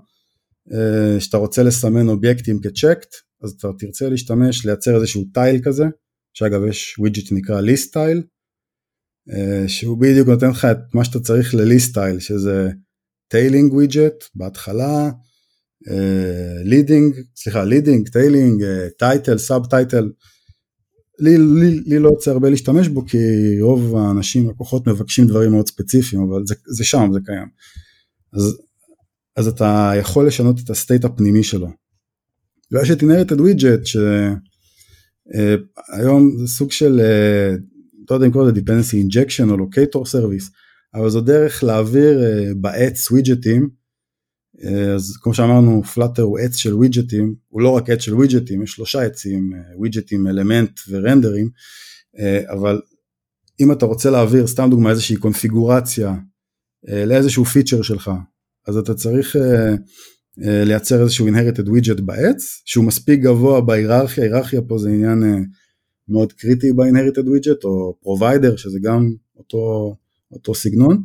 uh, 0.70 1.20
שאתה 1.20 1.38
רוצה 1.38 1.64
לסמן 1.64 2.10
אובייקטים 2.10 2.60
כ-checked, 2.64 3.16
אז 3.44 3.52
אתה 3.52 3.68
תרצה 3.80 4.10
להשתמש, 4.10 4.66
לייצר 4.66 4.96
איזשהו 4.96 5.26
tile 5.34 5.62
כזה, 5.64 5.86
שאגב 6.38 6.66
יש 6.70 6.96
widget 7.00 7.26
שנקרא 7.26 7.62
list 7.62 7.88
tile, 7.88 8.24
שהוא 9.68 10.02
בדיוק 10.02 10.28
נותן 10.28 10.50
לך 10.50 10.66
את 10.66 10.78
מה 10.94 11.06
שאתה 11.06 11.20
צריך 11.20 11.56
ל 11.56 11.63
list 11.63 11.90
tile, 11.90 12.20
שזה 12.20 12.70
trailing 13.28 13.74
widget 13.74 14.24
בהתחלה, 14.36 15.10
leading, 16.64 17.16
uh, 17.16 17.20
סליחה, 17.36 17.64
leading, 17.64 18.10
trailing, 18.10 18.64
title, 19.00 19.38
subtitle, 19.38 20.12
לי, 21.20 21.38
לי, 21.38 21.80
לי 21.86 22.00
לא 22.00 22.10
יוצא 22.10 22.32
הרבה 22.32 22.50
להשתמש 22.50 22.88
בו 22.88 23.06
כי 23.06 23.18
רוב 23.62 23.96
האנשים, 23.96 24.50
לקוחות 24.50 24.88
מבקשים 24.88 25.28
דברים 25.28 25.52
מאוד 25.52 25.68
ספציפיים, 25.68 26.22
אבל 26.22 26.46
זה, 26.46 26.56
זה 26.68 26.84
שם, 26.84 27.10
זה 27.14 27.20
קיים. 27.26 27.48
אז, 28.34 28.58
אז 29.36 29.48
אתה 29.48 29.92
יכול 30.00 30.28
לשנות 30.28 30.60
את 30.64 30.70
ה 30.70 30.76
state 30.76 31.06
הפנימי 31.06 31.44
שלו. 31.44 31.68
ויש 32.72 32.92
את 32.92 33.88
ש... 33.88 33.98
Uh, 33.98 34.55
היום 35.94 36.38
זה 36.38 36.48
סוג 36.48 36.72
של, 36.72 37.02
לא 38.10 38.16
יודע 38.16 38.28
אם 38.28 38.32
קוראים 38.32 38.52
לזה 38.52 38.62
dependency 38.62 39.06
injection 39.06 39.52
או 39.52 39.56
locator 39.56 40.06
service, 40.12 40.52
אבל 40.94 41.10
זו 41.10 41.22
דרך 41.22 41.64
להעביר 41.64 42.20
uh, 42.20 42.56
בעץ 42.56 43.12
ווידג'טים, 43.12 43.70
אז 44.96 45.18
כמו 45.22 45.34
שאמרנו 45.34 45.84
Flutter 45.84 46.22
הוא 46.22 46.40
עץ 46.40 46.56
של 46.56 46.74
ווידג'טים, 46.74 47.36
הוא 47.48 47.62
לא 47.62 47.70
רק 47.70 47.90
עץ 47.90 48.02
של 48.02 48.14
ווידג'טים, 48.14 48.64
יש 48.64 48.72
שלושה 48.72 49.02
עצים, 49.02 49.54
ווידג'טים, 49.78 50.28
אלמנט 50.28 50.80
ורנדרים, 50.90 51.50
אבל 52.50 52.82
אם 53.60 53.72
אתה 53.72 53.86
רוצה 53.86 54.10
להעביר 54.10 54.48
סתם 54.48 54.68
דוגמא 54.70 54.90
איזושהי 54.90 55.16
קונפיגורציה 55.16 56.16
לאיזשהו 56.84 57.46
feature 57.46 57.82
שלך, 57.82 58.12
אז 58.68 58.78
אתה 58.78 58.94
צריך 58.94 59.36
אה, 59.36 59.76
לייצר 60.38 61.02
איזשהו 61.02 61.28
inherited 61.28 61.68
widget 61.68 62.02
בעץ 62.02 62.62
שהוא 62.66 62.86
מספיק 62.86 63.20
גבוה 63.20 63.62
בהיררכיה, 63.62 64.24
היררכיה 64.24 64.62
פה 64.62 64.78
זה 64.78 64.90
עניין 64.90 65.24
אה, 65.24 65.38
מאוד 66.08 66.34
קריטי 66.34 66.74
ב-inherited 66.74 67.26
widget 67.26 67.64
או 67.64 67.98
provider 68.04 68.58
שזה 68.58 68.80
גם 68.82 69.14
אותו, 69.36 69.96
אותו 70.32 70.56
סגנון 70.56 71.04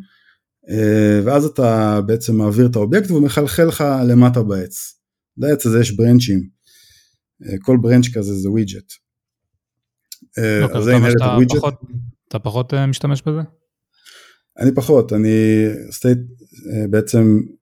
אה, 0.70 1.20
ואז 1.24 1.45
אתה 1.45 2.01
בעצם 2.07 2.37
מעביר 2.37 2.66
את 2.66 2.76
האובייקט 2.76 3.11
והוא 3.11 3.22
מחלחל 3.22 3.64
לך 3.64 3.85
למטה 4.09 4.43
בעץ. 4.43 5.01
בעץ 5.37 5.66
הזה 5.66 5.81
יש 5.81 5.97
ברנצ'ים, 5.97 6.49
כל 7.62 7.76
branch 7.82 8.09
כזה 8.14 8.35
זה 8.35 8.49
widget. 8.49 8.99
אוקיי, 10.62 10.78
אז 10.78 10.85
זה 10.85 10.97
inherited 10.97 11.43
widget. 11.43 11.57
פחות, 11.57 11.74
אתה 12.28 12.39
פחות 12.39 12.74
משתמש 12.74 13.22
בזה? 13.22 13.41
אני 14.59 14.74
פחות, 14.74 15.12
אני 15.12 15.66
state, 15.91 16.45
בעצם 16.91 17.18
אה, 17.18 17.59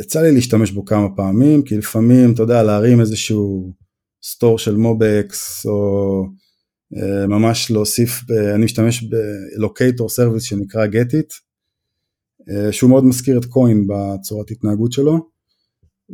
יצא 0.00 0.22
לי 0.22 0.32
להשתמש 0.32 0.70
בו 0.70 0.84
כמה 0.84 1.08
פעמים, 1.16 1.62
כי 1.62 1.76
לפעמים, 1.76 2.32
אתה 2.32 2.42
יודע, 2.42 2.62
להרים 2.62 3.00
איזשהו 3.00 3.72
store 4.24 4.58
של 4.58 4.76
MobX, 4.76 5.66
או 5.66 6.22
אה, 6.96 7.26
ממש 7.26 7.70
להוסיף, 7.70 8.20
אני 8.54 8.64
משתמש 8.64 9.04
ב 9.04 9.17
locator 9.17 10.08
service 10.08 10.42
שנקרא 10.42 10.86
GetIt, 10.86 11.32
אה, 12.50 12.72
שהוא 12.72 12.90
מאוד 12.90 13.04
מזכיר 13.04 13.38
את 13.38 13.44
Koin 13.44 13.86
בצורת 13.86 14.50
התנהגות 14.50 14.92
שלו, 14.92 15.28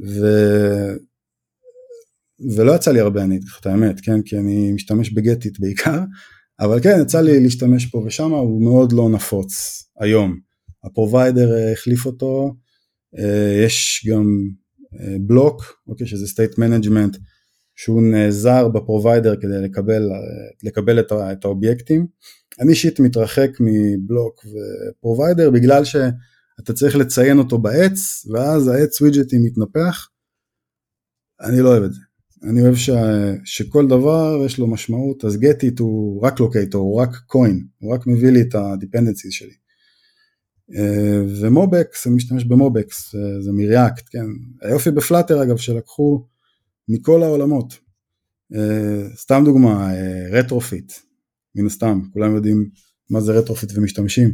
ו... 0.06 0.26
ולא 2.56 2.72
יצא 2.72 2.92
לי 2.92 3.00
הרבה, 3.00 3.22
אני 3.22 3.36
אגיד 3.36 3.48
לך 3.48 3.60
את 3.60 3.66
האמת, 3.66 4.00
כן, 4.00 4.22
כי 4.22 4.38
אני 4.38 4.72
משתמש 4.72 5.12
ב 5.12 5.20
GetIt 5.20 5.60
בעיקר, 5.60 5.98
אבל 6.60 6.80
כן, 6.80 6.98
יצא 7.02 7.20
לי 7.20 7.40
להשתמש 7.40 7.86
פה 7.86 8.02
ושם, 8.06 8.30
הוא 8.30 8.64
מאוד 8.64 8.92
לא 8.92 9.08
נפוץ 9.08 9.82
היום. 10.00 10.38
ה 10.84 10.94
provider 10.94 11.72
החליף 11.72 12.06
אותו, 12.06 12.44
אה, 12.46 12.61
יש 13.64 14.06
גם 14.10 14.48
Bloc, 15.20 15.62
אוקיי, 15.88 16.06
שזה 16.06 16.26
state 16.26 16.54
management, 16.54 17.18
שהוא 17.76 18.02
נעזר 18.02 18.68
ב 18.68 18.76
provider 18.76 19.36
כדי 19.36 19.62
לקבל, 19.62 20.10
אה, 20.12 20.18
לקבל 20.62 21.00
את, 21.00 21.12
את 21.12 21.44
האובייקטים. 21.44 22.06
אני 22.60 22.70
אישית 22.70 23.00
מתרחק 23.00 23.50
מ 23.60 23.78
Bloc 23.78 24.46
ו 24.46 24.58
provider 24.58 25.50
בגלל 25.50 25.84
שאתה 25.84 26.72
צריך 26.74 26.96
לציין 26.96 27.38
אותו 27.38 27.58
בעץ, 27.58 28.26
ואז 28.32 28.68
העץ 28.68 29.00
ווידג'טים 29.00 29.42
מתנפח. 29.44 30.08
אני 31.40 31.60
לא 31.60 31.68
אוהב 31.68 31.82
את 31.82 31.92
זה. 31.92 32.00
אני 32.50 32.62
אוהב 32.62 32.74
ש, 32.74 32.90
שכל 33.44 33.88
דבר 33.88 34.42
יש 34.46 34.58
לו 34.58 34.66
משמעות, 34.66 35.24
אז 35.24 35.36
GetIt 35.36 35.78
הוא 35.78 36.22
רק 36.22 36.40
locator, 36.40 36.82
הוא 36.82 37.00
רק 37.00 37.10
Koin, 37.26 37.66
הוא 37.78 37.94
רק 37.94 38.06
מביא 38.06 38.30
לי 38.30 38.40
את 38.40 38.54
ה-dependencies 38.54 39.30
שלי. 39.30 39.61
אה, 40.76 41.22
ו 41.40 41.51
MobX, 41.51 42.06
אני 42.06 42.14
משתמש 42.14 42.44
ב 42.44 42.56
MobX, 42.56 43.14
אה, 43.14 43.42
זה 43.42 43.52
מ 43.52 43.60
React, 43.60 44.04
כן. 44.10 44.26
היופי 44.62 44.90
ב 44.90 44.97
Flutter 44.97 45.42
אגב 45.42 45.56
שלקחו 45.56 46.26
מכל 46.88 47.22
העולמות. 47.22 47.74
אה, 48.54 49.08
סתם 49.16 49.42
דוגמה, 49.44 49.92
Retrofit, 50.30 50.92
מן 51.54 51.66
הסתם, 51.66 52.00
כולם 52.12 52.34
יודעים 52.34 52.68
מה 53.10 53.20
זה 53.20 53.32
Retrofit 53.32 53.72
ומשתמשים. 53.74 54.32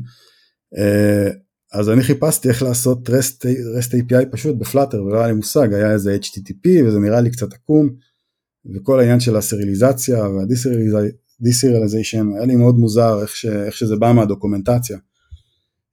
אז 1.72 1.91
אני 1.91 2.03
חיפשתי 2.03 2.49
איך 2.49 2.62
לעשות 2.62 3.09
REST, 3.09 3.43
REST 3.78 3.93
API 3.93 4.26
פשוט 4.30 4.57
ב 4.57 4.62
Flutter 4.62 5.05
ולא 5.05 5.18
היה 5.18 5.26
לי 5.26 5.32
מושג, 5.32 5.74
היה 5.74 5.93
איזה 5.93 6.16
HTTP 6.22 6.68
וזה 6.86 6.99
נראה 6.99 7.20
לי 7.20 7.30
קצת 7.30 7.53
עקום 7.53 7.89
וכל 8.74 9.01
העניין 9.01 9.20
של 9.20 9.36
הסריליזציה 9.36 10.28
וה 10.28 10.52
deserialization 10.52 12.26
היה 12.36 12.47
לי 12.47 12.57
מאוד 12.57 12.74
מוזר 12.74 13.22
איך, 13.22 13.36
ש, 13.36 13.47
איך 13.47 13.76
שזה 13.76 13.97
בא 13.97 14.12
מהדוקומנטציה. 14.12 14.99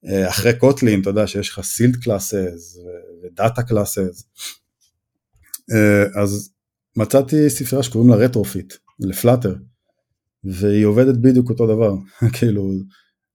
אה, 0.08 0.30
אחרי 0.30 0.60
Kotlin 0.60 1.02
אתה 1.02 1.10
יודע 1.10 1.28
שיש 1.28 1.50
לך 1.50 1.62
sealed 1.62 1.96
classes 1.96 2.78
ו 3.24 3.32
data 3.32 3.64
classes. 3.64 4.24
אז 6.16 6.50
מצאתי 6.96 7.50
ספרייה 7.50 7.84
שקוראים 7.84 8.10
לה 8.10 8.16
Retrofit 8.16 8.74
ל 9.00 9.07
Flutter 9.07 9.56
והיא 10.44 10.86
עובדת 10.86 11.18
בדיוק 11.18 11.50
אותו 11.50 11.68
דבר. 11.68 11.94
כאילו 12.40 12.72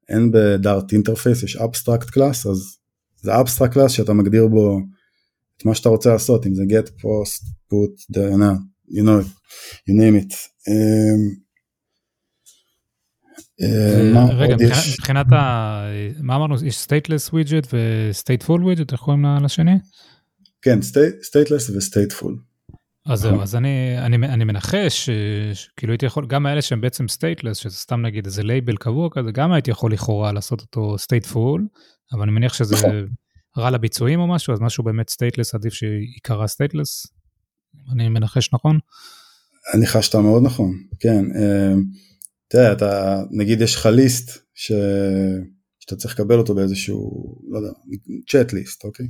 אין 0.09 0.31
ב 0.33 0.45
Dart 0.45 0.93
interface 0.93 1.43
יש 1.43 1.57
abstract 1.57 2.11
class 2.11 2.47
אז 2.47 2.77
זה 3.23 3.41
abstract 3.41 3.73
class 3.73 3.93
שאתה 3.93 4.13
מגדיר 4.13 4.47
בו 4.47 4.79
את 5.57 5.65
מה 5.65 5.75
שאתה 5.75 5.89
רוצה 5.89 6.13
לעשות 6.13 6.47
אם 6.47 6.55
זה 6.55 6.63
get 6.63 6.89
post 6.89 7.45
put 7.73 8.17
you 8.91 9.03
know 9.03 9.25
you 9.87 9.93
name 9.93 10.17
it. 10.23 10.35
um, 10.69 11.50
רגע, 14.33 14.57
מבחינת 14.99 15.33
ה... 15.33 15.85
מה 16.21 16.37
אמרנו? 16.37 16.55
יש 16.65 16.79
stateless 16.79 17.33
widget 17.33 17.67
ו 17.73 17.83
stateful 17.83 18.65
widget, 18.65 18.93
איך 18.93 19.01
קוראים 19.01 19.25
לשני? 19.43 19.79
כן, 20.63 20.79
stateless 21.23 21.71
ו 21.71 21.77
stateful. 21.77 22.37
אז 23.07 23.21
זהו, 23.21 23.43
אז 23.43 23.57
אני, 23.57 23.99
אני, 23.99 24.17
אני 24.17 24.45
מנחש 24.45 25.11
שכאילו 25.55 25.93
הייתי 25.93 26.07
יכול, 26.07 26.27
גם 26.27 26.47
האלה 26.47 26.63
שהם 26.63 26.81
בעצם 26.81 27.09
stateless, 27.09 27.57
שזה 27.57 27.77
סתם 27.77 28.03
נגיד 28.03 28.27
איזה 28.27 28.43
לייבל 28.43 28.77
קבוע 28.77 29.09
כזה, 29.13 29.31
גם 29.31 29.53
הייתי 29.53 29.71
יכול 29.71 29.93
לכאורה 29.93 30.33
לעשות 30.33 30.61
אותו 30.61 30.99
stateful, 30.99 31.67
אבל 32.13 32.23
אני 32.23 32.31
מניח 32.31 32.55
שזה 32.55 32.75
נכון. 32.75 32.91
רע 33.59 33.71
לביצועים 33.71 34.21
או 34.21 34.27
משהו, 34.27 34.53
אז 34.53 34.61
משהו 34.61 34.85
באמת 34.85 35.11
stateless 35.11 35.55
עדיף 35.55 35.75
שיקרא 35.75 36.47
stateless, 36.47 37.07
אני 37.93 38.09
מנחש 38.09 38.53
נכון? 38.53 38.79
ניחשת 39.75 40.15
מאוד 40.15 40.43
נכון, 40.43 40.73
כן. 41.01 41.25
אה, 41.37 41.75
תראה, 42.51 42.73
אתה, 42.73 43.23
נגיד 43.31 43.61
יש 43.61 43.75
לך 43.75 43.87
list 43.87 44.31
ש... 44.55 44.73
שאתה 45.81 45.97
צריך 45.97 46.15
לקבל 46.15 46.39
אותו 46.39 46.55
באיזשהו, 46.55 47.37
לא 47.49 47.59
יודע, 47.59 47.71
chat 48.31 48.53
list, 48.53 48.85
אוקיי? 48.85 49.07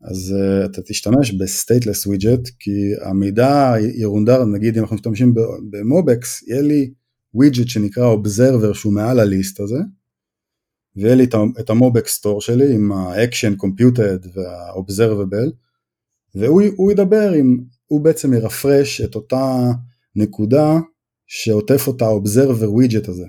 אז 0.00 0.34
uh, 0.36 0.70
אתה 0.70 0.82
תשתמש 0.82 1.32
ב 1.32 1.39
stateless 1.39 2.06
widget 2.06 2.48
כי 2.58 2.70
המידע 3.02 3.74
ירונדר, 3.94 4.44
נגיד 4.44 4.76
אם 4.76 4.82
אנחנו 4.82 4.96
משתמשים 4.96 5.34
ב 5.70 5.82
MobX, 5.82 6.42
יהיה 6.48 6.62
לי 6.62 6.90
widget 7.34 7.68
שנקרא 7.68 8.06
observer 8.06 8.72
שהוא 8.72 8.92
מעל 8.92 9.20
ה 9.20 9.28
list 9.28 9.60
הזה, 9.60 9.78
ויהיה 10.96 11.14
לי 11.14 11.26
את 11.60 11.70
ה 11.70 11.78
MobX 11.78 12.08
store 12.08 12.40
שלי 12.40 12.74
עם 12.74 12.92
ה-action 12.92 13.64
computed 13.64 14.28
וה-observable, 14.34 15.50
והוא 16.34 16.92
ידבר 16.92 17.32
עם, 17.32 17.64
הוא 17.86 18.00
בעצם 18.00 18.34
ירפרש 18.34 19.00
את 19.00 19.14
אותה 19.14 19.70
נקודה 20.16 20.78
שעוטף 21.32 21.86
אותה 21.86 22.06
ה-observer 22.06 22.66
widget 22.66 23.10
הזה. 23.10 23.26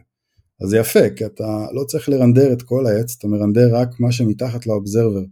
אז 0.61 0.69
זה 0.69 0.77
יפה, 0.77 1.09
כי 1.15 1.25
אתה 1.25 1.65
לא 1.73 1.83
צריך 1.83 2.09
לרנדר 2.09 2.53
את 2.53 2.61
כל 2.61 2.85
העץ, 2.85 3.15
אתה 3.17 3.27
מרנדר 3.27 3.75
רק 3.75 3.99
מה 3.99 4.11
שמתחת 4.11 4.67
ל-observer. 4.67 5.27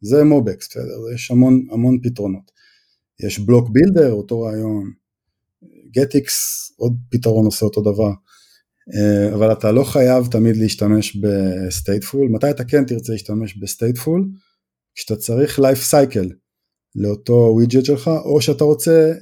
זה 0.00 0.24
MobX, 0.24 0.68
בסדר? 0.68 1.12
יש 1.14 1.30
המון 1.30 1.66
המון 1.70 1.98
פתרונות. 2.02 2.50
יש 3.26 3.38
BLoC 3.38 3.68
builder, 3.72 4.12
אותו 4.12 4.40
רעיון, 4.40 4.90
GetX, 5.90 6.70
עוד 6.76 6.96
פתרון 7.10 7.44
עושה 7.44 7.66
אותו 7.66 7.80
דבר. 7.80 8.10
אה, 8.94 9.34
אבל 9.34 9.52
אתה 9.52 9.72
לא 9.72 9.84
חייב 9.84 10.26
תמיד 10.30 10.56
להשתמש 10.56 11.16
ב 11.16 11.27
stateful, 11.27 12.28
מתי 12.28 12.50
אתה 12.50 12.64
כן 12.64 12.84
תרצה 12.84 13.12
להשתמש 13.12 13.56
ב 13.56 13.63
stateful? 13.63 14.28
כשאתה 14.94 15.16
צריך 15.16 15.58
life 15.58 15.92
cycle 15.92 16.43
לאותו 16.94 17.50
widget 17.54 17.84
שלך, 17.84 18.10
או 18.24 18.40
שאתה 18.40 18.64
רוצה 18.64 19.12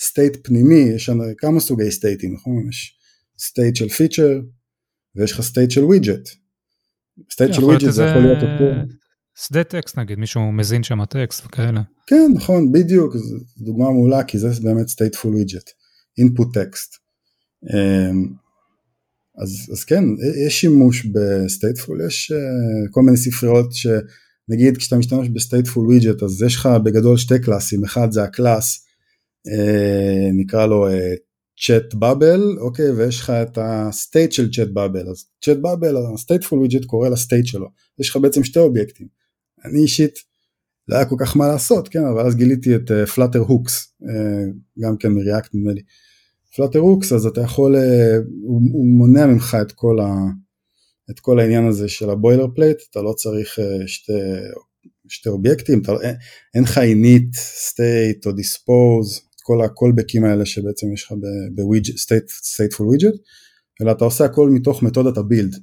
state 0.00 0.36
אה, 0.36 0.42
פנימי, 0.42 0.80
יש 0.94 1.10
כמה 1.38 1.60
סוגי 1.60 1.90
סטייטים, 1.90 2.34
נכון? 2.34 2.68
יש 2.68 2.98
state 3.38 3.76
של 3.76 3.88
feature 3.88 4.40
ויש 5.16 5.32
לך 5.32 5.40
state 5.40 5.70
של 5.70 5.84
widget. 5.84 6.28
state 7.32 7.54
של 7.54 7.64
widget 7.64 7.90
זה 7.90 8.04
יכול 8.04 8.22
להיות 8.22 8.42
אותו... 8.42 8.94
שדה 9.46 9.64
טקסט 9.64 9.98
נגיד, 9.98 10.18
מישהו 10.18 10.52
מזין 10.52 10.82
שם 10.82 11.04
טקסט 11.04 11.46
וכאלה. 11.46 11.82
כן, 12.06 12.30
נכון, 12.34 12.72
בדיוק, 12.72 13.16
זו 13.16 13.36
דוגמה 13.58 13.90
מעולה, 13.90 14.24
כי 14.24 14.38
זה 14.38 14.48
באמת 14.62 14.86
widget, 15.24 15.68
input 16.20 16.46
text. 16.46 17.00
אמ, 17.74 18.24
אז, 19.42 19.70
אז 19.72 19.84
כן, 19.84 20.04
יש 20.46 20.60
שימוש 20.60 21.06
ב 21.06 21.15
stateful, 21.15 22.00
יש 22.06 22.32
uh, 22.32 22.90
כל 22.90 23.02
מיני 23.02 23.16
ספריות 23.16 23.72
שנגיד 24.50 24.76
כשאתה 24.76 24.96
משתמש 24.96 25.28
ב 25.28 25.34
stateful 25.34 25.86
widget 25.88 26.24
אז 26.24 26.42
יש 26.42 26.56
לך 26.56 26.68
בגדול 26.84 27.16
שתי 27.16 27.38
קלאסים, 27.38 27.84
אחד 27.84 28.12
זה 28.12 28.22
ה 28.22 28.31
class, 28.31 28.84
uh, 29.48 30.32
נקרא 30.32 30.66
לו 30.66 30.86
צ'אט 31.66 31.94
uh, 31.94 31.96
בבל, 31.96 32.56
אוקיי, 32.60 32.90
ויש 32.90 33.20
לך 33.20 33.30
את 33.30 33.58
ה 33.60 33.72
state 33.72 34.32
של 34.32 34.50
chat 34.52 34.68
bubble, 34.68 35.08
אז 35.08 35.24
chat 35.44 35.56
bubble, 35.56 35.96
ה 36.14 36.20
stateful 36.20 36.66
widget 36.66 36.86
קורא 36.86 37.08
ל 37.08 37.14
state 37.14 37.46
שלו, 37.46 37.66
יש 37.98 38.10
לך 38.10 38.16
בעצם 38.16 38.44
שתי 38.44 38.58
אובייקטים, 38.58 39.06
אני 39.64 39.78
אישית 39.82 40.14
לא 40.88 40.96
היה 40.96 41.04
כל 41.04 41.16
כך 41.18 41.36
מה 41.36 41.48
לעשות, 41.48 41.88
כן, 41.88 42.04
אבל 42.04 42.26
אז 42.26 42.36
גיליתי 42.36 42.76
את 42.76 42.90
Flutter 43.14 43.42
uh, 43.42 43.46
hooks, 43.46 43.94
uh, 44.02 44.80
גם 44.80 44.96
כן 44.96 45.12
מ 45.12 45.19
React 45.19 45.54
נדמה 45.54 45.72
לי. 45.72 45.80
Flutter 46.56 46.78
hooks 46.78 47.12
אז 47.12 47.26
אתה 47.26 47.40
יכול, 47.40 47.76
uh, 47.76 47.78
הוא, 48.42 48.60
הוא 48.72 48.86
מונע 48.86 49.26
ממך 49.26 49.56
את 49.62 49.72
כל, 49.72 50.00
ה, 50.00 50.14
את 51.10 51.20
כל 51.20 51.40
העניין 51.40 51.66
הזה 51.66 51.88
של 51.88 52.10
ה 52.10 52.46
boilerplate, 52.54 52.78
אתה 52.90 53.02
לא 53.02 53.12
צריך 53.12 53.58
uh, 53.58 53.86
שתי, 53.86 54.12
שתי 55.08 55.28
אובייקטים, 55.28 55.82
אתה, 55.82 55.92
אין, 56.02 56.16
אין 56.54 56.62
לך 56.62 56.78
init, 56.78 57.36
state 57.70 58.26
או 58.26 58.30
dispose, 58.30 59.20
כל 59.42 59.64
הקולבקים 59.64 60.24
האלה 60.24 60.46
שבעצם 60.46 60.92
יש 60.92 61.04
לך 61.04 61.12
ב 61.54 61.59
widget, 61.59 61.94
stateful 62.30 62.82
widget, 62.82 63.18
אלא 63.82 63.92
אתה 63.92 64.04
עושה 64.04 64.24
הכל 64.24 64.50
מתוך 64.50 64.82
מתודת 64.82 65.16
ה 65.16 65.22
build. 65.22 65.56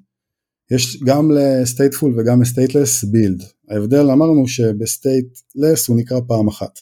יש 0.72 1.04
גם 1.04 1.32
ל 1.32 1.41
stateful 1.41 2.20
וגם 2.20 2.42
ל 2.42 2.48
stateless 2.48 3.04
build. 3.04 3.44
ההבדל 3.70 4.12
אמרנו 4.12 4.48
שב 4.48 4.83
stateless 4.83 5.88
הוא 5.88 5.98
נקרא 5.98 6.20
פעם 6.28 6.48
אחת, 6.48 6.80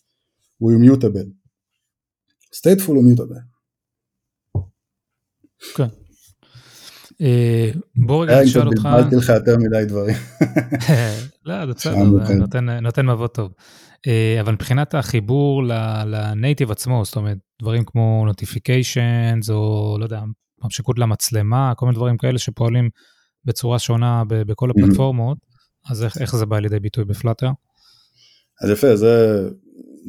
הוא 0.58 0.72
immutable. 0.72 1.26
stateful 2.54 2.96
הוא 2.96 3.06
mutable. 3.06 3.36
כן. 5.76 6.05
אה, 7.22 7.72
בוא 7.96 8.24
רגע 8.24 8.42
נשאל 8.44 8.68
אותך... 8.68 8.84
בלבלתי 8.84 9.16
לך 9.16 9.30
יותר 9.30 9.58
מדי 9.58 9.86
דברים. 9.88 10.16
לא, 11.46 11.66
זה 11.66 11.74
בסדר, 11.74 12.80
נותן 12.82 13.06
מבוא 13.06 13.28
טוב. 13.28 13.52
אה, 14.08 14.42
אבל 14.42 14.54
מבחינת 14.54 14.96
החיבור 14.96 15.64
ל 16.06 16.15
native 16.15 16.72
עצמו, 16.72 17.06
זאת 17.06 17.16
אומרת, 17.16 17.38
דברים 17.62 17.84
כמו 17.86 18.24
notifications, 18.26 19.50
או 19.50 19.98
לא 20.00 20.04
יודע, 20.04 20.22
התממשקות 20.62 21.00
למצלמה, 21.00 21.74
כל 21.76 21.86
מיני 21.86 21.96
דברים 21.96 22.18
כאלה 22.18 22.40
שפועלים 22.40 22.90
בצורה 23.46 23.80
שונה 23.80 24.24
בכל 24.28 24.70
הפלטפורמות, 24.70 25.38
אז 25.90 26.04
איך, 26.04 26.18
איך 26.18 26.36
זה 26.36 26.46
בא 26.46 26.60
לידי 26.60 26.80
ביטוי 26.80 27.06
ב 27.06 27.11
Flutter? 27.11 27.50
אז 28.62 28.70
יפה, 28.70 28.96
זה, 28.96 29.44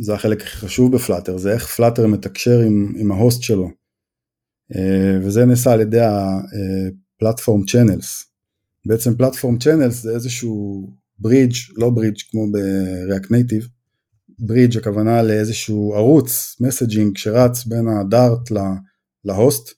זה 0.00 0.14
החלק 0.14 0.42
הכי 0.42 0.57
חשוב 0.57 0.96
ב 0.96 1.01
Flutter, 1.01 1.36
זה 1.36 1.52
איך 1.52 1.66
Flutter 1.66 2.07
מתקשר 2.07 2.59
עם, 2.66 2.92
עם 2.96 3.12
ה 3.12 3.18
host 3.18 3.42
שלו. 3.42 3.70
אה, 4.74 5.18
וזה 5.22 5.44
נעשה 5.44 5.72
על 5.72 5.80
ידי 5.80 6.00
ה 6.00 6.19
platform 6.19 7.64
channels. 7.64 8.24
בעצם 8.86 9.16
platform 9.16 9.59
channels 9.59 10.02
זה 10.02 10.10
איזשהו 10.10 10.86
ברידג', 11.18 11.54
לא 11.76 11.90
ברידג' 11.90 12.20
כמו 12.30 12.46
ב 12.52 12.65
React 12.65 13.30
Native, 13.30 13.68
bridge 14.38 14.76
הכוונה 14.76 15.22
לאיזשהו 15.22 15.94
ערוץ 15.94 16.56
messaging 16.61 17.16
שרץ 17.16 17.64
בין 17.64 17.88
ה 17.88 18.01
Dart 18.01 18.50
ל 19.24 19.32
host, 19.32 19.70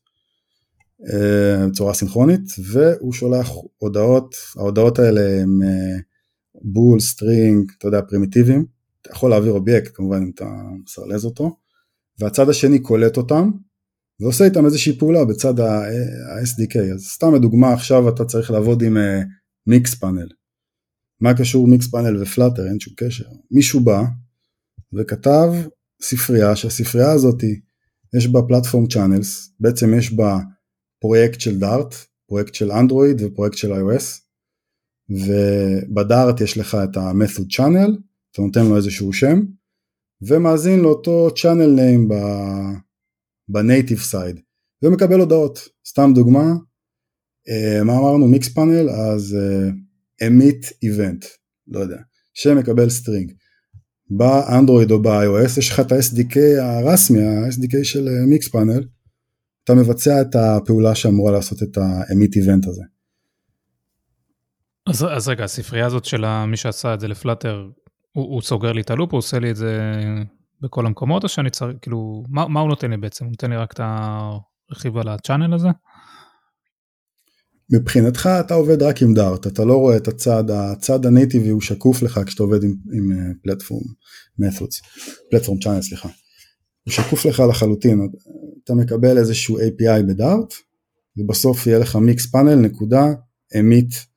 אה, 1.12 1.66
בצורה 1.68 1.94
סינכרונית 1.94 2.52
והוא 2.72 3.12
שולח 3.12 3.50
הודעות, 3.78 4.34
ההודעות 4.56 4.98
האלה 4.98 5.42
הם 5.42 5.60
bool, 6.62 6.98
אה, 6.98 7.04
string, 7.04 7.70
אתה 7.78 7.88
יודע, 7.88 8.00
פרימיטיביים, 8.08 8.64
אתה 9.02 9.10
יכול 9.10 9.30
להעביר 9.30 9.52
אובייקט 9.52 9.90
כמובן 9.94 10.22
אם 10.22 10.30
אתה 10.34 10.48
מסרלז 10.84 11.24
אותו, 11.24 11.56
והצד 12.20 12.48
השני 12.48 12.78
קולט 12.78 13.16
אותם 13.16 13.50
ועושה 14.20 14.44
איתם 14.44 14.64
איזושהי 14.64 14.98
פעולה 14.98 15.24
בצד 15.24 15.60
ה-SDK, 15.60 16.94
אז 16.94 17.00
סתם 17.00 17.34
לדוגמה 17.34 17.72
עכשיו 17.72 18.08
אתה 18.08 18.24
צריך 18.24 18.50
לעבוד 18.50 18.82
עם 18.82 18.96
מיקס 19.66 19.94
uh, 19.94 19.96
פאנל, 19.96 20.28
מה 21.20 21.34
קשור 21.38 21.68
מיקס 21.68 21.90
פאנל 21.90 22.22
ופלאטר, 22.22 22.66
אין 22.66 22.80
שום 22.80 22.94
קשר, 22.96 23.24
מישהו 23.50 23.80
בא 23.80 24.02
וכתב 24.92 25.52
ספרייה 26.02 26.56
שהספרייה 26.56 27.12
הזאתי 27.12 27.60
יש 28.16 28.28
בה 28.28 28.40
פלטפורם 28.48 28.86
צ'אנלס, 28.86 29.54
בעצם 29.60 29.94
יש 29.98 30.12
בה 30.12 30.38
פרויקט 31.00 31.40
של 31.40 31.58
דארט, 31.58 31.94
פרויקט 32.28 32.54
של 32.54 32.72
אנדרואיד 32.72 33.22
ופרויקט 33.22 33.56
של 33.56 33.72
iOS, 33.72 34.04
ובדארט 35.10 36.40
יש 36.40 36.58
לך 36.58 36.76
את 36.84 36.96
ה-method 36.96 37.56
channel, 37.56 37.90
אתה 38.32 38.42
נותן 38.42 38.66
לו 38.66 38.76
איזשהו 38.76 39.12
שם, 39.12 39.40
ומאזין 40.22 40.80
לאותו 40.80 41.28
channel 41.28 41.78
name 41.78 42.14
ב 43.48 43.55
native 43.55 43.98
side, 43.98 44.40
ומקבל 44.82 45.20
הודעות. 45.20 45.68
סתם 45.88 46.10
דוגמה, 46.14 46.52
uh, 47.48 47.84
מה 47.84 47.98
אמרנו 47.98 48.28
Mixpanel, 48.28 48.90
אז 48.90 49.36
uh, 49.36 50.24
emit 50.24 50.66
event, 50.66 51.26
לא 51.68 51.80
יודע, 51.80 51.98
שמקבל 52.34 52.90
string. 52.90 53.32
באנדרואיד 54.10 54.90
או 54.90 55.02
ב-iOS 55.02 55.58
יש 55.58 55.70
לך 55.70 55.80
את 55.80 55.92
ה-SDK 55.92 56.36
הרסמי, 56.60 57.22
ה-SDK 57.22 57.84
של 57.84 58.08
Mix 58.28 58.46
uh, 58.46 58.50
panel, 58.50 58.84
אתה 59.64 59.74
מבצע 59.74 60.20
את 60.20 60.34
הפעולה 60.34 60.94
שאמורה 60.94 61.32
לעשות 61.32 61.62
את 61.62 61.78
ה 61.78 61.90
emit 61.90 62.36
event 62.36 62.66
הזה. 62.66 62.82
אז, 64.86 65.04
אז 65.04 65.28
רגע, 65.28 65.44
הספרייה 65.44 65.86
הזאת 65.86 66.04
של 66.04 66.44
מי 66.46 66.56
שעשה 66.56 66.94
את 66.94 67.00
זה 67.00 67.08
ל 67.08 67.15
Flutter, 67.15 67.68
הוא, 68.12 68.34
הוא 68.34 68.42
סוגר 68.42 68.72
לי 68.72 68.80
את 68.80 68.90
הלופ, 68.90 69.12
הוא 69.12 69.18
עושה 69.18 69.38
לי 69.38 69.50
את 69.50 69.56
זה 69.56 69.80
בכל 70.60 70.86
המקומות, 70.86 71.24
או 71.24 71.28
שאני 71.28 71.50
צריך, 71.50 71.76
כאילו, 71.82 72.24
מה, 72.28 72.48
מה 72.48 72.60
הוא 72.60 72.68
נותן 72.68 72.90
לי 72.90 72.96
בעצם? 72.96 73.24
הוא 73.24 73.30
נותן 73.30 73.50
לי 73.50 73.56
רק 73.56 73.72
את 73.72 73.80
הרכיב 74.70 74.96
על 74.96 75.08
הצ'אנל 75.08 75.54
הזה? 75.54 75.68
מבחינתך 77.72 78.28
אתה 78.40 78.54
עובד 78.54 78.82
רק 78.82 79.02
עם 79.02 79.14
דארט, 79.14 79.46
אתה 79.46 79.64
לא 79.64 79.74
רואה 79.74 79.96
את 79.96 80.08
הצד, 80.08 80.44
הצד 80.50 81.06
הנייטיבי 81.06 81.48
הוא 81.48 81.60
שקוף 81.60 82.02
לך 82.02 82.20
כשאתה 82.26 82.42
עובד 82.42 82.64
עם, 82.64 82.74
עם 82.92 83.34
פלטפורם 83.42 83.84
מת'ודס, 84.38 84.80
פלטפורם 85.30 85.58
צ'אנל 85.58 85.82
סליחה. 85.82 86.08
הוא 86.84 86.92
שקוף 86.92 87.26
לך 87.26 87.42
לחלוטין, 87.50 88.08
אתה 88.64 88.74
מקבל 88.74 89.18
איזשהו 89.18 89.58
API 89.58 90.02
בדארט, 90.08 90.54
ובסוף 91.16 91.66
יהיה 91.66 91.78
לך 91.78 91.96
מיקס 91.96 92.26
פאנל 92.26 92.54
נקודה 92.54 93.06
אמית 93.58 94.08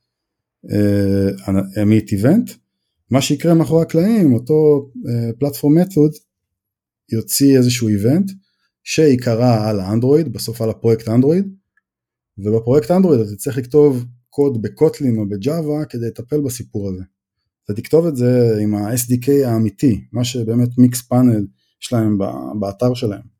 אמית 1.82 2.12
איבנט. 2.12 2.50
מה 3.10 3.22
שיקרה 3.22 3.54
מאחורי 3.54 3.82
הקלעים 3.82 4.34
אותו 4.34 4.88
פלטפורם 5.38 5.78
uh, 5.78 5.80
מתוד 5.80 6.12
יוציא 7.12 7.58
איזשהו 7.58 7.88
איבנט 7.88 8.30
שיקרא 8.84 9.68
על 9.68 9.80
האנדרואיד 9.80 10.32
בסוף 10.32 10.62
על 10.62 10.70
הפרויקט 10.70 11.08
אנדרואיד 11.08 11.54
ובפרויקט 12.38 12.90
אנדרואיד 12.90 13.20
אתה 13.20 13.36
צריך 13.36 13.58
לכתוב 13.58 14.04
קוד 14.30 14.62
בקוטלין 14.62 15.18
או 15.18 15.28
בג'אווה 15.28 15.84
כדי 15.84 16.06
לטפל 16.06 16.40
בסיפור 16.40 16.88
הזה. 16.88 17.02
אתה 17.64 17.74
תכתוב 17.74 18.06
את 18.06 18.16
זה 18.16 18.58
עם 18.62 18.74
ה-SDK 18.74 19.46
האמיתי, 19.46 20.04
מה 20.12 20.24
שבאמת 20.24 20.68
מיקס 20.78 21.02
פאנל 21.02 21.46
יש 21.82 21.92
להם 21.92 22.18
באתר 22.60 22.94
שלהם. 22.94 23.32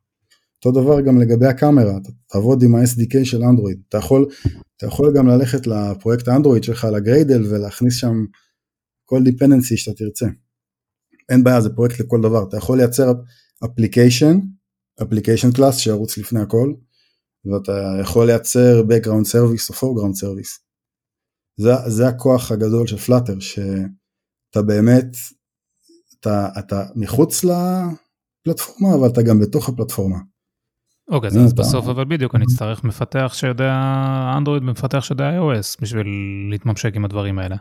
אותו 0.57 0.81
דבר 0.81 1.01
גם 1.01 1.21
לגבי 1.21 1.47
הקאמרה, 1.47 1.97
אתה 1.97 2.09
תעבוד 2.29 2.63
עם 2.63 2.75
ה-SDK 2.75 3.25
של 3.25 3.43
אנדרואיד, 3.43 3.81
אתה 3.89 3.99
יכול, 3.99 4.27
אתה 4.77 4.87
יכול 4.87 5.17
גם 5.17 5.29
ללכת 5.29 5.67
לפרויקט 5.67 6.29
האנדרואיד 6.29 6.65
שלך 6.65 6.85
ל 6.85 6.93
Gradle 6.93 7.45
ולהכניס 7.45 7.97
שם 7.97 8.25
כל 9.05 9.23
dependency 9.23 9.77
שאתה 9.77 9.97
תרצה. 9.97 10.27
אין 11.29 11.45
בעיה, 11.45 11.61
זה 11.61 11.71
פרויקט 11.71 12.01
לכל 12.01 12.21
דבר, 12.23 12.49
אתה 12.49 12.57
יכול 12.57 12.79
לייצר 12.79 13.13
application, 13.65 14.39
application 15.03 15.53
class 15.53 15.79
שירוץ 15.79 16.19
לפני 16.19 16.41
הכל, 16.41 16.73
ואתה 17.45 17.73
יכול 18.01 18.27
לייצר 18.27 18.83
background 18.89 19.27
service 19.33 19.71
או 19.71 19.75
foreground 19.75 20.15
service. 20.15 20.59
זה, 21.57 21.73
זה 21.87 22.09
הכוח 22.09 22.53
הגדול 22.53 22.87
של 22.87 22.97
Flutter, 22.97 23.41
שאתה 23.41 24.63
באמת, 24.67 25.17
אתה, 26.21 26.49
אתה 26.59 26.83
מחוץ 26.97 27.45
לפלטפורמה, 27.45 28.95
אבל 28.95 29.09
אתה 29.13 29.23
גם 29.23 29.41
בתוך 29.41 29.69
הפלטפורמה. 29.69 30.19
אוקיי, 31.09 31.31
okay, 31.31 31.39
אז 31.39 31.55
בסוף 31.55 31.89
אבל 31.89 32.05
בדיוק 32.05 32.35
אני 32.35 32.45
אצטרך 32.45 32.85
מפתח 32.85 33.31
שיודע 33.35 33.75
אנדרואיד 34.37 34.63
ומפתח 34.63 35.01
שיודע 35.01 35.31
iOS 35.39 35.77
בשביל 35.81 36.07
להתממשק 36.51 36.97
עם 36.97 37.05
הדברים 37.05 37.39
האלה. 37.39 37.57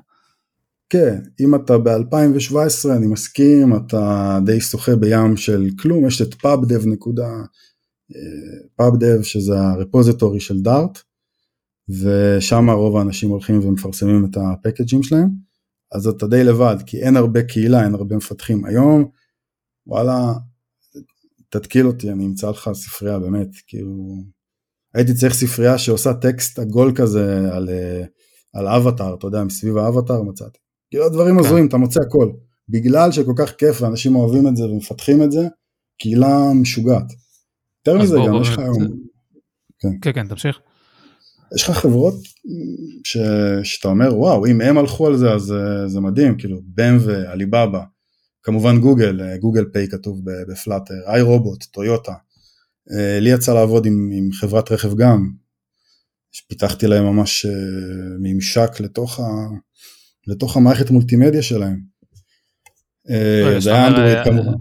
כן, 0.91 1.21
אם 1.39 1.55
אתה 1.55 1.77
ב-2017 1.77 2.91
אני 2.97 3.07
מסכים, 3.07 3.75
אתה 3.75 4.39
די 4.45 4.61
שוחה 4.61 4.95
בים 4.95 5.37
של 5.37 5.67
כלום, 5.79 6.07
יש 6.07 6.21
את 6.21 6.33
pubdev 6.33 6.89
נקודה, 6.89 7.29
אה, 8.15 8.87
pubdev 8.87 9.23
שזה 9.23 9.59
הרפוזיטורי 9.59 10.39
של 10.39 10.61
דארט, 10.61 10.99
ושם 11.89 12.69
רוב 12.69 12.97
האנשים 12.97 13.29
הולכים 13.29 13.59
ומפרסמים 13.59 14.25
את 14.25 14.37
הפקג'ים 14.37 15.03
שלהם, 15.03 15.29
אז 15.91 16.07
אתה 16.07 16.27
די 16.27 16.43
לבד, 16.43 16.75
כי 16.85 17.01
אין 17.01 17.17
הרבה 17.17 17.43
קהילה, 17.43 17.83
אין 17.83 17.93
הרבה 17.93 18.15
מפתחים. 18.15 18.65
היום, 18.65 19.09
וואלה, 19.87 20.33
תתקיל 21.49 21.87
אותי, 21.87 22.11
אני 22.11 22.25
אמצא 22.25 22.49
לך 22.49 22.69
ספרייה, 22.73 23.19
באמת, 23.19 23.49
כאילו, 23.67 24.23
הייתי 24.93 25.13
צריך 25.13 25.33
ספרייה 25.33 25.77
שעושה 25.77 26.13
טקסט 26.13 26.59
עגול 26.59 26.91
כזה 26.95 27.49
על, 27.53 27.69
אה, 27.69 28.03
על 28.53 28.67
אבטאר, 28.67 29.15
אתה 29.15 29.27
יודע, 29.27 29.43
מסביב 29.43 29.77
האבטאר 29.77 30.21
מצאתי. 30.21 30.70
כאילו 30.91 31.09
דברים 31.09 31.39
כן. 31.39 31.45
הזויים, 31.45 31.67
אתה 31.67 31.77
מוצא 31.77 31.99
הכל. 32.01 32.31
בגלל 32.69 33.11
שכל 33.11 33.33
כך 33.37 33.51
כיף 33.51 33.81
ואנשים 33.81 34.15
אוהבים 34.15 34.47
את 34.47 34.55
זה 34.55 34.63
ומפתחים 34.65 35.23
את 35.23 35.31
זה, 35.31 35.47
קהילה 35.99 36.53
משוגעת. 36.61 37.05
יותר 37.77 38.01
מזה 38.03 38.17
גם 38.27 38.41
יש 38.41 38.49
לך 38.49 38.59
היום... 38.59 39.11
כן. 39.79 39.89
כן, 40.01 40.11
כן, 40.13 40.27
תמשיך. 40.27 40.59
יש 41.55 41.69
לך 41.69 41.77
חברות 41.77 42.13
ש... 43.03 43.17
שאתה 43.63 43.87
אומר 43.87 44.17
וואו 44.17 44.45
אם 44.45 44.61
הם 44.61 44.77
הלכו 44.77 45.07
על 45.07 45.17
זה 45.17 45.31
אז 45.31 45.51
אה, 45.51 45.87
זה 45.87 45.99
מדהים 45.99 46.37
כאילו 46.37 46.61
בם 46.65 46.97
ועליבאבא 47.05 47.83
כמובן 48.43 48.79
גוגל 48.79 49.21
אה, 49.21 49.37
Google 49.37 49.65
Pay 49.73 49.87
כתוב 49.87 50.21
ב 50.51 50.56
Flutter 50.57 50.93
iRobot 51.07 51.63
טויוטה 51.63 52.13
אה, 52.91 53.19
לי 53.19 53.29
יצא 53.29 53.53
לעבוד 53.53 53.85
עם, 53.85 54.09
עם 54.13 54.31
חברת 54.31 54.71
רכב 54.71 54.95
גם 54.95 55.31
פיתחתי 56.49 56.87
להם 56.87 57.03
ממש 57.03 57.45
ממשק 58.19 58.79
לתוך 58.79 59.19
ה... 59.19 59.23
לתוך 60.27 60.57
המערכת 60.57 60.89
מולטימדיה 60.89 61.41
שלהם. 61.41 61.81
אה, 63.09 63.59
זה 63.59 63.73
היה 63.73 63.87
אנדרואיד 63.87 64.17
כמובן. 64.23 64.57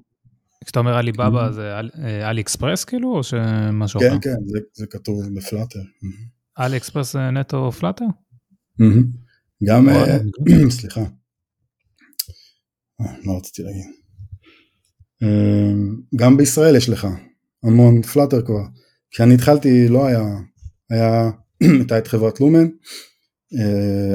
כשאתה 0.65 0.79
אומר 0.81 0.97
עליבאבא 0.97 1.49
mm-hmm. 1.49 1.53
זה 1.53 1.81
AliExpress 2.05 2.85
כאילו 2.85 3.17
או 3.17 3.23
שמשהו 3.23 4.01
כן, 4.01 4.07
אחר? 4.07 4.19
כן 4.21 4.31
כן 4.31 4.59
זה 4.75 4.87
כתוב 4.87 5.23
ב 5.37 5.42
Flutter. 5.42 5.81
AliExpress 6.59 7.13
זה 7.13 7.31
נטו 7.31 7.73
Flutter? 7.73 8.05
גם 9.65 9.89
אה, 9.89 10.19
סליחה. 10.79 11.01
אה, 13.01 13.07
מה 13.25 13.33
רציתי 13.33 13.63
להגיד? 13.63 13.85
גם 16.17 16.37
בישראל 16.37 16.77
יש 16.77 16.89
לך 16.89 17.07
המון 17.63 18.03
פלאטר 18.03 18.43
כבר. 18.47 18.63
כשאני 19.11 19.35
התחלתי 19.35 19.89
לא 19.89 20.07
היה, 20.07 20.23
היה, 20.91 21.31
הייתה 21.79 21.99
את 21.99 22.07
חברת 22.09 22.41
לומן 22.41 22.65
אה, 22.65 22.69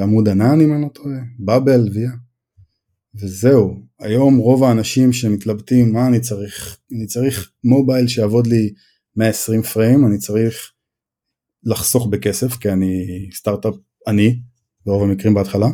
עמוד 0.01 0.29
ענן 0.29 0.61
אם 0.61 0.73
אני 0.73 0.81
לא 0.81 0.88
טועה, 0.88 1.17
באבל, 1.39 1.89
ויה. 1.93 2.11
וזהו, 3.15 3.79
היום 3.99 4.38
רוב 4.38 4.63
האנשים 4.63 5.13
שמתלבטים 5.13 5.93
מה 5.93 6.07
אני 6.07 6.19
צריך, 6.19 6.77
אני 6.91 7.05
צריך 7.05 7.51
מובייל 7.63 8.07
שיעבוד 8.07 8.47
לי 8.47 8.73
120 9.15 9.61
פריים, 9.61 10.05
אני 10.05 10.17
צריך 10.17 10.71
לחסוך 11.63 12.07
בכסף 12.07 12.57
כי 12.57 12.69
אני 12.69 13.05
סטארט-אפ 13.33 13.73
עני, 14.07 14.39
ברוב 14.86 15.03
המקרים 15.03 15.33
בהתחלה, 15.33 15.67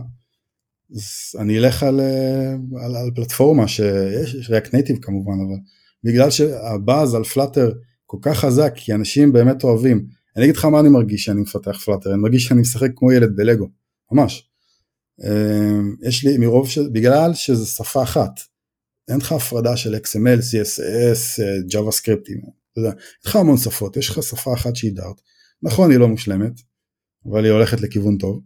אז 0.95 1.39
אני 1.39 1.57
אלך 1.57 1.83
על, 1.83 1.99
אה, 1.99 2.51
על, 2.85 2.95
על 2.95 3.11
פלטפורמה 3.15 3.67
שיש, 3.67 4.33
יש 4.33 4.49
React 4.49 4.73
Native 4.73 4.97
כמובן, 5.01 5.33
אבל 5.33 5.59
בגלל 6.03 6.29
שהבאז 6.29 7.15
על 7.15 7.23
Flutter 7.23 7.71
כל 8.05 8.17
כך 8.21 8.37
חזק, 8.37 8.73
כי 8.75 8.93
אנשים 8.93 9.33
באמת 9.33 9.63
אוהבים, 9.63 10.07
אני 10.35 10.43
אגיד 10.45 10.55
לך 10.55 10.65
מה 10.65 10.79
אני 10.79 10.89
מרגיש 10.89 11.23
שאני 11.23 11.41
מפתח 11.41 11.79
Flutter, 11.85 12.13
אני 12.13 12.21
מרגיש 12.21 12.45
שאני 12.45 12.61
משחק 12.61 12.89
כמו 12.95 13.11
ילד 13.11 13.35
בלגו, 13.35 13.69
ממש. 14.11 14.49
אמ, 15.23 15.95
יש 16.01 16.25
לי 16.25 16.37
מרוב 16.37 16.69
ש... 16.69 16.77
בגלל 16.77 17.33
שזה 17.33 17.65
שפה 17.65 18.03
אחת, 18.03 18.39
אין 19.07 19.17
לך 19.17 19.31
הפרדה 19.31 19.77
של 19.77 19.95
XML, 19.95 20.39
CSS, 20.39 21.41
JavaScript, 21.73 22.31
אתה 22.71 22.79
יודע, 22.79 22.91
יש 23.21 23.25
לך 23.25 23.35
המון 23.35 23.57
שפות, 23.57 23.97
יש 23.97 24.09
לך 24.09 24.23
שפה 24.23 24.53
אחת 24.53 24.75
שהיא 24.75 24.91
Dart, 24.93 25.21
נכון 25.63 25.91
היא 25.91 25.99
לא 25.99 26.07
מושלמת, 26.07 26.61
אבל 27.25 27.45
היא 27.45 27.51
הולכת 27.53 27.81
לכיוון 27.81 28.17
טוב, 28.17 28.41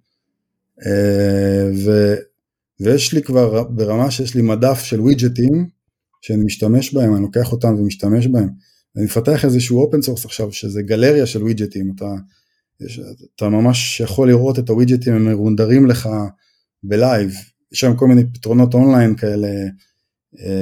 אה, 0.86 1.70
ו... 1.86 2.16
ויש 2.80 3.14
לי 3.14 3.24
כבר 3.24 3.64
ברמה 3.64 4.12
שיש 4.12 4.36
לי 4.36 4.42
מדף 4.42 4.84
של 4.84 5.02
ווידג'טים 5.02 5.70
שאני 6.22 6.44
משתמש 6.44 6.94
בהם, 6.94 7.16
אני 7.16 7.22
לוקח 7.22 7.52
אותם 7.52 7.76
ומשתמש 7.76 8.28
בהם, 8.28 8.50
אני 8.98 9.06
מפתח 9.06 9.46
איזשהו 9.46 9.82
open 9.82 10.02
source 10.02 10.26
עכשיו 10.26 10.52
שזה 10.52 10.82
גלריה 10.82 11.26
של 11.26 11.44
ווידג'טים, 11.44 11.92
אתה, 11.96 12.06
אתה 13.36 13.50
ממש 13.50 14.00
יכול 14.00 14.30
לראות 14.30 14.60
את 14.60 14.70
הווידג'טים 14.70 15.14
הם 15.14 15.26
מרונדרים 15.26 15.88
לך 15.88 16.10
ב 16.84 16.92
live, 16.92 17.32
יש 17.72 17.80
שם 17.80 17.96
כל 17.96 18.08
מיני 18.08 18.24
פתרונות 18.34 18.74
אונליין 18.74 19.16
כאלה, 19.16 19.48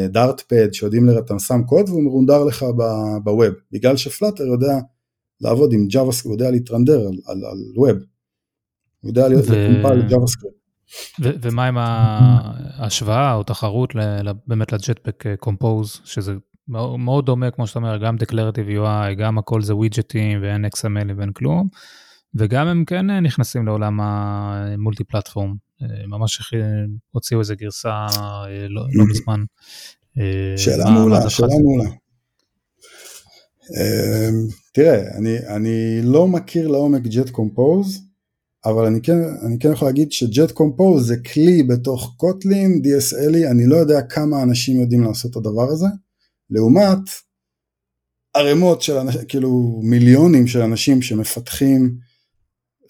דארטפד 0.10 0.74
שיודעים, 0.74 1.10
אתה 1.10 1.40
שם 1.40 1.62
קוד 1.66 1.90
והוא 1.90 2.04
מרונדר 2.04 2.44
לך 2.44 2.66
בווב, 3.24 3.54
בגלל 3.72 3.98
שפלאטר 3.98 4.44
יודע 4.44 4.80
לעבוד 5.42 5.74
עם 5.74 5.88
JavaScript, 5.92 6.24
הוא 6.24 6.34
יודע 6.34 6.52
להתרנדר 6.52 7.00
על, 7.00 7.14
על, 7.26 7.46
על 7.46 7.58
ווב, 7.76 7.98
הוא 9.00 9.10
יודע 9.10 9.28
להיות 9.28 9.46
קומפייל 9.46 10.08
JavaScript. 10.10 10.64
ומה 11.20 11.66
עם 11.66 11.78
ההשוואה 11.78 13.34
או 13.34 13.44
תחרות 13.44 13.94
באמת 14.48 14.72
לג'טפק 14.72 15.24
קומפוז, 15.40 16.02
שזה 16.04 16.34
מאוד 16.68 17.26
דומה, 17.26 17.52
כמו 17.52 17.68
שאתה 17.68 17.80
אומר, 17.80 17.98
גם 17.98 18.16
Declarative 18.16 18.80
UI, 18.80 19.14
גם 19.18 19.38
הכל 19.38 19.62
זה 19.62 19.76
ווידג'טים 19.76 20.42
ואין 20.42 20.66
XML 20.66 21.14
ואין 21.18 21.32
כלום, 21.34 21.68
וגם 22.36 22.68
הם 22.68 22.86
כן 22.86 23.12
נכנסים 23.12 23.66
לעולם 23.66 24.00
המולטי 24.02 25.04
פלטפורם. 25.04 25.56
אה, 25.82 26.08
ממש 26.08 26.54
הוציאו 27.12 27.40
איזה 27.40 27.56
גרסה 27.56 27.90
אה, 27.90 28.68
לא, 28.70 28.82
לא 28.94 29.06
מזמן. 29.10 29.44
אה, 30.20 30.58
שאלה 30.58 30.90
מעולה, 30.90 31.30
שאלה 31.30 31.56
מעולה. 31.64 31.90
תראה, 34.74 35.18
אני, 35.18 35.38
אני 35.48 36.02
לא 36.04 36.28
מכיר 36.28 36.68
לעומק 36.68 37.02
Jet 37.06 37.30
Compose, 37.30 38.00
אבל 38.66 38.86
אני 38.86 39.02
כן, 39.02 39.20
אני 39.46 39.60
כן 39.60 39.72
יכול 39.72 39.88
להגיד 39.88 40.12
שג'ט 40.12 40.52
קומפוז 40.52 41.08
זה 41.08 41.16
כלי 41.34 41.64
בתוך 41.64 42.14
קוטלין, 42.18 42.82
DSLי, 42.86 43.52
אני 43.52 43.66
לא 43.66 43.76
יודע 43.76 44.02
כמה 44.02 44.44
אנשים 44.44 44.82
יודעים 44.82 45.04
לעשות 45.04 45.32
את 45.32 45.36
הדבר 45.36 45.70
הזה. 45.70 45.88
לעומת 46.50 47.00
ערימות 48.34 48.82
של 48.82 48.98
אנשים, 48.98 49.22
כאילו 49.28 49.82
מיליונים 49.84 50.48
של 50.48 50.62
אנשים 50.62 51.02
שמפתחים 51.02 51.98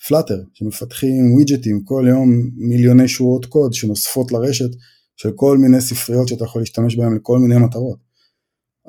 פלאטר, 0.08 0.44
שמפתחים 0.54 1.34
ווידג'טים 1.34 1.84
כל 1.84 2.06
יום 2.10 2.30
מיליוני 2.56 3.08
שורות 3.08 3.46
קוד 3.46 3.74
שנוספות 3.74 4.32
לרשת 4.32 4.70
של 5.16 5.32
כל 5.36 5.58
מיני 5.58 5.82
ספריות 5.82 6.28
שאתה 6.28 6.44
יכול 6.44 6.62
להשתמש 6.62 6.96
בהן 6.96 7.16
לכל 7.16 7.40
מיני 7.40 7.58
מטרות. 7.58 8.00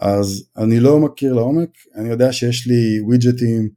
אז 0.00 0.44
אני 0.56 0.80
לא 0.80 1.00
מכיר 1.00 1.32
לעומק, 1.32 1.70
אני 1.96 2.08
יודע 2.08 2.32
שיש 2.32 2.66
לי 2.66 3.00
ווידג'טים, 3.00 3.68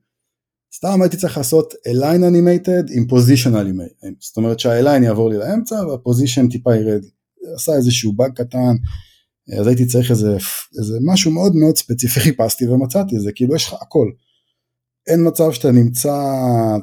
סתם 0.75 1.01
הייתי 1.01 1.17
צריך 1.17 1.37
לעשות 1.37 1.73
align 1.73 2.21
animated 2.21 2.91
עם 2.91 3.05
position 3.09 3.53
animated, 3.53 4.13
זאת 4.19 4.37
אומרת 4.37 4.59
שה-align 4.59 5.03
יעבור 5.03 5.29
לי 5.29 5.37
לאמצע 5.37 5.75
וה-position 5.75 6.51
טיפה 6.51 6.75
ירד, 6.75 7.01
עשה 7.55 7.75
איזשהו 7.75 8.13
באג 8.13 8.31
קטן, 8.33 8.75
אז 9.59 9.67
הייתי 9.67 9.85
צריך 9.85 10.11
איזה, 10.11 10.37
איזה 10.79 10.97
משהו 11.01 11.31
מאוד 11.31 11.55
מאוד 11.55 11.77
ספציפי 11.77 12.19
חיפשתי 12.25 12.67
ומצאתי, 12.67 13.19
זה 13.19 13.31
כאילו 13.31 13.55
יש 13.55 13.67
לך 13.67 13.73
הכל. 13.81 14.11
אין 15.07 15.27
מצב 15.27 15.51
שאתה 15.51 15.71
נמצא, 15.71 16.15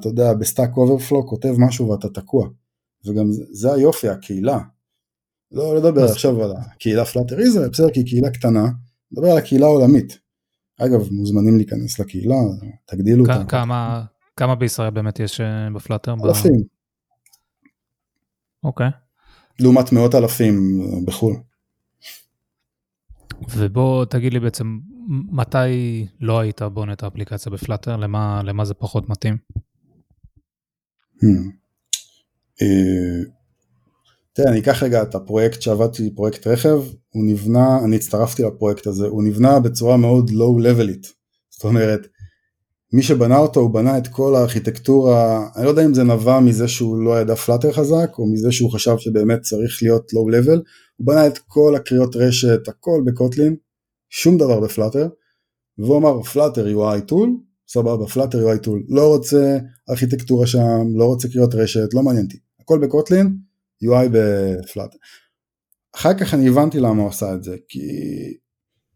אתה 0.00 0.08
יודע, 0.08 0.32
ב 0.32 0.40
Stack 0.40 0.76
Overflow, 0.76 1.26
כותב 1.26 1.54
משהו 1.58 1.88
ואתה 1.88 2.08
תקוע. 2.08 2.48
וגם 3.06 3.32
זה, 3.32 3.44
זה 3.52 3.72
היופי, 3.72 4.08
הקהילה. 4.08 4.58
לא 5.52 5.76
לדבר 5.76 6.04
עכשיו 6.04 6.44
על 6.44 6.52
הקהילה 6.56 7.04
Flutter 7.04 7.40
Israel, 7.40 7.68
בסדר, 7.68 7.90
כי 7.90 8.00
היא 8.00 8.06
קהילה 8.06 8.30
קטנה, 8.30 8.68
לדבר 9.12 9.30
על 9.30 9.38
הקהילה 9.38 9.66
העולמית. 9.66 10.18
אגב, 10.80 11.08
מוזמנים 11.10 11.56
להיכנס 11.56 11.98
לקהילה, 11.98 12.36
תגדילו 12.86 13.24
אותה. 13.24 13.44
כמה, 13.48 14.04
כמה 14.36 14.54
בישראל 14.54 14.90
באמת 14.90 15.20
יש 15.20 15.40
אה, 15.40 15.68
ב 15.74 15.79
Flutter? 15.79 16.14
אלפים. 16.24 16.62
אוקיי. 18.64 18.88
לעומת 19.60 19.92
מאות 19.92 20.14
אלפים 20.14 20.80
אה, 20.80 20.98
בחו"ל. 21.04 21.34
ובוא 23.56 24.04
תגיד 24.04 24.32
לי 24.32 24.40
בעצם, 24.40 24.78
מתי 25.08 26.06
לא 26.20 26.40
היית 26.40 26.62
בונה 26.62 26.92
את 26.92 27.02
האפליקציה 27.02 27.52
בפלאטר? 27.52 27.96
למה, 27.96 28.42
למה 28.44 28.64
זה 28.64 28.74
פחות 28.74 29.08
מתאים? 29.08 29.36
Hmm. 31.16 31.50
אה, 32.62 33.24
תראה, 34.32 34.50
אני 34.50 34.60
אקח 34.60 34.82
רגע 34.82 35.02
את 35.02 35.14
הפרויקט 35.14 35.62
שעבדתי, 35.62 36.14
פרויקט 36.14 36.46
רכב, 36.46 36.82
הוא 37.10 37.24
נבנה, 37.26 37.84
אני 37.84 37.96
הצטרפתי 37.96 38.42
לפרויקט 38.42 38.86
הזה, 38.86 39.06
הוא 39.06 39.24
נבנה 39.24 39.60
בצורה 39.60 39.96
מאוד 39.96 40.30
לואו-לבלית. 40.30 41.06
זאת 41.50 41.64
אומרת, 41.64 42.06
מי 42.92 43.02
שבנה 43.02 43.38
אותו, 43.38 43.60
הוא 43.60 43.70
בנה 43.70 43.98
את 43.98 44.08
כל 44.08 44.34
הארכיטקטורה, 44.34 45.48
אני 45.56 45.64
לא 45.64 45.70
יודע 45.70 45.84
אם 45.84 45.94
זה 45.94 46.04
נבע 46.04 46.40
מזה 46.40 46.68
שהוא 46.68 46.98
לא 46.98 47.20
ידע 47.20 47.34
פלאטר 47.34 47.72
חזק, 47.72 48.10
או 48.18 48.26
מזה 48.26 48.52
שהוא 48.52 48.72
חשב 48.72 48.98
שבאמת 48.98 49.40
צריך 49.40 49.78
להיות 49.82 50.12
לואו-לבל, 50.12 50.62
הוא 50.96 51.06
בנה 51.06 51.26
את 51.26 51.38
כל 51.38 51.74
הקריאות 51.76 52.16
רשת, 52.16 52.68
הכל 52.68 53.02
ב 53.06 53.12
Kotlin, 53.13 53.56
שום 54.10 54.38
דבר 54.38 54.60
ב 54.60 54.66
Flutter, 54.66 55.08
והוא 55.78 55.98
אמר 55.98 56.22
Flutter 56.22 56.66
UI 56.66 57.10
tool, 57.10 57.28
סבבה, 57.68 58.06
Flutter 58.06 58.38
UI 58.38 58.66
tool, 58.66 58.78
לא 58.88 59.08
רוצה 59.08 59.58
ארכיטקטורה 59.90 60.46
שם, 60.46 60.82
לא 60.94 61.04
רוצה 61.04 61.28
קריאות 61.28 61.54
רשת, 61.54 61.94
לא 61.94 62.02
מעניין 62.02 62.24
אותי, 62.24 62.38
הכל 62.60 62.78
ב 62.78 62.86
Kotlin, 62.86 63.36
UI 63.84 64.08
ב 64.12 64.22
Flutter. 64.22 64.96
אחר 65.94 66.18
כך 66.18 66.34
אני 66.34 66.48
הבנתי 66.48 66.80
למה 66.80 67.02
הוא 67.02 67.08
עשה 67.08 67.34
את 67.34 67.44
זה, 67.44 67.56
כי 67.68 67.80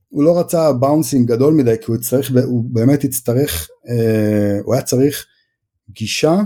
הוא 0.08 0.24
לא 0.24 0.40
רצה 0.40 0.72
bouncing 0.72 1.28
גדול 1.28 1.54
מדי, 1.54 1.74
כי 1.80 1.84
הוא, 1.92 1.96
צריך, 1.96 2.32
הוא 2.44 2.64
באמת 2.72 3.04
יצטרך, 3.04 3.68
אה, 3.88 4.58
הוא 4.64 4.74
היה 4.74 4.82
צריך 4.82 5.26
גישה 5.90 6.40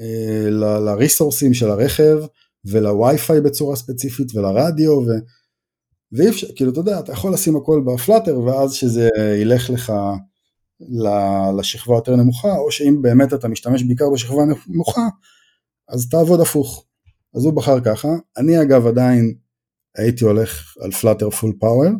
אה, 0.00 0.50
לריסורסים 0.80 1.54
של 1.54 1.70
הרכב 1.70 2.18
ולווי-פיי 2.64 3.40
בצורה 3.40 3.76
ספציפית 3.76 4.34
ולרדיו 4.34 4.92
ו... 4.92 5.10
ואי 6.12 6.28
אפשר, 6.28 6.46
כאילו 6.56 6.70
אתה 6.72 6.80
יודע, 6.80 7.00
אתה 7.00 7.12
יכול 7.12 7.32
לשים 7.32 7.56
הכל 7.56 7.82
ב 7.86 7.92
Flutter 7.92 8.38
ואז 8.40 8.72
שזה 8.72 9.08
ילך 9.40 9.70
לך 9.70 9.92
לשכבה 11.58 11.94
יותר 11.94 12.16
נמוכה, 12.16 12.56
או 12.56 12.70
שאם 12.72 13.02
באמת 13.02 13.34
אתה 13.34 13.48
משתמש 13.48 13.82
בעיקר 13.82 14.10
בשכבה 14.14 14.42
נמוכה, 14.68 15.08
אז 15.88 16.08
תעבוד 16.08 16.40
הפוך. 16.40 16.84
אז 17.34 17.44
הוא 17.44 17.52
בחר 17.52 17.80
ככה, 17.80 18.08
אני 18.36 18.62
אגב 18.62 18.86
עדיין 18.86 19.34
הייתי 19.96 20.24
הולך 20.24 20.76
על 20.80 20.90
Flutter 20.90 21.30
full 21.30 21.52
power. 21.60 21.90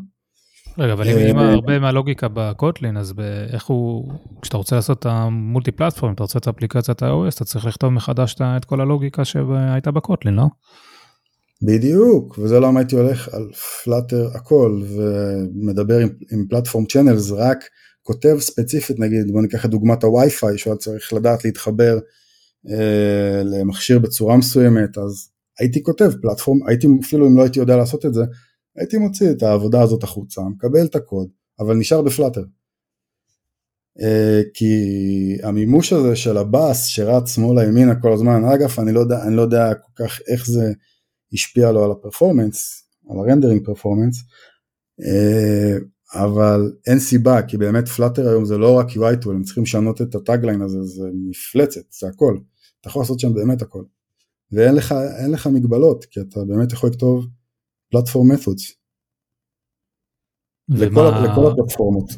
רגע, 0.78 0.92
אבל 0.92 1.08
אם 1.08 1.38
אה, 1.38 1.52
הרבה 1.52 1.78
מהלוגיקה 1.78 2.28
ב 2.32 2.40
Kotlin, 2.40 2.96
אז 2.96 3.14
איך 3.52 3.66
הוא, 3.66 4.12
כשאתה 4.42 4.56
רוצה 4.56 4.76
לעשות 4.76 4.98
את 4.98 5.06
המולטי 5.06 5.72
פלטפורם, 5.72 6.12
אתה 6.12 6.22
רוצה 6.22 6.38
את 6.38 6.48
אפליקציית 6.48 7.02
ה-OS, 7.02 7.34
אתה 7.36 7.44
צריך 7.44 7.66
לכתוב 7.66 7.90
מחדש 7.90 8.36
את 8.40 8.64
כל 8.64 8.80
הלוגיקה 8.80 9.24
שהייתה 9.24 9.90
בקוטלין, 9.90 10.34
לא? 10.34 10.44
בדיוק, 11.62 12.38
וזה 12.38 12.60
למה 12.60 12.80
הייתי 12.80 12.96
הולך 12.96 13.28
על 13.34 13.52
פלאטר 13.84 14.28
הכל, 14.34 14.82
ומדבר 14.96 15.98
עם, 15.98 16.08
עם 16.32 16.44
פלטפורם 16.50 16.86
צ'אנלס, 16.86 17.30
רק 17.30 17.58
כותב 18.02 18.36
ספציפית, 18.38 18.98
נגיד, 18.98 19.32
בוא 19.32 19.42
ניקח 19.42 19.64
את 19.64 19.70
דוגמת 19.70 20.04
הווי-פיי, 20.04 20.58
שהוא 20.58 20.74
צריך 20.74 21.12
לדעת 21.12 21.44
להתחבר 21.44 21.98
אה, 22.70 23.42
למכשיר 23.44 23.98
בצורה 23.98 24.36
מסוימת, 24.36 24.98
אז 24.98 25.28
הייתי 25.60 25.82
כותב 25.82 26.10
פלטפורם, 26.22 26.58
הייתי, 26.68 26.86
אפילו 27.04 27.26
אם 27.26 27.36
לא 27.36 27.42
הייתי 27.42 27.58
יודע 27.58 27.76
לעשות 27.76 28.06
את 28.06 28.14
זה, 28.14 28.22
הייתי 28.78 28.98
מוציא 28.98 29.30
את 29.30 29.42
העבודה 29.42 29.82
הזאת 29.82 30.02
החוצה, 30.02 30.40
מקבל 30.42 30.86
את 30.86 30.94
הקוד, 30.94 31.28
אבל 31.60 31.76
נשאר 31.76 32.02
ב 32.02 32.07
Flutter. 32.07 32.44
אה, 33.98 34.02
כי 34.54 34.74
המימוש 35.42 35.92
הזה 35.92 36.16
של 36.16 36.36
ה 36.36 36.48
bus 36.48 36.84
שרץ 36.84 37.34
שמאלה 37.34 37.64
ימינה 37.64 38.00
כל 38.00 38.12
הזמן, 38.12 38.44
אגב 38.44 38.74
אני 38.78 38.92
לא 38.92 39.00
יודע, 39.00 39.22
אני 39.22 39.36
לא 39.36 39.42
יודע 39.42 39.74
כל 39.74 40.04
כך 40.04 40.20
איך 40.28 40.46
זה 40.46 40.72
השפיע 41.32 41.72
לו 41.72 41.84
על 41.84 41.90
ה 41.90 41.97
performance, 41.97 42.82
על 43.10 43.18
ה 43.18 43.23
rendering 43.23 43.64
performance, 43.64 44.16
אה, 45.00 45.84
אבל 46.14 46.72
אין 46.86 46.98
סיבה 46.98 47.42
כי 47.42 47.56
באמת 47.56 47.88
Flutter 47.88 48.28
היום 48.28 48.44
זה 48.44 48.58
לא 48.58 48.78
רק 48.78 48.88
UI 48.88 49.24
tool, 49.24 49.30
הם 49.30 49.42
צריכים 49.42 49.62
לשנות 49.62 50.02
את 50.02 50.14
ה 50.14 50.20
tagline 50.20 50.62
הזה, 50.62 50.82
זה 50.82 51.08
מפלצת, 51.28 51.92
זה 52.00 52.08
הכל, 52.08 52.38
אתה 52.80 52.88
יכול 52.88 53.02
לעשות 53.02 53.20
שם 53.20 53.34
באמת 53.34 53.62
הכל, 53.62 53.82
ואין 54.52 54.74
לך, 54.74 54.94
לך 55.28 55.46
מגבלות 55.46 56.04
כי 56.04 56.20
אתה 56.20 56.44
באמת 56.44 56.72
יכול 56.72 56.90
לכתוב 56.90 57.26
פלטפורם 57.90 58.32
מתודס. 58.32 58.72
לכל, 60.68 61.10
לכל 61.24 61.52
הפלטפורמות. 61.52 62.10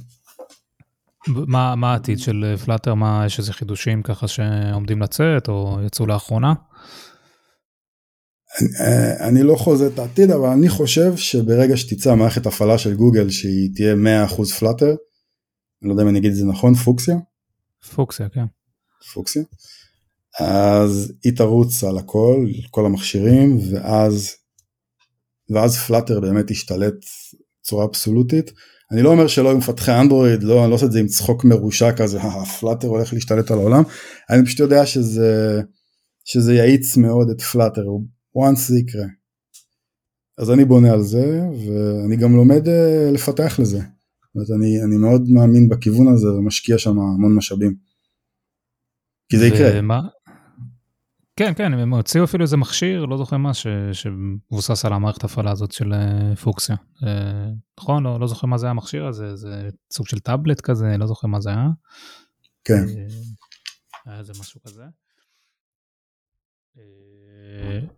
מה, 1.28 1.74
מה 1.74 1.92
העתיד 1.92 2.18
של 2.18 2.54
פלאטר? 2.64 2.94
מה, 2.94 3.22
יש 3.26 3.38
איזה 3.38 3.52
חידושים 3.52 4.02
ככה 4.02 4.28
שעומדים 4.28 5.02
לצאת 5.02 5.48
או 5.48 5.78
יצאו 5.86 6.06
לאחרונה? 6.06 6.54
אני, 8.60 8.68
אה, 8.80 9.28
אני 9.28 9.42
לא 9.42 9.56
חוזה 9.56 9.86
את 9.86 9.98
העתיד, 9.98 10.30
אבל 10.30 10.48
אני 10.48 10.68
חושב 10.68 11.16
שברגע 11.16 11.76
שתצא 11.76 12.14
מערכת 12.14 12.46
הפעלה 12.46 12.78
של 12.78 12.94
גוגל 12.94 13.30
שהיא 13.30 13.70
תהיה 13.74 13.94
100% 14.26 14.52
פלאטר, 14.58 14.94
אני 15.82 15.88
לא 15.88 15.92
יודע 15.92 16.02
אם 16.02 16.08
אני 16.08 16.18
אגיד 16.18 16.30
את 16.30 16.36
זה 16.36 16.44
נכון, 16.46 16.74
פוקסיה? 16.74 17.16
פוקסיה, 17.94 18.28
כן. 18.28 18.44
פוקסיה. 19.14 19.42
אז 20.40 21.12
היא 21.24 21.36
תרוץ 21.36 21.84
על 21.84 21.98
הכל, 21.98 22.46
כל 22.70 22.86
המכשירים, 22.86 23.58
ואז 23.72 24.34
ואז 25.50 25.76
פלאטר 25.76 26.20
באמת 26.20 26.50
השתלט 26.50 26.94
בצורה 27.62 27.84
אבסולוטית. 27.84 28.52
אני 28.92 29.02
לא 29.02 29.10
אומר 29.10 29.26
שלא 29.26 29.48
היו 29.48 29.58
מפתחי 29.58 29.92
אנדרואיד, 29.92 30.42
לא, 30.42 30.62
אני 30.62 30.70
לא 30.70 30.74
עושה 30.74 30.86
את 30.86 30.92
זה 30.92 31.00
עם 31.00 31.06
צחוק 31.06 31.44
מרושע 31.44 31.92
כזה, 31.92 32.20
פלאטר 32.60 32.88
הולך 32.88 33.12
להשתלט 33.12 33.50
על 33.50 33.58
העולם, 33.58 33.82
אני 34.30 34.44
פשוט 34.44 34.60
יודע 34.60 34.86
שזה, 34.86 35.60
שזה 36.24 36.54
יאיץ 36.54 36.96
מאוד 36.96 37.30
את 37.30 37.40
פלאטר, 37.40 37.84
once 38.36 38.58
זה 38.68 38.78
יקרה. 38.78 39.04
אז 40.38 40.50
אני 40.50 40.64
בונה 40.64 40.92
על 40.92 41.02
זה, 41.02 41.40
ואני 41.66 42.16
גם 42.16 42.36
לומד 42.36 42.66
uh, 42.66 43.12
לפתח 43.12 43.60
לזה. 43.60 43.78
זאת 43.78 44.34
אומרת, 44.34 44.50
אני, 44.60 44.82
אני 44.84 44.96
מאוד 44.96 45.22
מאמין 45.28 45.68
בכיוון 45.68 46.08
הזה 46.08 46.32
ומשקיע 46.32 46.78
שם 46.78 46.90
המון 46.90 47.36
משאבים. 47.36 47.74
כי 49.28 49.38
זה 49.38 49.46
יקרה. 49.46 49.70
ומה, 49.74 50.00
כן, 51.40 51.52
כן, 51.56 51.74
הם 51.74 51.94
הוציאו 51.94 52.24
אפילו 52.24 52.42
איזה 52.42 52.56
מכשיר, 52.56 53.04
לא 53.04 53.16
זוכר 53.16 53.36
מה, 53.36 53.50
שמבוסס 53.92 54.84
על 54.84 54.92
המערכת 54.92 55.22
ההפעלה 55.22 55.50
הזאת 55.50 55.72
של 55.72 55.92
אה, 55.92 56.36
פוקסיה. 56.36 56.76
אה, 57.06 57.50
נכון? 57.80 58.02
לא, 58.02 58.20
לא 58.20 58.26
זוכר 58.26 58.46
מה 58.46 58.58
זה 58.58 58.66
היה 58.66 58.70
המכשיר 58.70 59.06
הזה, 59.06 59.36
זה 59.36 59.68
סוג 59.92 60.06
של 60.06 60.18
טאבלט 60.18 60.60
כזה, 60.60 60.96
לא 60.98 61.06
זוכר 61.06 61.26
מה 61.26 61.40
זה 61.40 61.50
היה. 61.50 61.68
כן. 62.64 62.74
אה, 62.74 63.06
היה 64.06 64.18
איזה 64.18 64.32
משהו 64.40 64.60
כזה. 64.66 64.82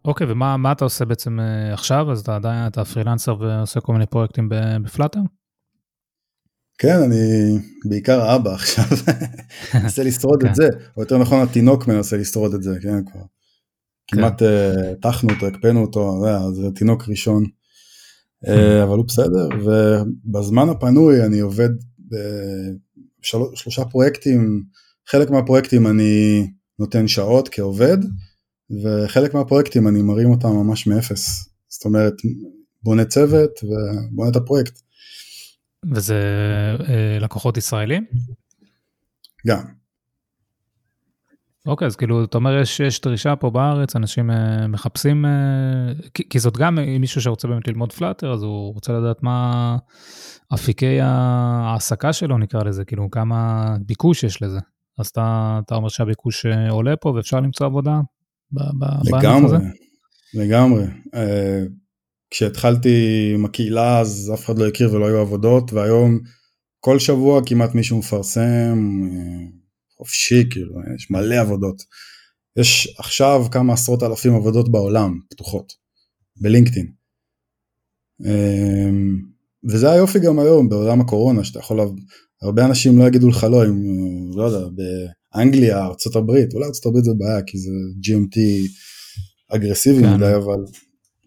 אוקיי, 0.04 0.26
ומה 0.30 0.72
אתה 0.72 0.84
עושה 0.84 1.04
בעצם 1.04 1.38
עכשיו? 1.72 2.12
אז 2.12 2.20
אתה 2.20 2.36
עדיין, 2.36 2.66
אתה 2.66 2.84
פרילנסר 2.84 3.36
ועושה 3.40 3.80
כל 3.80 3.92
מיני 3.92 4.06
פרויקטים 4.06 4.48
בפלאטר? 4.84 5.20
כן, 6.82 7.02
אני 7.02 7.58
בעיקר 7.84 8.20
האבא 8.20 8.54
עכשיו, 8.54 8.84
מנסה 9.74 10.02
לשרוד 10.02 10.42
את 10.42 10.48
כן. 10.48 10.54
זה, 10.54 10.68
או 10.96 11.02
יותר 11.02 11.18
נכון 11.18 11.40
התינוק 11.40 11.86
מנסה 11.88 12.16
לשרוד 12.16 12.54
את 12.54 12.62
זה, 12.62 12.78
כן, 12.82 13.04
כבר. 13.04 13.20
כן. 14.06 14.16
כמעט 14.16 14.42
הטחנו 14.92 15.28
אה, 15.30 15.34
אותו, 15.34 15.46
הקפאנו 15.46 15.80
אותו, 15.80 16.24
זה 16.54 16.70
תינוק 16.74 17.08
ראשון, 17.08 17.44
אה, 18.48 18.82
אבל 18.84 18.96
הוא 18.96 19.04
בסדר, 19.06 19.48
ובזמן 19.64 20.68
הפנוי 20.68 21.26
אני 21.26 21.40
עובד 21.40 21.68
בשלושה 23.20 23.84
פרויקטים, 23.84 24.62
חלק 25.08 25.30
מהפרויקטים 25.30 25.86
אני 25.86 26.46
נותן 26.78 27.08
שעות 27.08 27.48
כעובד, 27.52 27.98
וחלק 28.82 29.34
מהפרויקטים 29.34 29.88
אני 29.88 30.02
מרים 30.02 30.30
אותם 30.30 30.48
ממש 30.48 30.86
מאפס, 30.86 31.48
זאת 31.68 31.84
אומרת, 31.84 32.14
בונה 32.82 33.04
צוות 33.04 33.50
ובונה 33.62 34.30
את 34.30 34.36
הפרויקט. 34.36 34.91
וזה 35.94 36.20
אה, 36.88 37.18
לקוחות 37.20 37.56
ישראלים? 37.56 38.04
גם. 39.46 39.62
אוקיי, 41.66 41.86
אז 41.86 41.96
כאילו, 41.96 42.24
אתה 42.24 42.38
אומר, 42.38 42.58
יש, 42.58 42.80
יש 42.80 43.00
דרישה 43.00 43.36
פה 43.36 43.50
בארץ, 43.50 43.96
אנשים 43.96 44.30
אה, 44.30 44.66
מחפשים, 44.66 45.24
אה, 45.24 45.30
כי, 46.14 46.28
כי 46.28 46.38
זאת 46.38 46.56
גם 46.56 46.78
מישהו 47.00 47.20
שרוצה 47.20 47.48
באמת 47.48 47.68
ללמוד 47.68 47.92
פלאטר, 47.92 48.32
אז 48.32 48.42
הוא 48.42 48.74
רוצה 48.74 48.92
לדעת 48.92 49.22
מה 49.22 49.76
אפיקי 50.54 51.00
ההעסקה 51.00 52.12
שלו, 52.12 52.38
נקרא 52.38 52.62
לזה, 52.62 52.84
כאילו, 52.84 53.10
כמה 53.10 53.64
ביקוש 53.86 54.24
יש 54.24 54.42
לזה. 54.42 54.58
אז 54.98 55.06
אתה, 55.06 55.58
אתה 55.64 55.74
אומר 55.74 55.88
שהביקוש 55.88 56.46
אה, 56.46 56.70
עולה 56.70 56.96
פה 56.96 57.08
ואפשר 57.08 57.40
למצוא 57.40 57.66
עבודה? 57.66 58.00
לגמרי, 59.04 59.58
לגמרי. 60.34 60.84
אה, 61.14 61.62
כשהתחלתי 62.32 63.30
עם 63.34 63.44
הקהילה 63.44 64.00
אז 64.00 64.30
אף 64.34 64.44
אחד 64.44 64.58
לא 64.58 64.68
הכיר 64.68 64.92
ולא 64.92 65.06
היו 65.06 65.18
עבודות 65.18 65.72
והיום 65.72 66.20
כל 66.80 66.98
שבוע 66.98 67.40
כמעט 67.46 67.74
מישהו 67.74 67.98
מפרסם 67.98 69.08
חופשי 69.96 70.50
כאילו, 70.50 70.74
יש 70.96 71.10
מלא 71.10 71.40
עבודות. 71.40 71.82
יש 72.58 72.94
עכשיו 72.98 73.44
כמה 73.50 73.72
עשרות 73.72 74.02
אלפים 74.02 74.34
עבודות 74.34 74.72
בעולם 74.72 75.20
פתוחות, 75.30 75.72
בלינקדאין. 76.36 76.92
אמ, 78.24 79.18
וזה 79.70 79.90
היופי 79.90 80.18
גם 80.18 80.38
היום 80.38 80.68
בעולם 80.68 81.00
הקורונה, 81.00 81.44
שאתה 81.44 81.58
יכול, 81.58 81.80
הרבה 82.42 82.64
אנשים 82.64 82.98
לא 82.98 83.04
יגידו 83.04 83.28
לך 83.28 83.44
לא, 83.44 83.64
אם, 83.64 83.82
לא 84.36 84.42
יודע, 84.42 84.68
באנגליה, 85.34 85.78
ארה"ב, 85.78 86.30
אולי 86.30 86.64
ארה"ב 86.64 87.04
זה 87.04 87.10
בעיה 87.18 87.42
כי 87.42 87.58
זה 87.58 87.70
GMT 88.06 88.38
אגרסיבי 89.48 90.02
כן. 90.02 90.14
מדי, 90.14 90.34
אבל 90.36 90.64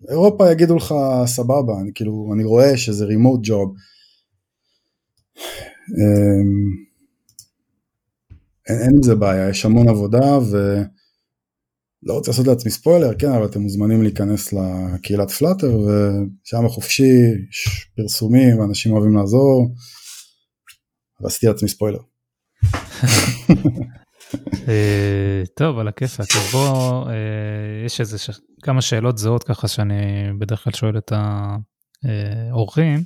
אירופה 0.10 0.52
יגידו 0.52 0.76
לך 0.76 0.94
סבבה, 1.26 1.74
אני 1.82 1.92
כאילו, 1.96 2.32
אני 2.34 2.44
רואה 2.44 2.78
שזה 2.78 3.06
job. 3.48 3.70
אמ, 5.90 6.86
אין, 8.70 8.80
אין 8.82 8.92
עם 8.96 9.04
זה 9.04 9.16
בעיה, 9.16 9.50
יש 9.50 9.66
המון 9.66 9.90
עבודה 9.90 10.38
ולא 10.38 12.14
רוצה 12.14 12.32
לעשות 12.32 12.48
לעצמי 12.48 12.72
ספוילר, 12.72 13.14
כן, 13.20 13.32
אבל 13.32 13.46
אתם 13.46 13.62
מוזמנים 13.62 14.04
להיכנס 14.04 14.54
לקהילת 14.54 15.32
פלאטר 15.32 15.80
ושם 15.80 16.68
חופשי, 16.68 17.18
יש 17.50 17.90
פרסומים 17.96 18.60
ואנשים 18.60 18.92
אוהבים 18.92 19.16
לעזור, 19.16 19.76
ועשיתי 21.22 21.48
לעצמי 21.48 21.70
ספוילר. 21.70 22.00
אה, 24.68 25.44
טוב, 25.56 25.80
על 25.80 25.88
הכיפאק. 25.88 26.28
אז 26.36 26.52
בוא, 26.52 27.10
אה, 27.10 27.86
יש 27.86 28.00
איזה 28.00 28.18
כמה 28.64 28.82
שאלות 28.82 29.18
זהות 29.18 29.44
ככה 29.44 29.68
שאני 29.68 29.96
בדרך 30.40 30.64
כלל 30.64 30.74
שואל 30.74 30.98
את 30.98 31.12
האורחים. 32.52 33.04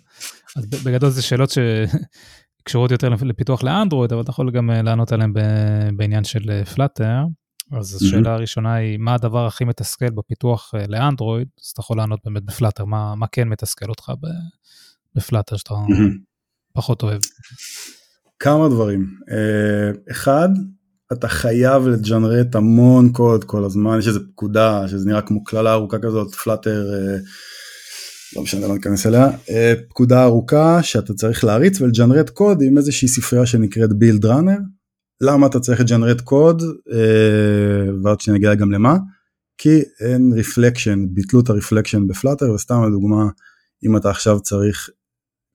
אז 0.58 0.66
בגדול 0.66 1.10
זה 1.10 1.22
שאלות 1.22 1.50
שקשורות 1.50 2.92
יותר 2.92 3.10
לפיתוח 3.10 3.64
לאנדרואיד, 3.64 4.14
אבל 4.14 4.22
אתה 4.22 4.30
יכול 4.30 4.52
גם 4.52 4.72
אה, 4.72 4.82
לענות 4.82 5.12
עליהן 5.12 5.34
בעניין 5.98 6.24
של 6.24 6.64
פלאטר. 6.76 7.24
אז 7.72 7.96
השאלה 7.96 8.34
הראשונה 8.34 8.74
היא, 8.74 8.98
מה 8.98 9.14
הדבר 9.14 9.46
הכי 9.46 9.64
מתסכל 9.64 10.10
בפיתוח 10.10 10.74
לאנדרואיד? 10.88 11.48
אז 11.62 11.70
אתה 11.70 11.80
יכול 11.80 11.98
לענות 11.98 12.20
באמת 12.26 12.44
בפלאטר, 12.44 12.86
מה, 12.86 13.16
מה 13.16 13.28
כן 13.32 13.48
מתסכל 13.48 13.90
אותך 13.90 14.12
ב 15.16 15.21
Flutter 15.21 15.58
שאתה 15.58 15.74
פחות 16.74 17.04
אוהב? 17.04 17.22
כמה 18.40 18.70
דברים. 18.70 19.16
אחד, 20.12 20.50
אתה 21.14 21.28
חייב 21.28 21.88
לג'נרט 21.88 22.56
המון 22.56 23.10
קוד 23.12 23.44
כל 23.44 23.66
הזמן, 23.66 24.00
יש 24.00 24.08
איזה 24.08 24.20
פקודה 24.20 24.88
שזה 24.88 25.10
נראה 25.10 25.22
כמו 25.22 25.44
קללה 25.44 25.74
ארוכה 25.74 26.00
כזאת, 26.00 26.36
Flutter, 26.36 26.94
אה, 26.94 27.18
לא 28.36 28.42
משנה, 28.42 28.68
לא 28.68 28.74
ניכנס 28.74 29.06
אליה, 29.06 29.30
אה, 29.50 29.74
פקודה 29.90 30.24
ארוכה 30.24 30.84
שאתה 30.84 31.14
צריך 31.14 31.44
להריץ 31.44 31.82
ולג'נרט 31.82 32.30
קוד 32.30 32.62
עם 32.62 32.78
איזושהי 32.78 33.08
ספרייה 33.08 33.46
שנקראת 33.46 33.94
build 33.94 34.26
runner. 34.26 34.58
למה 35.22 35.48
אתה 35.48 35.60
צריך 35.60 35.80
לג'נרט 35.80 36.22
קוד, 36.22 36.64
אה, 36.92 37.94
ועוד 38.04 38.22
שנגיע 38.22 38.56
גם 38.56 38.72
למה? 38.72 38.98
כי 39.58 39.82
אין 40.00 40.32
reflection, 40.36 41.06
ביטלו 41.10 41.40
את 41.40 41.50
ה 41.50 41.55
reflection 41.55 42.08
ב 42.08 42.12
Flutter, 42.12 42.52
וסתם 42.52 42.88
לדוגמה, 42.88 43.26
אם 43.86 43.98
אתה 43.98 44.10
עכשיו 44.10 44.40
צריך, 44.40 44.90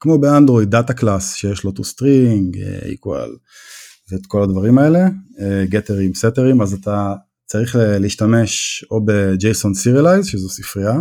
כמו 0.00 0.18
באנדרואיד, 0.18 0.70
data 0.70 0.94
class 0.94 1.34
שיש 1.34 1.64
לו 1.64 1.70
to 1.70 1.82
string, 1.82 2.56
equal. 2.84 3.30
ואת 4.10 4.26
כל 4.26 4.42
הדברים 4.42 4.78
האלה, 4.78 5.08
גטרים, 5.64 6.14
סטרים, 6.14 6.62
אז 6.62 6.72
אתה 6.72 7.14
צריך 7.46 7.76
להשתמש 7.78 8.84
או 8.90 9.04
ב-JSON 9.04 9.70
Serialize, 9.84 10.24
שזו 10.24 10.48
ספרייה, 10.48 11.00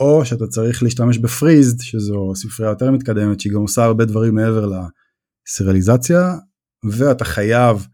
או 0.00 0.24
שאתה 0.24 0.46
צריך 0.46 0.82
להשתמש 0.82 1.18
ב 1.18 1.25
Freezed, 1.25 1.80
שזו 1.80 2.32
ספרייה 2.34 2.70
יותר 2.70 2.90
מתקדמת, 2.90 3.40
שהיא 3.40 3.52
גם 3.52 3.60
עושה 3.60 3.84
הרבה 3.84 4.04
דברים 4.04 4.34
מעבר 4.34 4.70
לסריאליזציה, 5.48 6.34
ואתה 6.90 7.24
חייב 7.24 7.86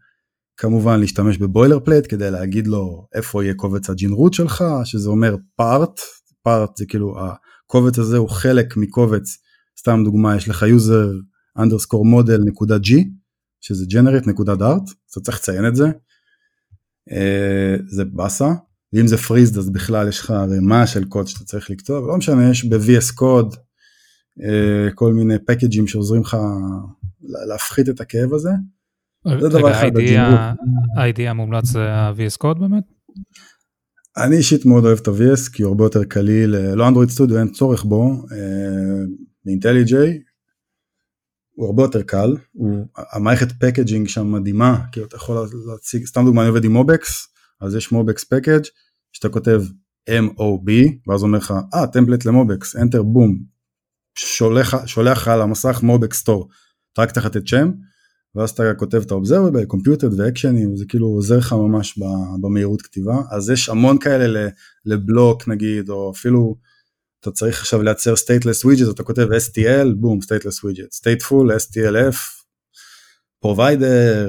כמובן 0.57 0.99
להשתמש 0.99 1.37
ב 1.37 1.79
boilerplate 1.79 2.05
כדי 2.09 2.31
להגיד 2.31 2.67
לו 2.67 3.07
איפה 3.15 3.43
יהיה 3.43 3.53
קובץ 3.53 3.89
הג'ינרוט 3.89 4.33
שלך, 4.33 4.63
שזה 4.85 5.09
אומר 5.09 5.35
part, 5.55 5.99
פארט 6.43 6.77
זה 6.77 6.85
כאילו 6.85 7.15
הקובץ 7.19 7.99
הזה 7.99 8.17
הוא 8.17 8.29
חלק 8.29 8.77
מקובץ, 8.77 9.37
סתם 9.79 10.01
דוגמה 10.03 10.35
יש 10.35 10.49
לך 10.49 10.63
user 10.63 11.09
underscore 11.59 12.05
model 12.15 12.45
נקודה 12.45 12.75
g, 12.75 12.91
שזה 13.63 13.85
generate 13.89 14.29
נקודה 14.29 14.55
דארט, 14.55 14.83
אתה 15.11 15.19
צריך 15.19 15.37
לציין 15.37 15.67
את 15.67 15.75
זה, 15.75 15.85
אה, 17.11 17.75
זה 17.87 18.05
באסה, 18.05 18.53
ואם 18.93 19.07
זה 19.07 19.17
פריזד 19.17 19.57
אז 19.57 19.69
בכלל 19.69 20.07
יש 20.07 20.19
לך 20.19 20.31
ערימה 20.31 20.87
של 20.87 21.05
קוד 21.05 21.27
שאתה 21.27 21.45
צריך 21.45 21.69
לכתוב, 21.69 22.07
לא 22.07 22.17
משנה, 22.17 22.49
יש 22.49 22.65
ב-VS 22.65 23.15
קוד 23.15 23.55
אה, 24.43 24.91
כל 24.95 25.13
מיני 25.13 25.39
פקג'ים 25.47 25.87
שעוזרים 25.87 26.21
לך 26.21 26.37
להפחית 27.49 27.89
את 27.89 28.01
הכאב 28.01 28.33
הזה. 28.33 28.49
זה 29.41 29.49
דבר 29.49 29.71
אחד. 29.71 29.97
ה-ID 29.97 31.21
המומלץ 31.21 31.65
זה 31.65 31.91
ה-VS 31.91 32.37
קוד 32.37 32.59
באמת? 32.59 32.83
אני 34.17 34.35
אישית 34.35 34.65
מאוד 34.65 34.85
אוהב 34.85 34.99
את 35.01 35.07
ה-VS 35.07 35.51
כי 35.53 35.63
הוא 35.63 35.69
הרבה 35.69 35.83
יותר 35.83 36.03
קליל, 36.03 36.55
לא 36.73 36.87
Android 36.87 37.09
Studio 37.09 37.39
אין 37.39 37.47
צורך 37.47 37.83
בו, 37.83 38.25
ב 39.45 39.52
IntelliJ 39.52 40.09
אה, 40.09 40.17
הוא 41.55 41.65
הרבה 41.65 41.83
יותר 41.83 42.01
קל, 42.01 42.35
הוא, 42.51 42.87
המערכת 42.95 43.51
packaging 43.51 44.07
שם 44.07 44.31
מדהימה, 44.31 44.81
כאילו 44.91 45.05
אתה 45.05 45.15
יכול 45.15 45.47
להציג, 45.67 46.05
סתם 46.05 46.25
דוגמא 46.25 46.41
אני 46.41 46.47
עובד 46.49 46.63
עם 46.63 46.73
MobX, 46.73 47.27
אז 47.61 47.75
יש 47.75 47.91
MobX 47.91 48.23
package 48.23 48.61
שאתה 49.11 49.29
כותב 49.29 49.61
MOB, 50.09 50.71
ואז 51.07 51.23
אומר 51.23 51.37
לך, 51.37 51.53
אה, 51.73 51.87
template 51.87 52.25
ל 52.25 52.33
MobX, 52.33 52.75
enter 52.75 53.01
בום, 53.03 53.39
שולח, 54.17 54.85
שולח 54.85 55.17
לך 55.17 55.27
על 55.27 55.41
המסך 55.41 55.79
MobX 55.83 56.17
store, 56.17 56.49
אתה 56.93 57.01
רק 57.01 57.11
צריך 57.11 57.25
לתת 57.25 57.47
שם, 57.47 57.71
ואז 58.35 58.49
אתה 58.49 58.73
כותב 58.77 59.01
את 59.05 59.11
ה-observable, 59.11 59.73
computed 59.73 60.13
ואקשנים, 60.17 60.75
זה 60.75 60.85
כאילו 60.87 61.07
עוזר 61.07 61.37
לך 61.37 61.53
ממש 61.53 61.99
במהירות 62.41 62.81
כתיבה, 62.81 63.21
אז 63.31 63.49
יש 63.49 63.69
המון 63.69 63.99
כאלה 63.99 64.49
לבלוק 64.85 65.47
נגיד, 65.47 65.89
או 65.89 66.11
אפילו 66.11 66.55
אתה 67.23 67.31
צריך 67.31 67.59
עכשיו 67.59 67.81
לייצר 67.81 68.13
stateless 68.13 68.65
widget, 68.65 68.91
אתה 68.91 69.03
כותב 69.03 69.27
STL, 69.31 69.95
בום, 69.95 70.19
stateless 70.19 70.65
widget, 70.65 70.99
stateful, 70.99 71.51
STLF, 71.57 72.15
provider, 73.45 74.27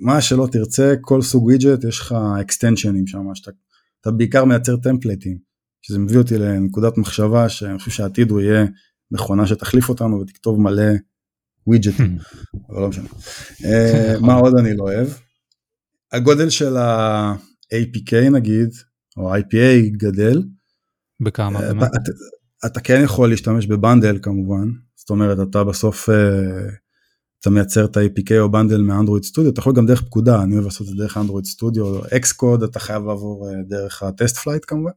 מה 0.00 0.20
שלא 0.20 0.48
תרצה, 0.52 0.94
כל 1.00 1.22
סוג 1.22 1.52
widget 1.52 1.88
יש 1.88 2.00
לך 2.00 2.14
extensions 2.46 3.06
שם, 3.06 3.34
שאתה 3.34 3.50
אתה 4.00 4.10
בעיקר 4.10 4.44
מייצר 4.44 4.76
טמפלטים, 4.76 5.38
שזה 5.82 5.98
מביא 5.98 6.18
אותי 6.18 6.38
לנקודת 6.38 6.98
מחשבה 6.98 7.48
שאני 7.48 7.78
חושב 7.78 7.90
שהעתיד 7.90 8.30
הוא 8.30 8.40
יהיה 8.40 8.66
מכונה 9.10 9.46
שתחליף 9.46 9.88
אותנו 9.88 10.20
ותכתוב 10.20 10.60
מלא 10.60 10.92
widgetים, 11.70 12.38
אבל 12.70 12.80
לא 12.80 12.88
משנה. 12.88 13.08
אה, 13.64 14.14
מה 14.20 14.34
עוד 14.34 14.54
אני 14.58 14.76
לא 14.76 14.82
אוהב? 14.82 15.08
הגודל 16.12 16.50
של 16.50 16.76
ה-APK 16.76 18.30
נגיד, 18.30 18.68
או 19.16 19.36
IPA 19.36 19.90
גדל, 19.96 20.42
בכמה 21.20 21.60
אה? 21.60 21.70
אתה, 21.70 21.86
אתה 22.66 22.80
כן 22.80 23.00
יכול 23.04 23.30
להשתמש 23.30 23.66
ב 23.66 23.73
bundle 23.73 24.18
כמובן, 24.22 24.68
זאת 24.96 25.10
אומרת 25.10 25.48
אתה 25.50 25.64
בסוף 25.64 26.08
אה, 26.08 26.14
אתה 27.40 27.50
מייצר 27.50 27.84
את 27.84 27.96
ה-APK 27.96 28.32
או 28.38 28.50
bundle 28.50 28.80
מ 28.80 28.86
Android 28.86 29.24
Studio, 29.24 29.50
אתה 29.50 29.60
יכול 29.60 29.72
גם 29.72 29.86
דרך 29.86 30.02
פקודה, 30.02 30.42
אני 30.42 30.54
אוהב 30.54 30.64
לעשות 30.64 30.82
את 30.82 30.86
זה 30.86 31.02
דרך 31.02 31.16
Android 31.16 31.44
Studio, 31.44 31.98
Xcode 32.16 32.62
אתה 32.62 32.80
חייב 32.80 33.06
לעבור 33.06 33.48
אה, 33.48 33.54
דרך 33.68 34.02
ה 34.02 34.36
TestFlight 34.36 34.64
כמובן. 34.66 34.90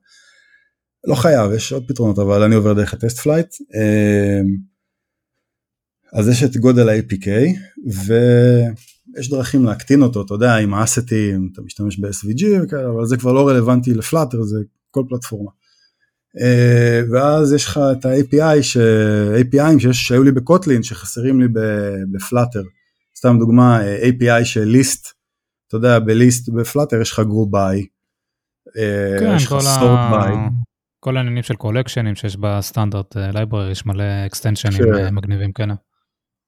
לא 1.07 1.15
חייב, 1.15 1.51
יש 1.51 1.73
עוד 1.73 1.83
פתרונות, 1.87 2.19
אבל 2.19 2.43
אני 2.43 2.55
עובר 2.55 2.73
דרך 2.73 2.93
ה 2.93 3.19
TestFlight. 3.19 3.55
אז 6.13 6.27
יש 6.27 6.43
את 6.43 6.57
גודל 6.57 6.89
ה-APK, 6.89 7.27
ויש 7.85 9.29
דרכים 9.29 9.65
להקטין 9.65 10.01
אותו, 10.01 10.21
אתה 10.21 10.33
יודע, 10.33 10.55
עם 10.55 10.73
האססטים, 10.73 11.49
אתה 11.53 11.61
משתמש 11.61 11.99
ב-SVG 11.99 12.45
וכאלה, 12.63 12.89
אבל 12.89 13.05
זה 13.05 13.17
כבר 13.17 13.33
לא 13.33 13.47
רלוונטי 13.47 13.93
ל 13.93 13.99
Flutter, 13.99 14.43
זה 14.43 14.57
כל 14.91 15.03
פלטפורמה. 15.09 15.51
אה, 16.39 17.01
ואז 17.11 17.53
יש 17.53 17.65
לך 17.65 17.79
את 17.91 18.05
ה-API, 18.05 18.63
ש... 18.63 18.77
API 19.41 19.79
שיש, 19.79 20.07
שהיו 20.07 20.23
לי 20.23 20.31
ב 20.31 20.39
Kotlin 20.39 20.83
שחסרים 20.83 21.41
לי 21.41 21.47
ב 22.11 22.17
Flutter. 22.17 22.61
סתם 23.17 23.39
דוגמה, 23.39 23.81
אה, 23.81 24.09
API 24.09 24.45
של 24.45 24.63
list, 24.63 25.13
אתה 25.67 25.77
יודע, 25.77 25.99
ב 25.99 26.09
list 26.09 26.49
ב 26.49 26.56
Flutter 26.56 27.01
יש 27.01 27.11
לך 27.11 27.19
group 27.19 27.51
by. 27.51 27.85
אה, 28.77 29.19
כן, 29.19 29.35
יש 29.35 29.45
לך 29.45 29.55
sort 29.59 29.99
by. 30.11 30.33
כל 30.99 31.17
העניינים 31.17 31.43
של 31.43 31.55
קולקשנים 31.55 32.15
שיש 32.15 32.37
ב 32.37 32.46
standard 32.46 33.15
library, 33.15 33.71
יש 33.71 33.85
מלא 33.85 34.03
אקסטנשנים 34.25 34.77
כן. 34.77 35.15
מגניבים 35.15 35.51
כאלה. 35.51 35.73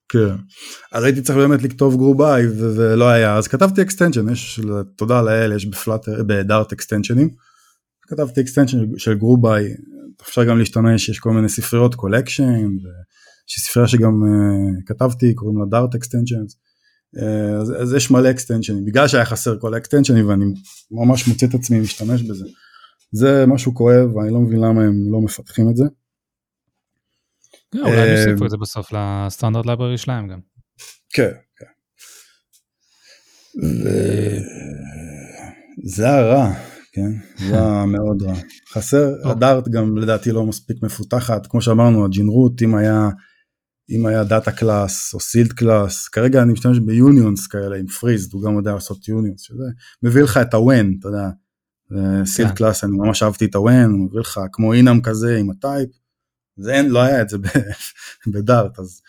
כן, 0.10 0.36
אז 0.92 1.04
הייתי 1.04 1.22
צריך 1.22 1.38
באמת 1.38 1.64
לכתוב 1.64 1.96
group 1.96 2.18
by 2.18 2.48
ולא 2.48 3.10
היה, 3.10 3.36
אז 3.36 3.48
כתבתי 3.48 3.82
extension, 3.82 4.30
יש, 4.30 4.60
תודה 4.96 5.22
לאל, 5.22 5.56
יש 5.56 5.66
ב 5.66 5.72
Flutter, 5.72 6.24
ב 6.28 6.37
Dart 6.37 6.74
אקסטנשנים. 6.74 7.30
כתבתי 8.08 8.42
extension 8.42 8.78
של 8.98 9.14
group 9.14 9.51
by, 9.51 9.74
אפשר 10.22 10.44
גם 10.44 10.60
להשתמש, 10.60 11.10
יש 11.10 11.20
כל 11.20 11.32
מיני 11.32 11.50
ספריות 11.50 11.96
collection, 11.96 12.70
יש 13.50 13.66
ספרייה 13.66 13.88
שגם 13.88 14.12
אה, 14.24 14.84
כתבתי, 14.86 15.34
קוראים 15.34 15.60
לה 15.60 15.66
Dart 15.70 15.96
Extensions, 15.96 16.58
אה, 17.18 17.62
אז, 17.62 17.74
אז 17.82 17.94
יש 17.94 18.12
מלא 18.12 18.32
אקסטנשנים, 18.32 18.86
בגלל 18.86 19.08
שהיה 19.08 19.26
חסר 19.26 19.60
כל 19.60 19.74
האקסטנשנים 19.74 20.28
ואני 20.30 20.46
ממש 20.92 21.28
מוצא 21.28 21.46
את 21.46 21.54
עצמי 21.54 21.80
משתמש 21.80 22.22
בזה. 22.22 22.46
זה 23.12 23.46
משהו 23.48 23.74
כואב 23.74 24.16
ואני 24.16 24.34
לא 24.34 24.40
מבין 24.40 24.60
למה 24.60 24.84
הם 24.84 25.12
לא 25.12 25.22
מפתחים 25.22 25.70
את 25.70 25.76
זה. 25.76 25.84
כן, 27.74 27.80
אולי 27.80 27.98
הם 27.98 28.18
יוסיפו 28.18 28.46
את 28.46 28.50
זה 28.50 28.58
בסוף 28.58 28.88
ל 28.92 29.00
standard 29.00 29.66
library 29.66 29.98
שלהם 29.98 30.28
גם. 30.28 30.40
כן, 31.10 31.32
כן. 31.58 31.66
זה 35.86 36.10
הרע, 36.10 36.54
כן? 36.94 37.12
זה 37.50 37.86
מאוד 37.88 38.24
רע. 38.24 38.34
חסר, 38.74 39.10
אוקיי. 39.18 39.32
ה 39.32 39.39
Dart 39.39 39.68
גם 39.68 39.98
לדעתי 39.98 40.32
לא 40.32 40.46
מספיק 40.46 40.78
מפותחת, 40.84 41.48
כמו 41.48 41.62
שאמרנו, 41.62 42.06
ה 42.06 42.11
generate, 42.11 42.62
אם 42.62 42.76
היה, 42.76 43.10
אם 43.90 44.06
היה 44.06 44.24
data 44.24 44.52
class 44.52 45.14
או 45.14 45.20
sealed 45.20 45.54
class, 45.54 46.08
כרגע 46.08 46.42
אני 46.42 46.54
משתמש 46.54 46.80
ב 46.80 46.90
unions 46.90 47.48
כאלה 47.48 47.76
עם 47.78 47.88
freezed, 47.88 48.30
הוא 48.34 48.44
גם 48.44 48.56
יודע 48.58 48.74
לעשות 48.74 49.08
unions, 49.08 49.42
שזה 49.42 49.64
מביא 50.04 50.24
לך 50.24 50.38
את 50.38 50.54
ה 50.54 50.61
when, 50.61 50.94
אתה 51.00 51.08
יודע, 51.08 51.30
sealed 52.26 52.50
כן. 52.50 52.56
class, 52.56 52.84
אני 52.84 52.98
ממש 52.98 53.24
אהבתי 53.24 53.46
את 53.46 53.56
ה 53.56 53.62
when, 53.62 53.92
הוא 53.92 54.06
מביא 54.06 54.20
לך 54.20 54.40
כמו 54.52 54.74
enum 54.74 55.02
כזה 55.02 55.38
עם 55.38 55.50
ה 55.50 55.57
type, 55.57 55.90
זה 56.58 56.74
אין, 56.74 56.90
לא 56.90 57.00
היה 57.02 57.22
את 57.22 57.30
זה 57.30 57.38
בדארט, 58.34 58.80
אז 58.80 59.02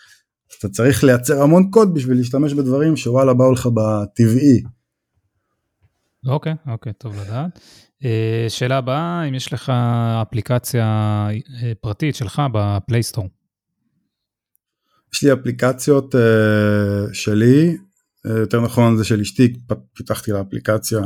אתה 0.59 0.69
צריך 0.69 1.03
לייצר 1.03 1.41
המון 1.41 1.71
קוד 1.71 1.93
בשביל 1.93 2.17
להשתמש 2.17 2.53
בדברים 2.53 2.95
שוואלה 2.95 3.33
באו 3.33 3.51
לך 3.51 3.69
בטבעי. 3.73 4.63
אוקיי, 6.25 6.53
אוקיי, 6.67 6.93
טוב 6.93 7.15
לדעת. 7.21 7.59
אה, 8.05 8.45
שאלה 8.49 8.77
הבאה, 8.77 9.23
אם 9.23 9.35
יש 9.35 9.53
לך 9.53 9.71
אפליקציה 10.21 10.85
אה, 11.63 11.71
פרטית 11.81 12.15
שלך 12.15 12.41
בפלייסטור. 12.53 13.29
יש 15.13 15.23
לי 15.23 15.33
אפליקציות 15.33 16.15
uh, 16.15 17.13
שלי, 17.13 17.77
uh, 18.27 18.29
יותר 18.29 18.61
נכון 18.61 18.97
זה 18.97 19.03
של 19.03 19.21
אשתי, 19.21 19.53
פיתחתי 19.93 20.31
לה 20.31 20.41
אפליקציה 20.41 20.99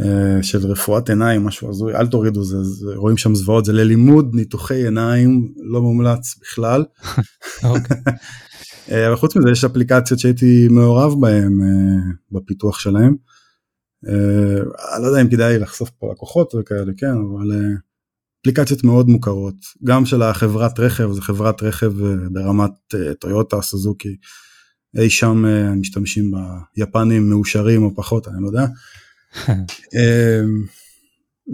uh, 0.00 0.04
של 0.42 0.66
רפואת 0.66 1.08
עיניים, 1.08 1.44
משהו 1.44 1.70
הזוי, 1.70 1.94
אל 1.94 2.06
תורידו 2.06 2.44
זה, 2.44 2.62
זה, 2.62 2.86
רואים 2.96 3.16
שם 3.16 3.34
זוועות, 3.34 3.64
זה 3.64 3.72
ללימוד 3.72 4.34
ניתוחי 4.34 4.84
עיניים, 4.84 5.52
לא 5.56 5.82
מומלץ 5.82 6.38
בכלל. 6.40 6.84
אוקיי. 7.64 7.96
אבל 8.88 9.16
חוץ 9.16 9.36
מזה 9.36 9.50
יש 9.50 9.64
אפליקציות 9.64 10.20
שהייתי 10.20 10.68
מעורב 10.70 11.20
בהן 11.20 11.58
uh, 11.60 12.16
בפיתוח 12.32 12.78
שלהן. 12.78 13.14
אני 14.94 15.02
לא 15.02 15.06
יודע 15.06 15.22
אם 15.22 15.28
כדאי 15.28 15.58
לחשוף 15.58 15.90
פה 15.90 16.12
לקוחות 16.12 16.54
וכאלה, 16.54 16.92
כן, 16.96 17.10
אבל 17.10 17.50
אפליקציות 18.44 18.84
מאוד 18.84 19.08
מוכרות, 19.08 19.54
גם 19.84 20.06
של 20.06 20.22
החברת 20.22 20.80
רכב, 20.80 21.12
זה 21.12 21.22
חברת 21.22 21.62
רכב 21.62 22.04
אה, 22.04 22.14
ברמת 22.30 22.70
אה, 22.94 23.14
טויוטה, 23.14 23.62
סוזוקי, 23.62 24.16
אי 24.98 25.10
שם 25.10 25.44
אה, 25.46 25.74
משתמשים 25.74 26.32
ביפנים 26.76 27.30
מאושרים 27.30 27.82
או 27.82 27.94
פחות, 27.94 28.28
אני 28.28 28.36
לא 28.42 28.46
יודע. 28.46 28.66